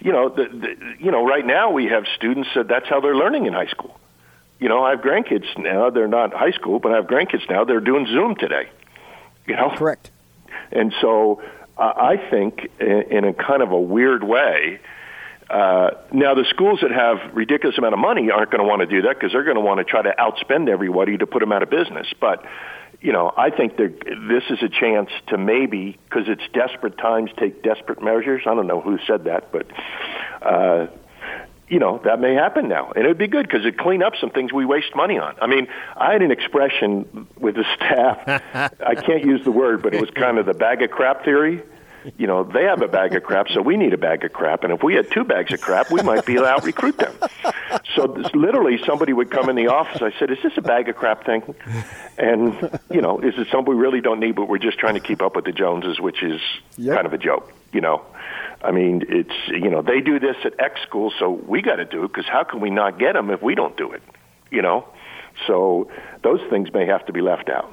you 0.00 0.12
know, 0.12 0.28
the, 0.28 0.44
the, 0.44 0.94
you 0.98 1.10
know, 1.10 1.26
right 1.26 1.44
now 1.44 1.70
we 1.70 1.86
have 1.86 2.04
students 2.16 2.48
that 2.54 2.68
that's 2.68 2.88
how 2.88 3.00
they're 3.00 3.16
learning 3.16 3.46
in 3.46 3.52
high 3.52 3.66
school. 3.66 3.98
You 4.58 4.68
know, 4.68 4.82
I 4.82 4.90
have 4.90 5.00
grandkids 5.00 5.46
now. 5.58 5.90
They're 5.90 6.08
not 6.08 6.32
high 6.32 6.52
school, 6.52 6.78
but 6.78 6.92
I 6.92 6.96
have 6.96 7.06
grandkids 7.06 7.48
now. 7.48 7.64
They're 7.64 7.80
doing 7.80 8.06
Zoom 8.06 8.36
today. 8.36 8.68
You 9.46 9.56
know, 9.56 9.70
Correct. 9.76 10.10
and 10.72 10.92
so 11.00 11.42
uh, 11.76 11.92
I 11.96 12.16
think, 12.30 12.70
in, 12.80 13.02
in 13.10 13.24
a 13.24 13.34
kind 13.34 13.62
of 13.62 13.70
a 13.70 13.80
weird 13.80 14.24
way, 14.24 14.80
uh, 15.48 15.90
now 16.10 16.34
the 16.34 16.44
schools 16.50 16.80
that 16.82 16.90
have 16.90 17.34
ridiculous 17.34 17.78
amount 17.78 17.94
of 17.94 18.00
money 18.00 18.30
aren't 18.30 18.50
going 18.50 18.62
to 18.62 18.68
want 18.68 18.80
to 18.80 18.86
do 18.86 19.02
that 19.02 19.14
because 19.14 19.32
they're 19.32 19.44
going 19.44 19.56
to 19.56 19.60
want 19.60 19.78
to 19.78 19.84
try 19.84 20.02
to 20.02 20.14
outspend 20.18 20.68
everybody 20.68 21.16
to 21.16 21.26
put 21.26 21.40
them 21.40 21.52
out 21.52 21.62
of 21.62 21.70
business. 21.70 22.06
But 22.20 22.44
you 23.00 23.12
know, 23.12 23.32
I 23.36 23.50
think 23.50 23.76
that 23.76 24.00
this 24.28 24.44
is 24.50 24.62
a 24.62 24.68
chance 24.68 25.10
to 25.28 25.38
maybe 25.38 25.98
because 26.04 26.28
it's 26.28 26.42
desperate 26.52 26.98
times 26.98 27.30
take 27.38 27.62
desperate 27.62 28.02
measures. 28.02 28.42
I 28.46 28.54
don't 28.54 28.66
know 28.66 28.80
who 28.80 28.98
said 29.06 29.24
that, 29.24 29.52
but. 29.52 29.66
Uh, 30.42 30.86
you 31.68 31.80
know 31.80 32.00
that 32.04 32.20
may 32.20 32.34
happen 32.34 32.68
now, 32.68 32.92
and 32.94 33.04
it'd 33.04 33.18
be 33.18 33.26
good 33.26 33.44
because 33.44 33.62
it'd 33.62 33.76
clean 33.76 34.02
up 34.02 34.12
some 34.20 34.30
things 34.30 34.52
we 34.52 34.64
waste 34.64 34.94
money 34.94 35.18
on. 35.18 35.34
I 35.40 35.48
mean, 35.48 35.66
I 35.96 36.12
had 36.12 36.22
an 36.22 36.30
expression 36.30 37.26
with 37.38 37.56
the 37.56 37.64
staff. 37.74 38.72
I 38.80 38.94
can't 38.94 39.24
use 39.24 39.42
the 39.44 39.50
word, 39.50 39.82
but 39.82 39.92
it 39.92 40.00
was 40.00 40.10
kind 40.10 40.38
of 40.38 40.46
the 40.46 40.54
bag 40.54 40.82
of 40.82 40.90
crap 40.90 41.24
theory. 41.24 41.62
You 42.18 42.26
know, 42.26 42.44
they 42.44 42.64
have 42.64 42.82
a 42.82 42.88
bag 42.88 43.14
of 43.14 43.22
crap, 43.22 43.48
so 43.48 43.60
we 43.62 43.76
need 43.76 43.92
a 43.92 43.98
bag 43.98 44.24
of 44.24 44.32
crap. 44.32 44.64
And 44.64 44.72
if 44.72 44.82
we 44.82 44.94
had 44.94 45.10
two 45.10 45.24
bags 45.24 45.52
of 45.52 45.60
crap, 45.60 45.90
we 45.90 46.02
might 46.02 46.24
be 46.24 46.34
able 46.34 46.44
to 46.44 46.48
out 46.50 46.64
recruit 46.64 46.98
them. 46.98 47.14
So 47.94 48.06
this, 48.06 48.32
literally, 48.34 48.78
somebody 48.86 49.12
would 49.12 49.30
come 49.30 49.48
in 49.48 49.56
the 49.56 49.68
office. 49.68 50.00
I 50.02 50.12
said, 50.18 50.30
"Is 50.30 50.38
this 50.42 50.52
a 50.56 50.62
bag 50.62 50.88
of 50.88 50.96
crap 50.96 51.24
thing?" 51.24 51.54
And 52.18 52.78
you 52.90 53.00
know, 53.00 53.18
is 53.20 53.34
it 53.36 53.48
something 53.50 53.74
we 53.74 53.80
really 53.80 54.00
don't 54.00 54.20
need, 54.20 54.36
but 54.36 54.48
we're 54.48 54.58
just 54.58 54.78
trying 54.78 54.94
to 54.94 55.00
keep 55.00 55.20
up 55.22 55.34
with 55.36 55.44
the 55.44 55.52
Joneses, 55.52 56.00
which 56.00 56.22
is 56.22 56.40
Yep. 56.78 56.94
kind 56.94 57.06
of 57.06 57.12
a 57.12 57.18
joke. 57.18 57.52
You 57.72 57.80
know, 57.80 58.02
I 58.62 58.70
mean, 58.70 59.04
it's 59.08 59.34
you 59.48 59.70
know 59.70 59.82
they 59.82 60.00
do 60.00 60.18
this 60.18 60.36
at 60.44 60.58
X 60.60 60.80
school, 60.82 61.12
so 61.18 61.30
we 61.30 61.60
got 61.62 61.76
to 61.76 61.84
do 61.84 62.04
it 62.04 62.08
because 62.08 62.26
how 62.26 62.44
can 62.44 62.60
we 62.60 62.70
not 62.70 62.98
get 62.98 63.14
them 63.14 63.30
if 63.30 63.42
we 63.42 63.54
don't 63.54 63.76
do 63.76 63.92
it? 63.92 64.02
You 64.50 64.62
know, 64.62 64.86
so 65.46 65.90
those 66.22 66.40
things 66.50 66.72
may 66.72 66.86
have 66.86 67.04
to 67.06 67.12
be 67.12 67.20
left 67.20 67.48
out. 67.48 67.70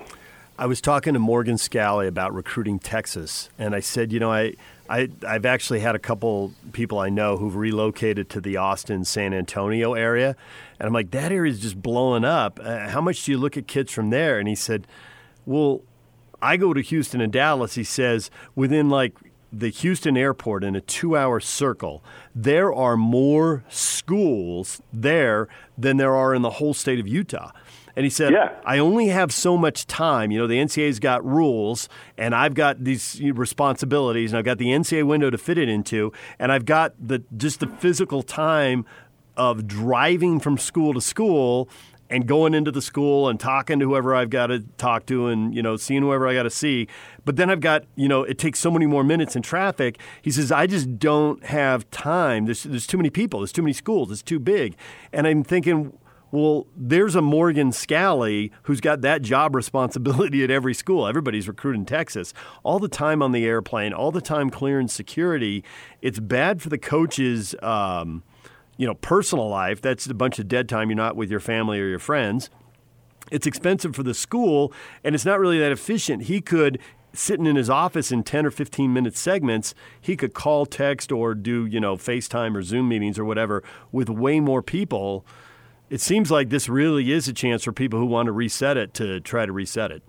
I 0.63 0.65
was 0.65 0.79
talking 0.79 1.11
to 1.11 1.19
Morgan 1.19 1.57
Scalley 1.57 2.07
about 2.07 2.33
recruiting 2.33 2.79
Texas, 2.79 3.49
and 3.59 3.75
I 3.75 3.81
said, 3.81 4.13
you 4.13 4.19
know, 4.21 4.31
I, 4.31 4.53
I, 4.89 5.09
I've 5.27 5.45
actually 5.45 5.81
had 5.81 5.93
a 5.93 5.99
couple 5.99 6.53
people 6.71 6.99
I 6.99 7.09
know 7.09 7.35
who've 7.35 7.57
relocated 7.57 8.29
to 8.29 8.39
the 8.39 8.55
Austin, 8.55 9.03
San 9.03 9.33
Antonio 9.33 9.93
area, 9.93 10.37
and 10.79 10.87
I'm 10.87 10.93
like, 10.93 11.11
that 11.11 11.33
area 11.33 11.51
is 11.51 11.59
just 11.59 11.81
blowing 11.81 12.23
up. 12.23 12.61
Uh, 12.63 12.87
how 12.87 13.01
much 13.01 13.25
do 13.25 13.33
you 13.33 13.37
look 13.37 13.57
at 13.57 13.67
kids 13.67 13.91
from 13.91 14.09
there? 14.09 14.39
And 14.39 14.47
he 14.47 14.55
said, 14.55 14.87
well, 15.45 15.81
I 16.41 16.55
go 16.55 16.73
to 16.73 16.79
Houston 16.79 17.19
and 17.19 17.33
Dallas. 17.33 17.75
He 17.75 17.83
says 17.83 18.31
within 18.55 18.89
like 18.89 19.17
the 19.51 19.67
Houston 19.67 20.15
airport 20.15 20.63
in 20.63 20.77
a 20.77 20.81
two-hour 20.81 21.41
circle, 21.41 22.01
there 22.33 22.73
are 22.73 22.95
more 22.95 23.65
schools 23.67 24.81
there 24.93 25.49
than 25.77 25.97
there 25.97 26.15
are 26.15 26.33
in 26.33 26.41
the 26.41 26.51
whole 26.51 26.73
state 26.73 27.01
of 27.01 27.07
Utah. 27.07 27.51
And 27.95 28.03
he 28.03 28.09
said, 28.09 28.33
Yeah. 28.33 28.53
I 28.65 28.79
only 28.79 29.07
have 29.07 29.31
so 29.31 29.57
much 29.57 29.85
time. 29.85 30.31
You 30.31 30.39
know, 30.39 30.47
the 30.47 30.57
NCAA's 30.57 30.99
got 30.99 31.23
rules, 31.25 31.89
and 32.17 32.33
I've 32.33 32.53
got 32.53 32.83
these 32.83 33.21
responsibilities, 33.21 34.31
and 34.31 34.39
I've 34.39 34.45
got 34.45 34.57
the 34.57 34.67
NCAA 34.67 35.05
window 35.05 35.29
to 35.29 35.37
fit 35.37 35.57
it 35.57 35.69
into, 35.69 36.11
and 36.39 36.51
I've 36.51 36.65
got 36.65 36.93
the 36.99 37.23
just 37.37 37.59
the 37.59 37.67
physical 37.67 38.23
time 38.23 38.85
of 39.35 39.67
driving 39.67 40.39
from 40.39 40.57
school 40.57 40.93
to 40.93 41.01
school 41.01 41.69
and 42.09 42.27
going 42.27 42.53
into 42.53 42.69
the 42.69 42.81
school 42.81 43.27
and 43.27 43.39
talking 43.39 43.79
to 43.79 43.85
whoever 43.85 44.13
I've 44.13 44.29
got 44.29 44.47
to 44.47 44.59
talk 44.77 45.07
to 45.07 45.27
and 45.27 45.55
you 45.55 45.63
know 45.63 45.77
seeing 45.77 46.03
whoever 46.03 46.27
I 46.27 46.33
got 46.33 46.43
to 46.43 46.49
see. 46.49 46.87
But 47.25 47.37
then 47.37 47.49
I've 47.49 47.59
got 47.59 47.85
you 47.95 48.07
know 48.07 48.23
it 48.23 48.37
takes 48.37 48.59
so 48.59 48.69
many 48.69 48.85
more 48.85 49.03
minutes 49.03 49.35
in 49.35 49.41
traffic. 49.41 49.99
He 50.21 50.31
says 50.31 50.51
I 50.51 50.67
just 50.67 50.99
don't 50.99 51.43
have 51.45 51.89
time. 51.91 52.45
There's 52.45 52.63
there's 52.63 52.87
too 52.87 52.97
many 52.97 53.09
people. 53.09 53.39
There's 53.39 53.51
too 53.51 53.63
many 53.63 53.73
schools. 53.73 54.11
It's 54.11 54.21
too 54.23 54.39
big. 54.39 54.75
And 55.11 55.27
I'm 55.27 55.43
thinking. 55.43 55.97
Well, 56.33 56.65
there's 56.75 57.13
a 57.13 57.21
Morgan 57.21 57.69
Scalley 57.69 58.49
who's 58.63 58.81
got 58.81 59.01
that 59.01 59.21
job 59.21 59.53
responsibility 59.55 60.43
at 60.43 60.49
every 60.49 60.73
school. 60.73 61.07
Everybody's 61.07 61.47
recruiting 61.47 61.85
Texas. 61.85 62.33
All 62.63 62.79
the 62.79 62.87
time 62.87 63.21
on 63.21 63.33
the 63.33 63.45
airplane, 63.45 63.93
all 63.93 64.11
the 64.11 64.19
time 64.19 64.49
clearing 64.49 64.87
security. 64.87 65.63
It's 66.01 66.19
bad 66.19 66.59
for 66.59 66.69
the 66.69 66.79
coaches' 66.79 67.53
um, 67.61 68.23
you 68.77 68.87
know, 68.87 68.95
personal 68.95 69.47
life. 69.47 69.79
That's 69.79 70.07
a 70.07 70.13
bunch 70.15 70.39
of 70.39 70.47
dead 70.47 70.67
time. 70.67 70.89
You're 70.89 70.97
not 70.97 71.15
with 71.15 71.29
your 71.29 71.39
family 71.39 71.79
or 71.79 71.85
your 71.85 71.99
friends. 71.99 72.49
It's 73.29 73.45
expensive 73.45 73.95
for 73.95 74.01
the 74.01 74.15
school, 74.15 74.73
and 75.03 75.13
it's 75.13 75.25
not 75.25 75.39
really 75.39 75.59
that 75.59 75.71
efficient. 75.71 76.23
He 76.23 76.41
could 76.41 76.79
sitting 77.13 77.45
in 77.45 77.55
his 77.55 77.69
office 77.69 78.11
in 78.11 78.23
10 78.23 78.47
or 78.47 78.49
15 78.49 78.91
minute 78.91 79.15
segments 79.15 79.75
he 80.01 80.15
could 80.15 80.33
call 80.33 80.65
text 80.65 81.11
or 81.11 81.35
do 81.35 81.67
you 81.67 81.79
know 81.79 81.95
facetime 81.95 82.55
or 82.55 82.63
zoom 82.63 82.89
meetings 82.89 83.19
or 83.19 83.23
whatever 83.23 83.63
with 83.91 84.09
way 84.09 84.39
more 84.39 84.63
people 84.63 85.23
it 85.93 86.01
seems 86.01 86.31
like 86.31 86.49
this 86.49 86.67
really 86.67 87.11
is 87.11 87.27
a 87.27 87.33
chance 87.33 87.63
for 87.63 87.71
people 87.71 87.99
who 87.99 88.05
want 88.07 88.25
to 88.25 88.31
reset 88.31 88.77
it 88.77 88.93
to 88.95 89.19
try 89.21 89.45
to 89.45 89.51
reset 89.51 89.91
it 89.91 90.01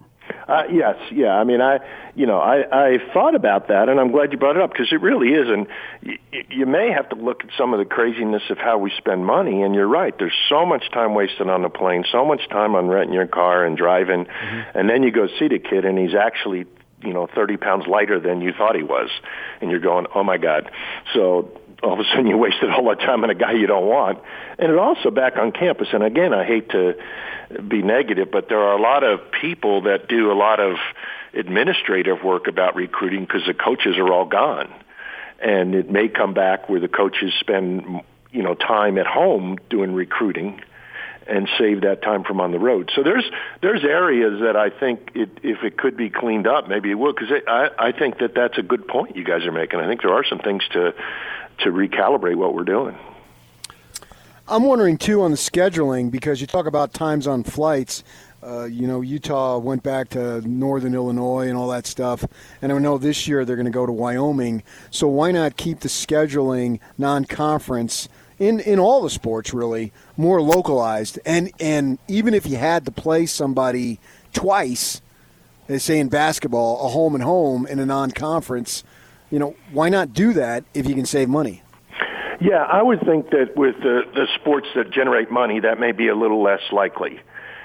Uh, 0.49 0.63
yes, 0.71 0.97
yeah. 1.13 1.33
I 1.41 1.45
mean, 1.45 1.61
I, 1.61 1.79
you 2.15 2.27
know, 2.27 2.39
I, 2.39 2.57
I 2.73 2.99
thought 3.13 3.35
about 3.35 3.69
that, 3.69 3.89
and 3.91 3.99
I'm 4.01 4.11
glad 4.11 4.33
you 4.33 4.39
brought 4.39 4.57
it 4.57 4.63
up 4.63 4.73
because 4.73 4.91
it 4.93 5.01
really 5.01 5.31
is. 5.41 5.49
And 5.49 5.67
y- 6.05 6.19
you 6.51 6.67
may 6.67 6.91
have 6.93 7.09
to 7.11 7.17
look 7.17 7.45
at 7.45 7.51
some 7.57 7.73
of 7.75 7.79
the 7.79 7.85
craziness 7.85 8.43
of 8.51 8.59
how 8.59 8.77
we 8.79 8.91
spend 8.97 9.25
money. 9.27 9.63
And 9.63 9.75
you're 9.75 9.89
right. 9.89 10.15
There's 10.19 10.37
so 10.49 10.65
much 10.67 10.85
time 10.93 11.15
wasted 11.15 11.49
on 11.49 11.61
the 11.63 11.69
plane, 11.71 12.05
so 12.11 12.25
much 12.25 12.43
time 12.51 12.75
on 12.75 12.89
renting 12.89 13.15
your 13.15 13.27
car 13.27 13.65
and 13.67 13.77
driving, 13.77 14.27
and 14.75 14.89
then 14.89 15.03
you 15.03 15.11
go 15.11 15.27
see 15.39 15.49
the 15.49 15.59
kid, 15.59 15.85
and 15.85 15.99
he's 15.99 16.15
actually, 16.15 16.65
you 17.03 17.13
know, 17.13 17.27
30 17.35 17.57
pounds 17.59 17.87
lighter 17.87 18.19
than 18.21 18.41
you 18.43 18.53
thought 18.53 18.77
he 18.77 18.83
was, 18.83 19.11
and 19.61 19.71
you're 19.71 19.81
going, 19.81 20.07
oh 20.15 20.25
my 20.25 20.37
god. 20.39 20.71
So 21.15 21.51
all 21.83 21.95
of 21.95 22.01
a 22.01 22.05
sudden 22.05 22.27
you 22.27 22.39
wasted 22.39 22.71
all 22.71 22.89
that 22.89 23.01
time 23.01 23.25
on 23.25 23.31
a 23.31 23.35
guy 23.35 23.53
you 23.53 23.67
don't 23.67 23.87
want. 23.87 24.19
And 24.59 24.71
it 24.71 24.79
also 24.79 25.11
back 25.11 25.37
on 25.37 25.53
campus. 25.53 25.89
And 25.93 26.03
again, 26.03 26.33
I 26.33 26.45
hate 26.45 26.71
to 26.71 26.95
be 27.69 27.83
negative, 27.83 28.29
but 28.31 28.49
there 28.49 28.61
are 28.61 28.77
a 28.77 28.81
lot 28.81 29.05
of 29.05 29.21
people 29.33 29.83
that 29.83 30.09
do 30.09 30.33
a 30.33 30.35
lot 30.35 30.61
of 30.61 30.77
administrative 31.35 32.23
work 32.23 32.47
about 32.47 32.75
recruiting 32.77 33.21
because 33.25 33.43
the 33.47 33.55
coaches 33.55 33.97
are 33.99 34.13
all 34.13 34.25
gone. 34.25 34.73
and 35.41 35.75
it 35.75 35.91
may 35.91 36.09
come 36.09 36.35
back 36.35 36.69
where 36.69 36.81
the 36.81 36.89
coaches 36.89 37.33
spend 37.39 38.01
you 38.33 38.43
know 38.43 38.55
time 38.55 38.99
at 38.99 39.07
home 39.07 39.59
doing 39.71 39.93
recruiting 39.95 40.61
and 41.27 41.49
save 41.59 41.81
that 41.83 42.03
time 42.03 42.23
from 42.23 42.39
on 42.41 42.53
the 42.53 42.59
road. 42.59 42.91
So 42.95 43.03
there's 43.03 43.25
there's 43.63 43.83
areas 43.85 44.41
that 44.43 44.57
I 44.57 44.71
think 44.71 45.11
it, 45.15 45.31
if 45.43 45.63
it 45.63 45.79
could 45.79 45.97
be 45.97 46.11
cleaned 46.11 46.47
up, 46.47 46.69
maybe 46.69 46.91
it 46.91 46.99
would. 46.99 47.17
Because 47.17 47.33
I 47.47 47.69
I 47.79 47.93
think 47.93 48.19
that 48.19 48.35
that's 48.35 48.59
a 48.59 48.63
good 48.63 48.87
point 48.89 49.17
you 49.17 49.25
guys 49.25 49.45
are 49.47 49.53
making. 49.53 49.81
I 49.81 49.87
think 49.87 50.03
there 50.03 50.13
are 50.13 50.25
some 50.25 50.39
things 50.39 50.63
to 50.73 50.95
to 51.59 51.71
recalibrate 51.71 52.37
what 52.37 52.55
we're 52.55 52.65
doing. 52.65 52.97
I'm 54.47 54.65
wondering 54.65 54.99
too 54.99 55.23
on 55.23 55.31
the 55.31 55.39
scheduling 55.39 56.11
because 56.11 56.41
you 56.41 56.47
talk 56.47 56.67
about 56.67 56.93
times 56.93 57.27
on 57.27 57.45
flights. 57.45 58.05
Uh, 58.43 58.65
you 58.65 58.87
know, 58.87 59.01
Utah 59.01 59.57
went 59.57 59.83
back 59.83 60.11
to 60.11 60.47
northern 60.47 60.95
Illinois 60.95 61.49
and 61.49 61.57
all 61.57 61.69
that 61.69 61.87
stuff. 61.87 62.27
And 62.61 62.71
I 62.71 62.79
know 62.79 62.99
this 62.99 63.27
year 63.27 63.47
they're 63.47 63.57
going 63.57 63.65
to 63.65 63.73
go 63.73 63.87
to 63.87 63.93
Wyoming. 63.93 64.63
So 64.91 65.09
why 65.09 65.33
not 65.33 65.57
keep 65.57 65.81
the 65.81 65.89
scheduling 65.89 66.79
non 66.99 67.25
conference 67.25 68.11
in, 68.39 68.61
in 68.61 68.79
all 68.79 69.01
the 69.01 69.09
sports, 69.09 69.55
really, 69.55 69.93
more 70.19 70.43
localized? 70.43 71.19
And, 71.25 71.51
and 71.59 71.99
even 72.07 72.35
if 72.35 72.47
you 72.47 72.59
had 72.59 72.85
to 72.85 72.91
play 72.91 73.25
somebody 73.25 73.99
twice, 74.35 75.01
they 75.67 75.79
say 75.79 75.99
in 75.99 76.09
basketball, 76.11 76.85
a 76.85 76.91
home 76.91 77.15
and 77.15 77.25
home 77.25 77.67
in 77.67 77.79
a 77.79 77.87
non 77.87 78.11
conference, 78.11 78.85
you 79.35 79.39
know, 79.39 79.55
why 79.73 79.89
not 79.91 80.15
do 80.15 80.33
that 80.33 80.65
if 80.73 80.87
you 80.89 80.95
can 80.95 81.05
save 81.05 81.29
money? 81.29 81.63
Yeah, 82.41 82.63
I 82.63 82.83
would 82.83 83.01
think 83.01 83.31
that 83.31 83.57
with 83.57 83.77
the, 83.81 84.03
the 84.15 84.27
sports 84.41 84.69
that 84.75 84.91
generate 84.91 85.31
money, 85.31 85.61
that 85.61 85.79
may 85.79 85.93
be 85.93 86.09
a 86.09 86.15
little 86.15 86.43
less 86.43 86.63
likely 86.73 87.21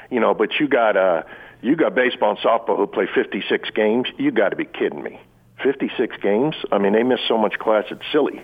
you 0.09 0.19
know, 0.19 0.33
but 0.33 0.59
you 0.59 0.67
got 0.67 0.97
uh, 0.97 1.23
you 1.61 1.75
got 1.75 1.95
baseball 1.95 2.31
and 2.31 2.39
softball 2.39 2.77
who 2.77 2.87
play 2.87 3.07
56 3.13 3.69
games. 3.71 4.07
You 4.17 4.31
got 4.31 4.49
to 4.49 4.55
be 4.55 4.65
kidding 4.65 5.03
me. 5.03 5.19
56 5.63 6.15
games? 6.21 6.55
I 6.71 6.77
mean, 6.77 6.93
they 6.93 7.03
miss 7.03 7.19
so 7.27 7.37
much 7.37 7.59
class. 7.59 7.85
It's 7.91 8.01
silly. 8.11 8.41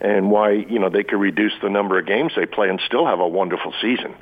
And 0.00 0.30
why, 0.30 0.52
you 0.52 0.78
know, 0.78 0.90
they 0.90 1.02
could 1.02 1.18
reduce 1.18 1.52
the 1.62 1.70
number 1.70 1.98
of 1.98 2.06
games 2.06 2.32
they 2.36 2.46
play 2.46 2.68
and 2.68 2.80
still 2.86 3.06
have 3.06 3.20
a 3.20 3.28
wonderful 3.28 3.72
season. 3.80 4.14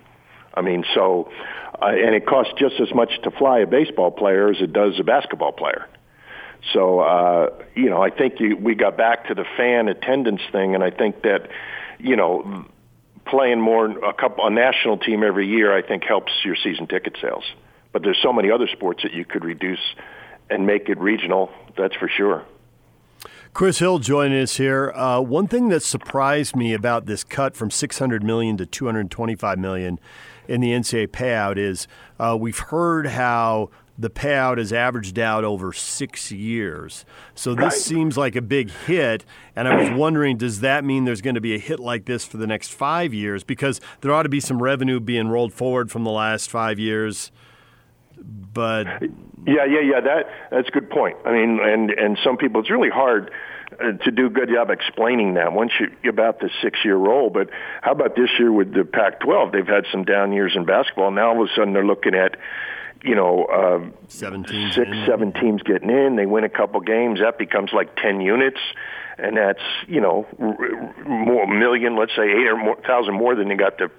I 0.55 0.63
mean, 0.63 0.85
so, 0.95 1.31
uh, 1.81 1.87
and 1.87 2.15
it 2.15 2.27
costs 2.27 2.53
just 2.59 2.81
as 2.81 2.93
much 2.95 3.11
to 3.23 3.31
fly 3.33 3.61
a 3.61 3.67
baseball 3.67 4.11
player 4.11 4.51
as 4.51 4.61
it 4.61 4.73
does 4.73 4.99
a 4.99 5.05
basketball 5.05 5.53
player. 5.53 5.87
So, 6.73 7.01
uh, 7.01 7.51
you 7.75 7.89
know, 7.89 8.03
I 8.03 8.11
think 8.11 8.41
you, 8.41 8.57
we 8.57 8.75
got 8.75 8.97
back 8.97 9.29
to 9.29 9.35
the 9.35 9.45
fan 9.57 9.89
attendance 9.89 10.43
thing, 10.53 10.75
and 10.75 10.85
I 10.85 10.91
think 10.91 11.23
that, 11.23 11.49
you 11.99 12.17
know, 12.17 12.67
playing 13.27 13.61
more 13.61 13.87
a 13.87 14.13
couple 14.13 14.47
a 14.47 14.51
national 14.51 14.99
team 14.99 15.23
every 15.23 15.47
year, 15.47 15.77
I 15.77 15.83
think 15.83 16.05
helps 16.05 16.33
your 16.45 16.57
season 16.57 16.87
ticket 16.87 17.17
sales. 17.21 17.45
But 17.93 18.03
there's 18.03 18.19
so 18.23 18.33
many 18.33 18.51
other 18.51 18.69
sports 18.69 19.03
that 19.03 19.13
you 19.13 19.25
could 19.25 19.45
reduce 19.45 19.81
and 20.51 20.67
make 20.67 20.89
it 20.89 20.99
regional. 20.99 21.51
That's 21.77 21.95
for 21.95 22.09
sure. 22.09 22.45
Chris 23.55 23.79
Hill 23.79 23.99
joining 23.99 24.41
us 24.41 24.57
here. 24.57 24.93
Uh, 24.93 25.21
one 25.21 25.49
thing 25.49 25.69
that 25.71 25.83
surprised 25.83 26.55
me 26.55 26.75
about 26.75 27.07
this 27.07 27.25
cut 27.25 27.57
from 27.57 27.71
600 27.71 28.23
million 28.23 28.57
to 28.59 28.67
225 28.67 29.59
million 29.59 29.99
in 30.47 30.61
the 30.61 30.71
NCAA 30.71 31.09
payout 31.09 31.57
is 31.57 31.89
uh, 32.19 32.37
we've 32.39 32.59
heard 32.59 33.07
how 33.07 33.71
the 33.99 34.09
payout 34.09 34.59
is 34.59 34.73
averaged 34.73 35.19
out 35.19 35.43
over 35.43 35.73
six 35.73 36.31
years. 36.31 37.05
So 37.35 37.55
this 37.55 37.63
right. 37.63 37.73
seems 37.73 38.17
like 38.17 38.37
a 38.37 38.43
big 38.43 38.71
hit. 38.71 39.25
And 39.57 39.67
I 39.67 39.75
was 39.75 39.91
wondering, 39.91 40.37
does 40.37 40.61
that 40.61 40.85
mean 40.85 41.05
there's 41.05 41.21
going 41.21 41.35
to 41.35 41.41
be 41.41 41.55
a 41.55 41.59
hit 41.59 41.81
like 41.81 42.05
this 42.05 42.25
for 42.25 42.37
the 42.37 42.47
next 42.47 42.73
five 42.73 43.13
years? 43.13 43.43
Because 43.43 43.81
there 44.01 44.13
ought 44.15 44.23
to 44.23 44.29
be 44.29 44.39
some 44.39 44.63
revenue 44.63 45.01
being 45.01 45.29
rolled 45.29 45.53
forward 45.53 45.91
from 45.91 46.05
the 46.05 46.13
last 46.13 46.49
five 46.49 46.79
years. 46.79 47.33
But 48.21 48.87
yeah, 49.47 49.65
yeah, 49.65 49.81
yeah. 49.81 50.01
That 50.01 50.27
that's 50.51 50.69
a 50.69 50.71
good 50.73 50.91
point. 50.91 51.17
I 51.25 51.33
mean, 51.33 51.61
and 51.61 51.91
and 51.91 52.19
some 52.23 52.37
people, 52.37 52.61
it's 52.61 52.71
really 52.71 52.91
hard 52.91 53.31
uh, 53.73 53.93
to 53.93 54.11
do 54.11 54.27
a 54.27 54.31
good 54.31 54.49
job 54.49 54.71
explaining 54.71 55.35
that 55.35 55.53
once 55.53 55.71
you 55.79 56.11
about 56.11 56.41
the 56.41 56.51
six 56.63 56.81
year 56.85 56.97
roll. 56.97 57.31
But 57.31 57.51
how 57.81 57.93
about 57.93 58.17
this 58.17 58.31
year 58.39 58.51
with 58.51 58.75
the 58.75 58.85
Pac-12? 58.85 59.53
They've 59.53 59.67
had 59.67 59.85
some 59.93 60.05
down 60.05 60.33
years 60.33 60.55
in 60.57 60.65
basketball. 60.65 61.13
Now 61.13 61.29
all 61.29 61.43
of 61.43 61.49
a 61.49 61.55
sudden 61.55 61.75
they're 61.75 61.87
looking 61.87 62.15
at 62.15 62.37
you 63.03 63.15
know, 63.15 63.45
uh, 63.45 63.99
seven 64.09 64.45
teams 64.45 64.75
six, 64.75 64.89
in. 64.89 65.07
seven 65.07 65.33
teams 65.33 65.63
getting 65.63 65.91
in. 65.91 66.17
They 66.17 66.27
win 66.27 66.45
a 66.45 66.49
couple 66.49 66.81
games. 66.81 67.21
That 67.21 67.39
becomes 67.39 67.73
like 67.73 67.97
ten 67.97 68.21
units, 68.21 68.61
and 69.17 69.37
that's 69.37 69.63
you 69.87 70.01
know 70.01 70.27
more 71.07 71.47
million, 71.47 71.97
let's 71.97 72.15
say 72.17 72.25
eight 72.25 72.49
or 72.49 72.57
more 72.57 72.77
thousand 72.77 73.15
more 73.15 73.35
than 73.35 73.49
they 73.49 73.55
got 73.55 73.79
to 73.79 73.91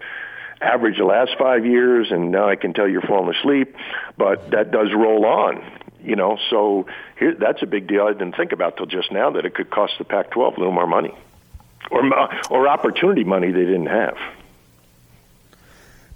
average 0.61 0.97
the 0.97 1.05
last 1.05 1.31
five 1.39 1.65
years. 1.65 2.11
And 2.11 2.31
now 2.31 2.49
I 2.49 2.55
can 2.55 2.73
tell 2.73 2.87
you're 2.87 3.01
falling 3.01 3.33
asleep, 3.35 3.75
but 4.17 4.51
that 4.51 4.71
does 4.71 4.89
roll 4.93 5.25
on. 5.25 5.63
You 6.01 6.15
know, 6.15 6.37
so 6.49 6.85
here 7.17 7.35
that's 7.35 7.61
a 7.61 7.67
big 7.67 7.87
deal. 7.87 8.05
I 8.05 8.13
didn't 8.13 8.35
think 8.35 8.51
about 8.51 8.77
till 8.77 8.85
just 8.85 9.11
now 9.11 9.31
that 9.31 9.45
it 9.45 9.53
could 9.53 9.69
cost 9.69 9.93
the 9.97 10.05
Pac-12 10.05 10.55
a 10.55 10.59
little 10.59 10.73
more 10.73 10.87
money, 10.87 11.13
or 11.91 12.01
or 12.49 12.67
opportunity 12.67 13.23
money 13.23 13.51
they 13.51 13.65
didn't 13.65 13.87
have. 13.87 14.17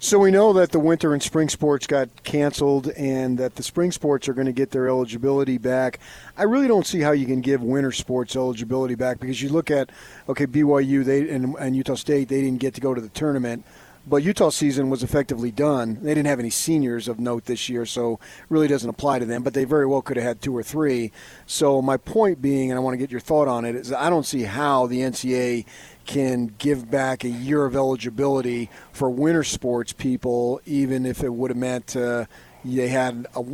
So 0.04 0.18
we 0.18 0.30
know 0.30 0.52
that 0.52 0.70
the 0.70 0.78
winter 0.78 1.14
and 1.14 1.22
spring 1.22 1.48
sports 1.48 1.86
got 1.86 2.10
canceled 2.24 2.88
and 2.90 3.38
that 3.38 3.54
the 3.54 3.62
spring 3.62 3.90
sports 3.90 4.28
are 4.28 4.34
going 4.34 4.44
to 4.44 4.52
get 4.52 4.70
their 4.70 4.86
eligibility 4.86 5.56
back. 5.56 5.98
I 6.36 6.42
really 6.42 6.68
don't 6.68 6.86
see 6.86 7.00
how 7.00 7.12
you 7.12 7.24
can 7.24 7.40
give 7.40 7.62
winter 7.62 7.90
sports 7.90 8.36
eligibility 8.36 8.96
back 8.96 9.18
because 9.18 9.40
you 9.40 9.48
look 9.48 9.70
at 9.70 9.88
okay 10.28 10.46
BYU 10.46 11.06
they 11.06 11.30
and, 11.30 11.54
and 11.54 11.74
Utah 11.74 11.94
State 11.94 12.28
they 12.28 12.42
didn't 12.42 12.60
get 12.60 12.74
to 12.74 12.82
go 12.82 12.92
to 12.92 13.00
the 13.00 13.08
tournament. 13.08 13.64
But 14.06 14.22
Utah 14.22 14.50
season 14.50 14.90
was 14.90 15.02
effectively 15.02 15.50
done. 15.50 15.98
They 16.02 16.12
didn't 16.12 16.26
have 16.26 16.38
any 16.38 16.50
seniors 16.50 17.08
of 17.08 17.18
note 17.18 17.46
this 17.46 17.70
year, 17.70 17.86
so 17.86 18.20
really 18.50 18.68
doesn't 18.68 18.90
apply 18.90 19.20
to 19.20 19.24
them. 19.24 19.42
But 19.42 19.54
they 19.54 19.64
very 19.64 19.86
well 19.86 20.02
could 20.02 20.18
have 20.18 20.26
had 20.26 20.42
two 20.42 20.54
or 20.54 20.62
three. 20.62 21.10
So 21.46 21.80
my 21.80 21.96
point 21.96 22.42
being, 22.42 22.70
and 22.70 22.76
I 22.78 22.82
want 22.82 22.92
to 22.92 22.98
get 22.98 23.10
your 23.10 23.20
thought 23.20 23.48
on 23.48 23.64
it, 23.64 23.74
is 23.74 23.90
I 23.90 24.10
don't 24.10 24.26
see 24.26 24.42
how 24.42 24.86
the 24.86 25.00
NCAA 25.00 25.64
can 26.06 26.54
give 26.58 26.90
back 26.90 27.24
a 27.24 27.28
year 27.28 27.64
of 27.64 27.74
eligibility 27.74 28.70
for 28.92 29.10
winter 29.10 29.44
sports 29.44 29.92
people, 29.92 30.60
even 30.66 31.06
if 31.06 31.22
it 31.22 31.32
would 31.32 31.50
have 31.50 31.58
meant 31.58 31.96
uh, 31.96 32.26
they 32.64 32.88
had 32.88 33.26
a, 33.36 33.44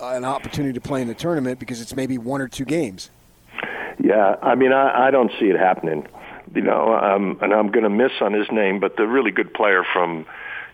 an 0.00 0.24
opportunity 0.24 0.72
to 0.72 0.80
play 0.80 1.02
in 1.02 1.08
the 1.08 1.14
tournament 1.14 1.58
because 1.58 1.80
it's 1.80 1.96
maybe 1.96 2.18
one 2.18 2.40
or 2.40 2.48
two 2.48 2.64
games. 2.64 3.10
Yeah, 4.02 4.36
I 4.42 4.54
mean, 4.54 4.72
I, 4.72 5.08
I 5.08 5.10
don't 5.10 5.30
see 5.38 5.46
it 5.46 5.58
happening. 5.58 6.06
You 6.54 6.62
know, 6.62 6.94
um, 6.94 7.38
and 7.40 7.52
I'm 7.54 7.70
going 7.70 7.84
to 7.84 7.90
miss 7.90 8.12
on 8.20 8.32
his 8.32 8.46
name, 8.50 8.78
but 8.78 8.96
the 8.96 9.06
really 9.06 9.30
good 9.30 9.54
player 9.54 9.84
from 9.90 10.26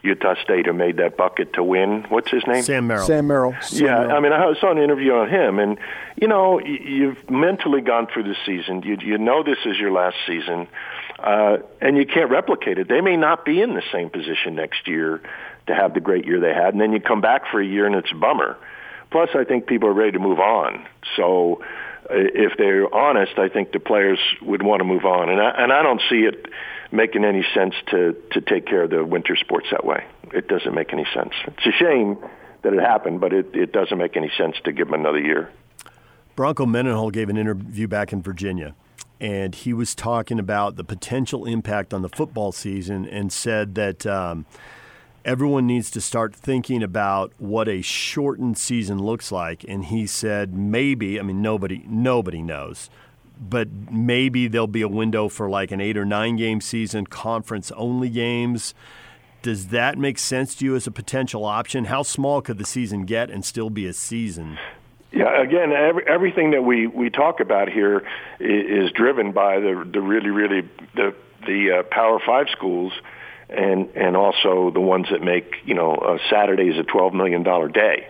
Utah 0.02 0.34
State 0.42 0.66
who 0.66 0.72
made 0.72 0.96
that 0.96 1.16
bucket 1.16 1.52
to 1.54 1.62
win. 1.62 2.04
What's 2.08 2.30
his 2.30 2.44
name? 2.46 2.62
Sam 2.62 2.86
Merrill. 2.86 3.06
Sam 3.06 3.26
Merrill. 3.26 3.54
Sam 3.60 3.86
yeah, 3.86 3.94
Merrill. 3.94 4.16
I 4.16 4.20
mean, 4.20 4.32
I 4.32 4.60
saw 4.60 4.72
an 4.72 4.78
interview 4.78 5.12
on 5.12 5.28
him, 5.28 5.58
and 5.58 5.78
you 6.20 6.26
know, 6.26 6.58
you've 6.60 7.30
mentally 7.30 7.80
gone 7.80 8.06
through 8.12 8.24
the 8.24 8.36
season. 8.46 8.82
You 8.82 8.96
you 9.00 9.18
know 9.18 9.42
this 9.42 9.58
is 9.64 9.78
your 9.78 9.92
last 9.92 10.16
season 10.26 10.68
uh, 11.18 11.58
and 11.80 11.96
you 11.96 12.06
can't 12.06 12.30
replicate 12.30 12.78
it. 12.78 12.88
They 12.88 13.00
may 13.00 13.16
not 13.16 13.44
be 13.44 13.60
in 13.60 13.74
the 13.74 13.82
same 13.92 14.10
position 14.10 14.54
next 14.54 14.86
year 14.86 15.20
to 15.66 15.74
have 15.74 15.94
the 15.94 16.00
great 16.00 16.26
year 16.26 16.40
they 16.40 16.54
had, 16.54 16.74
and 16.74 16.80
then 16.80 16.92
you 16.92 17.00
come 17.00 17.20
back 17.20 17.50
for 17.50 17.60
a 17.60 17.66
year 17.66 17.86
and 17.86 17.94
it's 17.94 18.10
a 18.12 18.14
bummer. 18.14 18.56
Plus, 19.10 19.30
I 19.34 19.44
think 19.44 19.66
people 19.66 19.88
are 19.88 19.94
ready 19.94 20.12
to 20.12 20.18
move 20.18 20.38
on. 20.38 20.86
So, 21.16 21.62
uh, 22.04 22.14
if 22.14 22.52
they're 22.58 22.92
honest, 22.94 23.38
I 23.38 23.48
think 23.48 23.72
the 23.72 23.80
players 23.80 24.18
would 24.42 24.62
want 24.62 24.80
to 24.80 24.84
move 24.84 25.04
on, 25.04 25.28
and 25.28 25.40
I, 25.40 25.50
and 25.50 25.72
I 25.72 25.82
don't 25.82 26.02
see 26.08 26.20
it 26.20 26.46
making 26.90 27.24
any 27.24 27.44
sense 27.54 27.74
to 27.90 28.14
to 28.32 28.40
take 28.40 28.66
care 28.66 28.84
of 28.84 28.90
the 28.90 29.04
winter 29.04 29.36
sports 29.36 29.68
that 29.70 29.84
way. 29.84 30.04
It 30.32 30.48
doesn't 30.48 30.74
make 30.74 30.92
any 30.92 31.06
sense. 31.14 31.32
It's 31.46 31.66
a 31.66 31.72
shame 31.72 32.18
that 32.62 32.72
it 32.72 32.80
happened, 32.80 33.20
but 33.20 33.32
it, 33.32 33.54
it 33.54 33.72
doesn't 33.72 33.96
make 33.96 34.16
any 34.16 34.30
sense 34.36 34.56
to 34.64 34.72
give 34.72 34.88
them 34.88 35.00
another 35.00 35.20
year. 35.20 35.50
Bronco 36.36 36.66
Mendenhall 36.66 37.10
gave 37.10 37.28
an 37.28 37.36
interview 37.36 37.88
back 37.88 38.12
in 38.12 38.22
Virginia 38.22 38.74
and 39.20 39.54
he 39.54 39.72
was 39.72 39.94
talking 39.94 40.38
about 40.38 40.76
the 40.76 40.84
potential 40.84 41.44
impact 41.44 41.92
on 41.92 42.02
the 42.02 42.08
football 42.08 42.52
season 42.52 43.06
and 43.06 43.32
said 43.32 43.74
that 43.74 44.06
um, 44.06 44.46
everyone 45.24 45.66
needs 45.66 45.90
to 45.90 46.00
start 46.00 46.34
thinking 46.34 46.82
about 46.82 47.32
what 47.38 47.68
a 47.68 47.82
shortened 47.82 48.56
season 48.56 48.98
looks 49.02 49.32
like. 49.32 49.64
And 49.66 49.86
he 49.86 50.06
said 50.06 50.54
maybe, 50.54 51.18
I 51.18 51.22
mean 51.22 51.42
nobody 51.42 51.84
nobody 51.86 52.42
knows, 52.42 52.90
but 53.40 53.68
maybe 53.90 54.48
there'll 54.48 54.66
be 54.66 54.82
a 54.82 54.88
window 54.88 55.28
for 55.28 55.50
like 55.50 55.72
an 55.72 55.80
eight 55.80 55.96
or 55.96 56.04
nine 56.04 56.36
game 56.36 56.60
season, 56.60 57.06
conference 57.06 57.72
only 57.72 58.08
games. 58.08 58.74
Does 59.42 59.68
that 59.68 59.98
make 59.98 60.18
sense 60.18 60.56
to 60.56 60.64
you 60.64 60.74
as 60.74 60.86
a 60.86 60.90
potential 60.90 61.44
option? 61.44 61.84
How 61.84 62.02
small 62.02 62.42
could 62.42 62.58
the 62.58 62.64
season 62.64 63.04
get 63.04 63.30
and 63.30 63.44
still 63.44 63.70
be 63.70 63.86
a 63.86 63.92
season? 63.92 64.58
Yeah, 65.10 65.40
again, 65.42 65.72
every, 65.72 66.06
everything 66.06 66.50
that 66.50 66.62
we, 66.62 66.86
we 66.86 67.08
talk 67.08 67.40
about 67.40 67.70
here 67.70 68.06
is, 68.38 68.88
is 68.88 68.92
driven 68.92 69.32
by 69.32 69.58
the 69.58 69.88
the 69.90 70.00
really 70.00 70.28
really 70.28 70.68
the 70.94 71.14
the 71.46 71.78
uh, 71.78 71.82
Power 71.84 72.20
Five 72.24 72.48
schools, 72.52 72.92
and 73.48 73.88
and 73.94 74.16
also 74.16 74.70
the 74.70 74.80
ones 74.80 75.06
that 75.10 75.22
make 75.22 75.54
you 75.64 75.74
know 75.74 75.94
uh, 75.94 76.18
Saturdays 76.28 76.78
a 76.78 76.82
twelve 76.82 77.14
million 77.14 77.42
dollar 77.42 77.68
day, 77.68 78.06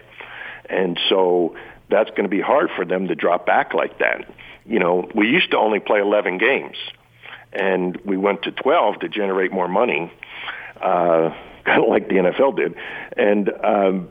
and 0.68 0.98
so 1.08 1.54
that's 1.88 2.10
going 2.10 2.24
to 2.24 2.28
be 2.28 2.40
hard 2.40 2.68
for 2.74 2.84
them 2.84 3.06
to 3.08 3.14
drop 3.14 3.46
back 3.46 3.74
like 3.74 4.00
that. 4.00 4.28
You 4.66 4.80
know, 4.80 5.08
we 5.14 5.28
used 5.28 5.52
to 5.52 5.58
only 5.58 5.78
play 5.78 6.00
eleven 6.00 6.36
games, 6.36 6.76
and 7.52 7.96
we 8.04 8.16
went 8.16 8.42
to 8.42 8.50
twelve 8.50 8.98
to 9.00 9.08
generate 9.08 9.52
more 9.52 9.68
money, 9.68 10.12
uh, 10.82 11.30
kind 11.64 11.82
of 11.84 11.88
like 11.88 12.08
the 12.08 12.16
NFL 12.16 12.56
did, 12.56 12.74
and. 13.16 13.50
Um, 13.62 14.08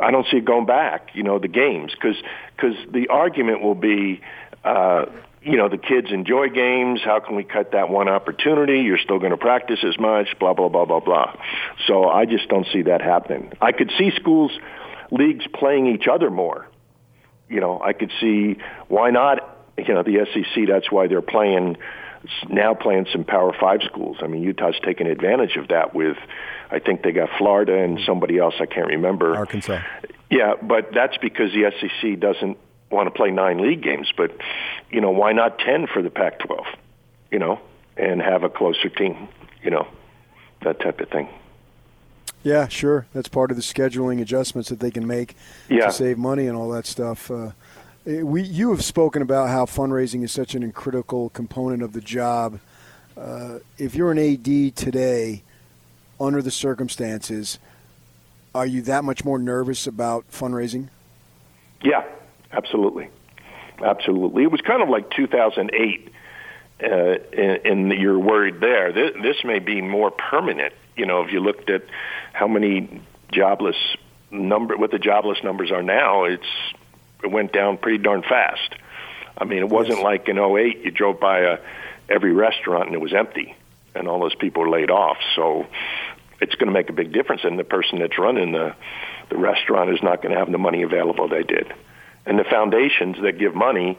I 0.00 0.10
don't 0.10 0.26
see 0.30 0.38
it 0.38 0.44
going 0.44 0.66
back. 0.66 1.10
You 1.14 1.22
know, 1.22 1.38
the 1.38 1.48
games 1.48 1.92
because 1.92 2.16
because 2.56 2.76
the 2.92 3.08
argument 3.08 3.62
will 3.62 3.74
be 3.74 4.20
uh, 4.64 5.06
you 5.42 5.56
know, 5.56 5.68
the 5.68 5.78
kids 5.78 6.08
enjoy 6.10 6.48
games. 6.48 7.00
How 7.02 7.20
can 7.20 7.34
we 7.34 7.44
cut 7.44 7.72
that 7.72 7.88
one 7.88 8.08
opportunity? 8.08 8.80
You're 8.80 8.98
still 8.98 9.18
going 9.18 9.30
to 9.30 9.38
practice 9.38 9.80
as 9.86 9.98
much, 9.98 10.38
blah, 10.38 10.52
blah, 10.52 10.68
blah, 10.68 10.84
blah, 10.84 11.00
blah. 11.00 11.34
So 11.86 12.08
I 12.08 12.26
just 12.26 12.48
don't 12.48 12.66
see 12.72 12.82
that 12.82 13.00
happening. 13.00 13.52
I 13.60 13.72
could 13.72 13.90
see 13.96 14.10
schools, 14.16 14.52
leagues 15.10 15.46
playing 15.54 15.86
each 15.86 16.06
other 16.12 16.30
more. 16.30 16.66
You 17.48 17.60
know, 17.60 17.80
I 17.82 17.94
could 17.94 18.12
see 18.20 18.58
why 18.88 19.10
not, 19.10 19.58
you 19.78 19.94
know, 19.94 20.02
the 20.02 20.26
SEC, 20.32 20.68
that's 20.68 20.92
why 20.92 21.06
they're 21.06 21.22
playing, 21.22 21.78
now 22.48 22.74
playing 22.74 23.06
some 23.12 23.24
Power 23.24 23.52
5 23.58 23.80
schools. 23.84 24.18
I 24.22 24.26
mean, 24.26 24.42
Utah's 24.42 24.78
taking 24.84 25.06
advantage 25.06 25.56
of 25.56 25.68
that 25.68 25.94
with, 25.94 26.16
I 26.70 26.78
think 26.78 27.02
they 27.02 27.12
got 27.12 27.30
Florida 27.38 27.76
and 27.76 27.98
somebody 28.06 28.38
else, 28.38 28.54
I 28.60 28.66
can't 28.66 28.88
remember. 28.88 29.34
Arkansas. 29.34 29.80
Yeah, 30.30 30.54
but 30.60 30.90
that's 30.94 31.16
because 31.16 31.52
the 31.52 31.72
SEC 31.80 32.20
doesn't 32.20 32.56
want 32.90 33.06
to 33.06 33.10
play 33.10 33.30
nine 33.30 33.58
league 33.58 33.82
games, 33.82 34.12
but 34.16 34.32
you 34.90 35.00
know, 35.00 35.10
why 35.10 35.32
not 35.32 35.58
ten 35.58 35.86
for 35.86 36.02
the 36.02 36.10
Pac-12? 36.10 36.64
You 37.30 37.38
know, 37.38 37.60
and 37.96 38.20
have 38.20 38.42
a 38.42 38.48
closer 38.48 38.88
team. 38.88 39.28
You 39.62 39.70
know, 39.70 39.88
that 40.62 40.80
type 40.80 41.00
of 41.00 41.08
thing. 41.08 41.28
Yeah, 42.42 42.68
sure. 42.68 43.06
That's 43.12 43.28
part 43.28 43.50
of 43.50 43.56
the 43.56 43.62
scheduling 43.62 44.20
adjustments 44.20 44.70
that 44.70 44.80
they 44.80 44.90
can 44.90 45.06
make 45.06 45.36
yeah. 45.68 45.86
to 45.86 45.92
save 45.92 46.16
money 46.16 46.46
and 46.46 46.56
all 46.56 46.70
that 46.70 46.86
stuff. 46.86 47.30
Uh, 47.30 47.50
we, 48.04 48.42
you 48.42 48.70
have 48.70 48.84
spoken 48.84 49.22
about 49.22 49.48
how 49.48 49.66
fundraising 49.66 50.22
is 50.22 50.32
such 50.32 50.54
an 50.54 50.70
critical 50.72 51.30
component 51.30 51.82
of 51.82 51.92
the 51.92 52.00
job. 52.00 52.60
Uh, 53.16 53.58
if 53.78 53.94
you're 53.94 54.10
an 54.10 54.18
AD 54.18 54.76
today, 54.76 55.42
under 56.20 56.42
the 56.42 56.50
circumstances, 56.50 57.58
are 58.54 58.66
you 58.66 58.82
that 58.82 59.04
much 59.04 59.24
more 59.24 59.38
nervous 59.38 59.86
about 59.86 60.30
fundraising? 60.30 60.88
Yeah, 61.82 62.04
absolutely, 62.52 63.08
absolutely. 63.84 64.44
It 64.44 64.50
was 64.50 64.60
kind 64.60 64.82
of 64.82 64.88
like 64.88 65.10
2008, 65.10 66.12
uh, 66.82 66.86
and, 66.86 67.66
and 67.66 67.92
you're 67.92 68.18
worried 68.18 68.60
there. 68.60 68.92
This, 68.92 69.12
this 69.22 69.36
may 69.44 69.58
be 69.58 69.80
more 69.80 70.10
permanent. 70.10 70.74
You 70.96 71.06
know, 71.06 71.22
if 71.22 71.32
you 71.32 71.40
looked 71.40 71.70
at 71.70 71.84
how 72.32 72.48
many 72.48 73.02
jobless 73.32 73.76
number, 74.30 74.76
what 74.76 74.90
the 74.90 74.98
jobless 74.98 75.38
numbers 75.42 75.70
are 75.70 75.82
now, 75.82 76.24
it's 76.24 76.46
it 77.22 77.30
went 77.30 77.52
down 77.52 77.78
pretty 77.78 77.98
darn 77.98 78.22
fast. 78.22 78.74
I 79.36 79.44
mean, 79.44 79.58
it 79.58 79.68
wasn't 79.68 80.02
like 80.02 80.28
in 80.28 80.38
08 80.38 80.84
you 80.84 80.90
drove 80.90 81.20
by 81.20 81.40
a, 81.40 81.58
every 82.08 82.32
restaurant 82.32 82.86
and 82.86 82.94
it 82.94 83.00
was 83.00 83.14
empty, 83.14 83.56
and 83.94 84.08
all 84.08 84.20
those 84.20 84.34
people 84.34 84.62
were 84.62 84.70
laid 84.70 84.90
off. 84.90 85.16
So 85.34 85.66
it's 86.40 86.54
going 86.54 86.68
to 86.68 86.72
make 86.72 86.90
a 86.90 86.94
big 86.94 87.12
difference, 87.12 87.42
and 87.44 87.58
the 87.58 87.64
person 87.64 87.98
that's 88.00 88.18
running 88.18 88.52
the 88.52 88.74
the 89.28 89.36
restaurant 89.36 89.90
is 89.90 90.02
not 90.02 90.22
going 90.22 90.34
to 90.34 90.38
have 90.38 90.50
the 90.50 90.58
money 90.58 90.82
available 90.82 91.28
they 91.28 91.44
did 91.44 91.72
and 92.26 92.38
the 92.38 92.44
foundations 92.44 93.16
that 93.22 93.38
give 93.38 93.54
money 93.54 93.98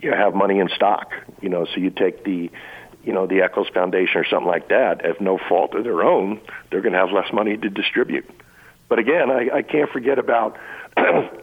you 0.00 0.12
have 0.12 0.34
money 0.34 0.58
in 0.58 0.68
stock. 0.68 1.12
You 1.40 1.48
know, 1.48 1.64
so 1.64 1.80
you 1.80 1.90
take 1.90 2.24
the 2.24 2.50
you 3.04 3.12
know 3.12 3.26
the 3.26 3.42
Eccles 3.42 3.68
Foundation 3.72 4.20
or 4.20 4.24
something 4.24 4.48
like 4.48 4.68
that. 4.68 5.04
If 5.04 5.20
no 5.20 5.38
fault 5.48 5.74
of 5.74 5.84
their 5.84 6.02
own, 6.02 6.40
they're 6.70 6.80
going 6.80 6.92
to 6.92 6.98
have 6.98 7.12
less 7.12 7.32
money 7.32 7.56
to 7.56 7.70
distribute. 7.70 8.28
But 8.88 8.98
again, 8.98 9.30
I, 9.30 9.48
I 9.58 9.62
can't 9.62 9.90
forget 9.90 10.18
about 10.18 10.58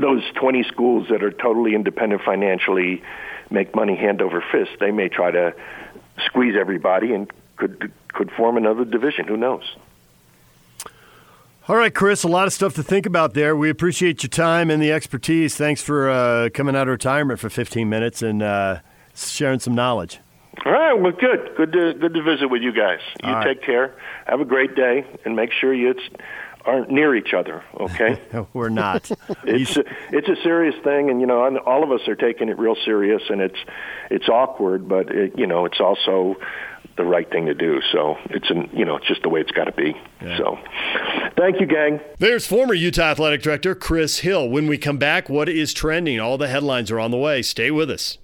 those 0.00 0.22
20 0.34 0.64
schools 0.64 1.08
that 1.10 1.22
are 1.22 1.30
totally 1.30 1.74
independent 1.74 2.22
financially, 2.22 3.02
make 3.50 3.74
money 3.74 3.96
hand 3.96 4.22
over 4.22 4.44
fist. 4.52 4.72
They 4.80 4.90
may 4.90 5.08
try 5.08 5.30
to 5.30 5.54
squeeze 6.26 6.54
everybody 6.58 7.12
and 7.12 7.30
could 7.56 7.92
could 8.08 8.30
form 8.30 8.56
another 8.56 8.84
division. 8.84 9.26
Who 9.26 9.36
knows? 9.36 9.64
All 11.66 11.76
right, 11.76 11.94
Chris, 11.94 12.24
a 12.24 12.28
lot 12.28 12.46
of 12.46 12.52
stuff 12.52 12.74
to 12.74 12.82
think 12.82 13.06
about 13.06 13.32
there. 13.32 13.56
We 13.56 13.70
appreciate 13.70 14.22
your 14.22 14.28
time 14.28 14.70
and 14.70 14.82
the 14.82 14.92
expertise. 14.92 15.56
Thanks 15.56 15.80
for 15.82 16.10
uh, 16.10 16.50
coming 16.52 16.76
out 16.76 16.88
of 16.88 16.92
retirement 16.92 17.40
for 17.40 17.48
15 17.48 17.88
minutes 17.88 18.20
and 18.20 18.42
uh, 18.42 18.80
sharing 19.14 19.60
some 19.60 19.74
knowledge. 19.74 20.20
All 20.66 20.72
right, 20.72 20.92
well, 20.92 21.12
good, 21.12 21.50
good 21.56 21.72
to 21.72 21.94
good 21.94 22.14
to 22.14 22.22
visit 22.22 22.48
with 22.48 22.62
you 22.62 22.72
guys. 22.72 23.00
You 23.22 23.30
All 23.30 23.42
take 23.42 23.58
right. 23.58 23.62
care. 23.62 23.94
Have 24.26 24.40
a 24.40 24.44
great 24.44 24.74
day, 24.74 25.04
and 25.24 25.34
make 25.34 25.50
sure 25.52 25.74
you 25.74 25.94
aren't 26.66 26.90
near 26.90 27.14
each 27.14 27.34
other. 27.34 27.62
Okay, 27.78 28.20
we're 28.52 28.68
not. 28.68 29.10
it's 29.44 29.76
a, 29.76 29.84
it's 30.10 30.28
a 30.28 30.36
serious 30.42 30.74
thing, 30.82 31.10
and 31.10 31.20
you 31.20 31.26
know, 31.26 31.58
all 31.58 31.82
of 31.82 31.90
us 31.92 32.06
are 32.08 32.16
taking 32.16 32.48
it 32.48 32.58
real 32.58 32.76
serious, 32.84 33.22
and 33.28 33.40
it's 33.40 33.58
it's 34.10 34.28
awkward, 34.28 34.88
but 34.88 35.10
it, 35.10 35.38
you 35.38 35.46
know, 35.46 35.64
it's 35.64 35.80
also 35.80 36.36
the 36.96 37.04
right 37.04 37.28
thing 37.30 37.46
to 37.46 37.54
do. 37.54 37.80
So 37.92 38.16
it's 38.30 38.50
an, 38.50 38.70
you 38.72 38.84
know, 38.84 38.96
it's 38.96 39.06
just 39.06 39.22
the 39.22 39.28
way 39.28 39.40
it's 39.40 39.50
got 39.50 39.64
to 39.64 39.72
be. 39.72 39.96
Yeah. 40.22 40.38
So 40.38 40.58
thank 41.36 41.60
you, 41.60 41.66
gang. 41.66 42.00
There's 42.18 42.46
former 42.46 42.74
Utah 42.74 43.10
Athletic 43.10 43.42
Director 43.42 43.74
Chris 43.74 44.20
Hill. 44.20 44.48
When 44.48 44.66
we 44.66 44.78
come 44.78 44.98
back, 44.98 45.28
what 45.28 45.48
is 45.48 45.72
trending? 45.72 46.20
All 46.20 46.38
the 46.38 46.48
headlines 46.48 46.90
are 46.90 47.00
on 47.00 47.10
the 47.10 47.16
way. 47.16 47.42
Stay 47.42 47.70
with 47.70 47.90
us. 47.90 48.18